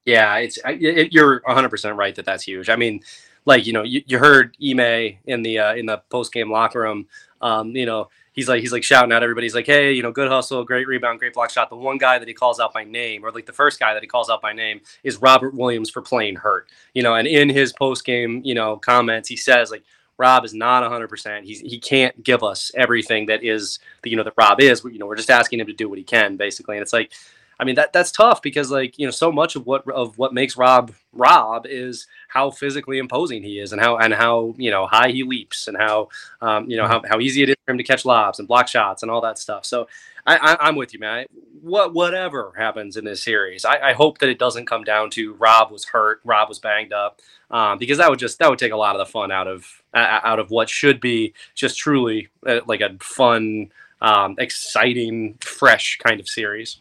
Yeah, 0.06 0.38
it's 0.38 0.58
it, 0.66 1.14
you're 1.14 1.42
100 1.46 1.70
percent 1.70 1.96
right 1.96 2.16
that 2.16 2.26
that's 2.26 2.44
huge. 2.44 2.70
I 2.70 2.76
mean, 2.76 3.02
like 3.46 3.66
you 3.68 3.74
know, 3.74 3.84
you, 3.84 4.02
you 4.08 4.18
heard 4.18 4.56
Ime 4.62 5.18
in 5.26 5.44
the 5.44 5.60
uh, 5.60 5.76
in 5.76 5.86
the 5.86 5.98
post 6.10 6.34
game 6.34 6.52
locker 6.52 6.82
room. 6.82 7.08
Um, 7.42 7.76
you 7.76 7.86
know, 7.86 8.10
he's 8.34 8.48
like 8.48 8.62
he's 8.62 8.72
like 8.72 8.84
shouting 8.84 9.12
out 9.12 9.22
everybody. 9.22 9.46
He's 9.46 9.56
like, 9.56 9.66
"Hey, 9.68 9.92
you 9.92 10.02
know, 10.02 10.12
good 10.12 10.28
hustle, 10.28 10.64
great 10.64 10.88
rebound, 10.88 11.20
great 11.20 11.34
block 11.34 11.52
shot." 11.52 11.70
The 11.70 11.76
one 11.76 11.98
guy 11.98 12.18
that 12.18 12.28
he 12.28 12.34
calls 12.34 12.60
out 12.60 12.74
by 12.74 12.84
name, 12.84 13.24
or 13.24 13.32
like 13.32 13.46
the 13.46 13.54
first 13.54 13.80
guy 13.80 13.94
that 13.94 14.02
he 14.02 14.08
calls 14.08 14.30
out 14.30 14.42
by 14.42 14.54
name, 14.54 14.82
is 15.04 15.18
Robert 15.18 15.54
Williams 15.54 15.90
for 15.90 16.02
playing 16.02 16.36
hurt. 16.36 16.70
You 16.94 17.04
know, 17.04 17.16
and 17.16 17.28
in 17.28 17.50
his 17.50 17.74
post 17.74 18.06
game, 18.06 18.42
you 18.44 18.56
know, 18.56 18.78
comments, 18.78 19.30
he 19.30 19.38
says 19.38 19.72
like. 19.72 19.84
Rob 20.22 20.46
is 20.46 20.54
not 20.54 20.84
100%. 20.84 21.44
He's 21.44 21.60
he 21.60 21.80
can't 21.80 22.24
give 22.24 22.44
us 22.44 22.72
everything 22.76 23.26
that 23.26 23.44
is 23.44 23.80
the 24.04 24.10
you 24.12 24.16
know 24.16 24.24
that 24.24 24.34
Rob 24.38 24.62
is. 24.62 24.84
You 24.84 25.00
know, 25.00 25.08
we're 25.08 25.16
just 25.16 25.30
asking 25.30 25.60
him 25.60 25.68
to 25.68 25.74
do 25.74 25.90
what 25.90 25.98
he 25.98 26.04
can 26.04 26.38
basically. 26.38 26.78
And 26.78 26.84
it's 26.84 26.94
like 26.94 27.12
I 27.60 27.64
mean 27.64 27.76
that 27.76 27.94
that's 27.94 28.12
tough 28.12 28.42
because 28.42 28.72
like 28.72 28.98
you 28.98 29.06
know 29.06 29.12
so 29.12 29.32
much 29.32 29.56
of 29.56 29.68
what 29.68 29.90
of 29.90 30.18
what 30.18 30.34
makes 30.34 30.58
Rob 30.58 30.94
Rob 31.14 31.66
is 31.68 32.08
how 32.28 32.50
physically 32.50 32.98
imposing 32.98 33.44
he 33.44 33.60
is 33.60 33.72
and 33.72 33.82
how 33.82 33.98
and 33.98 34.14
how 34.14 34.56
you 34.58 34.72
know 34.72 34.88
high 34.88 35.10
he 35.10 35.24
leaps 35.24 35.68
and 35.68 35.78
how 35.78 36.10
um, 36.42 36.70
you 36.70 36.78
know 36.78 36.88
how, 36.88 37.02
how 37.08 37.20
easy 37.20 37.44
it 37.44 37.50
is 37.50 37.56
for 37.66 37.72
him 37.72 37.78
to 37.78 37.84
catch 37.84 38.04
lobs 38.04 38.40
and 38.40 38.48
block 38.48 38.68
shots 38.68 39.04
and 39.04 39.12
all 39.12 39.22
that 39.22 39.38
stuff. 39.38 39.66
So 39.66 39.88
I, 40.26 40.58
I, 40.60 40.70
am 40.70 40.76
with 40.76 40.94
you, 40.94 41.00
man. 41.00 41.26
What 41.62 41.94
whatever 41.94 42.54
happens 42.58 42.98
in 42.98 43.06
this 43.06 43.24
series, 43.24 43.66
I, 43.66 43.90
I, 43.90 43.94
hope 43.94 44.20
that 44.20 44.30
it 44.30 44.40
doesn't 44.40 44.66
come 44.66 44.84
down 44.84 45.10
to 45.12 45.34
Rob 45.34 45.72
was 45.72 45.86
hurt, 45.86 46.22
Rob 46.24 46.50
was 46.50 46.60
banged 46.60 46.94
up, 46.94 47.20
um, 47.50 47.78
because 47.78 47.98
that 47.98 48.10
would 48.10 48.20
just 48.20 48.40
that 48.40 48.50
would 48.50 48.60
take 48.60 48.72
a 48.72 48.78
lot 48.78 48.96
of 48.96 49.00
the 49.00 49.12
fun 49.12 49.32
out 49.32 49.48
of 49.48 49.66
uh, 49.94 50.20
out 50.24 50.40
of 50.40 50.50
what 50.52 50.70
should 50.70 51.00
be 51.00 51.34
just 51.56 51.78
truly 51.78 52.30
uh, 52.46 52.62
like 52.68 52.82
a 52.82 52.96
fun, 53.00 53.72
um, 54.02 54.36
exciting, 54.38 55.38
fresh 55.42 55.98
kind 55.98 56.20
of 56.20 56.28
series. 56.28 56.78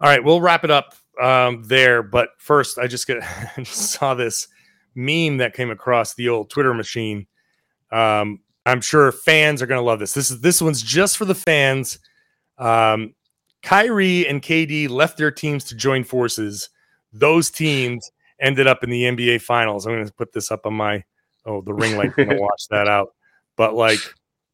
All 0.00 0.08
right, 0.08 0.22
we'll 0.22 0.40
wrap 0.40 0.64
it 0.64 0.70
up 0.70 0.94
um, 1.20 1.62
there. 1.64 2.02
But 2.02 2.30
first, 2.38 2.78
I 2.78 2.86
just 2.86 3.06
get 3.06 3.22
just 3.56 3.92
saw 3.92 4.14
this 4.14 4.48
meme 4.94 5.38
that 5.38 5.54
came 5.54 5.70
across 5.70 6.14
the 6.14 6.28
old 6.28 6.50
Twitter 6.50 6.74
machine. 6.74 7.26
Um, 7.92 8.40
I'm 8.66 8.80
sure 8.80 9.10
fans 9.12 9.62
are 9.62 9.66
going 9.66 9.80
to 9.80 9.84
love 9.84 9.98
this. 9.98 10.12
This 10.12 10.30
is 10.30 10.40
this 10.40 10.60
one's 10.60 10.82
just 10.82 11.16
for 11.16 11.24
the 11.24 11.34
fans. 11.34 11.98
Um, 12.60 13.14
Kyrie 13.62 14.28
and 14.28 14.40
KD 14.40 14.88
left 14.88 15.18
their 15.18 15.30
teams 15.30 15.64
to 15.64 15.74
join 15.74 16.04
forces. 16.04 16.70
Those 17.12 17.50
teams 17.50 18.10
ended 18.40 18.66
up 18.66 18.84
in 18.84 18.90
the 18.90 19.02
NBA 19.02 19.42
Finals. 19.42 19.86
I'm 19.86 19.94
going 19.94 20.06
to 20.06 20.12
put 20.12 20.32
this 20.32 20.50
up 20.50 20.66
on 20.66 20.74
my 20.74 21.02
oh 21.46 21.62
the 21.62 21.74
ring 21.74 21.96
light. 21.96 22.14
going 22.14 22.28
to 22.30 22.36
watch 22.36 22.68
that 22.70 22.86
out. 22.86 23.14
But 23.56 23.74
like 23.74 23.98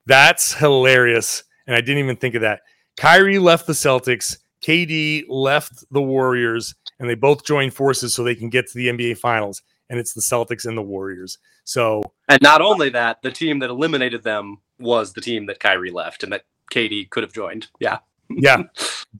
that's 0.06 0.54
hilarious, 0.54 1.44
and 1.66 1.76
I 1.76 1.80
didn't 1.80 2.02
even 2.02 2.16
think 2.16 2.34
of 2.34 2.40
that. 2.40 2.60
Kyrie 2.96 3.38
left 3.38 3.66
the 3.66 3.72
Celtics. 3.74 4.38
KD 4.62 5.24
left 5.28 5.84
the 5.90 6.02
Warriors 6.02 6.74
and 6.98 7.08
they 7.08 7.14
both 7.14 7.44
joined 7.44 7.74
forces 7.74 8.14
so 8.14 8.24
they 8.24 8.34
can 8.34 8.48
get 8.48 8.66
to 8.68 8.74
the 8.74 8.88
NBA 8.88 9.18
Finals. 9.18 9.62
And 9.88 10.00
it's 10.00 10.14
the 10.14 10.20
Celtics 10.20 10.66
and 10.66 10.76
the 10.76 10.82
Warriors. 10.82 11.38
So, 11.64 12.02
and 12.28 12.40
not 12.42 12.60
only 12.60 12.88
that, 12.90 13.22
the 13.22 13.30
team 13.30 13.60
that 13.60 13.70
eliminated 13.70 14.24
them 14.24 14.58
was 14.78 15.12
the 15.12 15.20
team 15.20 15.46
that 15.46 15.60
Kyrie 15.60 15.90
left 15.90 16.22
and 16.22 16.32
that 16.32 16.44
KD 16.72 17.10
could 17.10 17.22
have 17.22 17.32
joined. 17.32 17.68
Yeah. 17.80 17.98
yeah. 18.30 18.62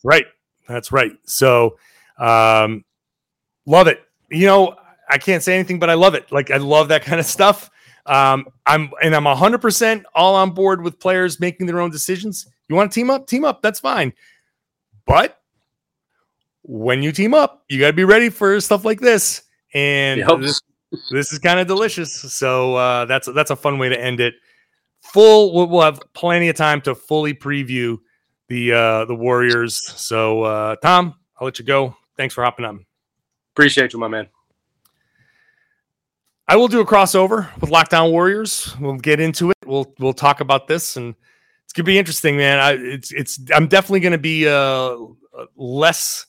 Right. 0.04 0.26
That's 0.68 0.92
right. 0.92 1.12
So, 1.24 1.78
um, 2.18 2.84
love 3.64 3.86
it. 3.86 4.00
You 4.30 4.46
know, 4.46 4.74
I 5.08 5.16
can't 5.16 5.42
say 5.42 5.54
anything, 5.54 5.78
but 5.78 5.88
I 5.88 5.94
love 5.94 6.14
it. 6.14 6.30
Like, 6.30 6.50
I 6.50 6.58
love 6.58 6.88
that 6.88 7.02
kind 7.02 7.18
of 7.18 7.24
stuff. 7.24 7.70
Um, 8.06 8.46
I'm 8.66 8.90
and 9.02 9.14
I'm 9.14 9.24
100% 9.24 10.04
all 10.14 10.34
on 10.34 10.50
board 10.50 10.82
with 10.82 11.00
players 11.00 11.40
making 11.40 11.66
their 11.66 11.80
own 11.80 11.90
decisions. 11.90 12.46
You 12.68 12.76
want 12.76 12.90
to 12.90 12.94
team 12.94 13.10
up? 13.10 13.26
Team 13.26 13.44
up. 13.44 13.62
That's 13.62 13.80
fine. 13.80 14.12
But 15.06 15.40
when 16.62 17.02
you 17.02 17.12
team 17.12 17.34
up, 17.34 17.64
you 17.68 17.80
got 17.80 17.88
to 17.88 17.92
be 17.92 18.04
ready 18.04 18.28
for 18.28 18.60
stuff 18.60 18.84
like 18.84 19.00
this. 19.00 19.42
And 19.74 20.20
yep. 20.20 20.40
this, 20.40 20.60
this 21.10 21.32
is 21.32 21.38
kind 21.38 21.60
of 21.60 21.66
delicious. 21.66 22.12
So 22.12 22.76
uh, 22.76 23.04
that's 23.06 23.28
that's 23.32 23.50
a 23.50 23.56
fun 23.56 23.78
way 23.78 23.88
to 23.88 24.00
end 24.00 24.20
it. 24.20 24.34
Full, 25.12 25.68
we'll 25.68 25.80
have 25.82 26.00
plenty 26.12 26.48
of 26.48 26.56
time 26.56 26.80
to 26.82 26.94
fully 26.94 27.34
preview 27.34 27.98
the 28.48 28.72
uh, 28.72 29.04
the 29.06 29.14
Warriors. 29.14 29.82
So 29.96 30.42
uh, 30.42 30.76
Tom, 30.76 31.14
I'll 31.38 31.46
let 31.46 31.58
you 31.58 31.64
go. 31.64 31.96
Thanks 32.16 32.34
for 32.34 32.44
hopping 32.44 32.64
on. 32.64 32.84
Appreciate 33.54 33.92
you, 33.92 33.98
my 33.98 34.08
man. 34.08 34.28
I 36.48 36.56
will 36.56 36.68
do 36.68 36.80
a 36.80 36.86
crossover 36.86 37.48
with 37.60 37.70
Locked 37.70 37.94
On 37.94 38.10
Warriors. 38.10 38.74
We'll 38.78 38.98
get 38.98 39.18
into 39.18 39.50
it. 39.50 39.56
We'll 39.64 39.92
we'll 39.98 40.12
talk 40.12 40.40
about 40.40 40.68
this 40.68 40.96
and 40.96 41.14
it's 41.64 41.72
gonna 41.72 41.84
be 41.84 41.98
interesting, 41.98 42.36
man. 42.36 42.60
I, 42.60 42.72
it's 42.72 43.12
it's 43.12 43.40
I'm 43.52 43.66
definitely 43.66 44.00
gonna 44.00 44.18
be 44.18 44.46
uh 44.46 44.96
less 45.56 46.26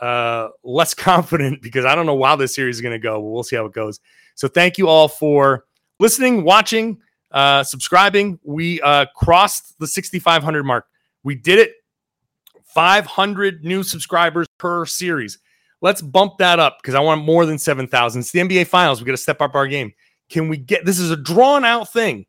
uh 0.00 0.48
less 0.62 0.94
confident 0.94 1.62
because 1.62 1.84
I 1.84 1.94
don't 1.96 2.06
know 2.06 2.22
how 2.22 2.36
this 2.36 2.54
series 2.54 2.76
is 2.76 2.82
gonna 2.82 2.98
go. 2.98 3.14
But 3.14 3.30
we'll 3.30 3.42
see 3.42 3.56
how 3.56 3.66
it 3.66 3.72
goes. 3.72 3.98
So 4.36 4.46
thank 4.46 4.78
you 4.78 4.86
all 4.86 5.08
for 5.08 5.64
listening, 5.98 6.44
watching, 6.44 7.00
uh, 7.32 7.62
subscribing. 7.62 8.38
We 8.42 8.80
uh 8.80 9.06
crossed 9.16 9.78
the 9.78 9.86
6,500 9.86 10.64
mark. 10.64 10.86
We 11.22 11.34
did 11.34 11.58
it. 11.58 11.72
500 12.66 13.64
new 13.64 13.82
subscribers 13.82 14.46
per 14.58 14.84
series. 14.86 15.38
Let's 15.80 16.02
bump 16.02 16.38
that 16.38 16.58
up 16.58 16.78
because 16.80 16.94
I 16.94 17.00
want 17.00 17.24
more 17.24 17.46
than 17.46 17.58
7,000. 17.58 18.20
It's 18.20 18.30
the 18.30 18.40
NBA 18.40 18.66
Finals. 18.66 19.00
We 19.00 19.06
got 19.06 19.12
to 19.12 19.16
step 19.16 19.40
up 19.40 19.54
our 19.54 19.66
game. 19.66 19.92
Can 20.28 20.48
we 20.48 20.58
get 20.58 20.84
this? 20.84 20.98
Is 20.98 21.10
a 21.10 21.16
drawn 21.16 21.64
out 21.64 21.92
thing. 21.92 22.26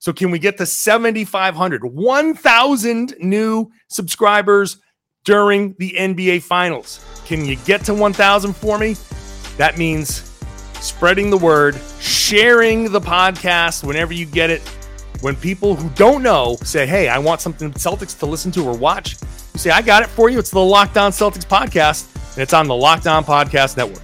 So 0.00 0.12
can 0.12 0.30
we 0.30 0.38
get 0.38 0.56
to 0.58 0.66
7,500, 0.66 1.84
1,000 1.84 3.14
new 3.20 3.70
subscribers 3.88 4.78
during 5.24 5.74
the 5.78 5.94
NBA 5.98 6.42
Finals? 6.42 7.04
Can 7.26 7.44
you 7.44 7.56
get 7.56 7.84
to 7.84 7.94
1,000 7.94 8.54
for 8.54 8.78
me? 8.78 8.96
That 9.56 9.76
means 9.76 10.27
spreading 10.80 11.30
the 11.30 11.36
word, 11.36 11.78
sharing 12.00 12.92
the 12.92 13.00
podcast 13.00 13.84
whenever 13.84 14.12
you 14.12 14.26
get 14.26 14.50
it. 14.50 14.62
When 15.20 15.34
people 15.34 15.74
who 15.74 15.88
don't 15.90 16.22
know 16.22 16.56
say, 16.62 16.86
"Hey, 16.86 17.08
I 17.08 17.18
want 17.18 17.40
something 17.40 17.72
Celtics 17.72 18.18
to 18.20 18.26
listen 18.26 18.52
to 18.52 18.64
or 18.64 18.76
watch," 18.76 19.16
you 19.54 19.60
say, 19.60 19.70
"I 19.70 19.82
got 19.82 20.02
it 20.02 20.08
for 20.08 20.28
you." 20.28 20.38
It's 20.38 20.50
the 20.50 20.60
Locked 20.60 20.96
On 20.96 21.10
Celtics 21.10 21.46
podcast, 21.46 22.06
and 22.34 22.42
it's 22.42 22.52
on 22.52 22.68
the 22.68 22.76
Locked 22.76 23.06
On 23.06 23.24
Podcast 23.24 23.76
Network. 23.76 24.02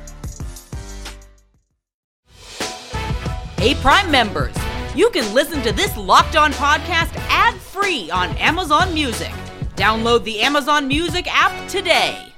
Hey, 3.59 3.75
Prime 3.77 4.11
members 4.11 4.55
you 4.95 5.11
can 5.11 5.35
listen 5.35 5.61
to 5.63 5.73
this 5.73 5.97
Locked 5.97 6.37
On 6.37 6.53
podcast 6.53 7.13
ad 7.29 7.55
free 7.55 8.11
on 8.13 8.31
Amazon 8.37 8.95
Music. 8.95 9.33
Download 9.75 10.23
the 10.23 10.41
Amazon 10.41 10.87
Music 10.87 11.27
app 11.29 11.69
today. 11.69 12.33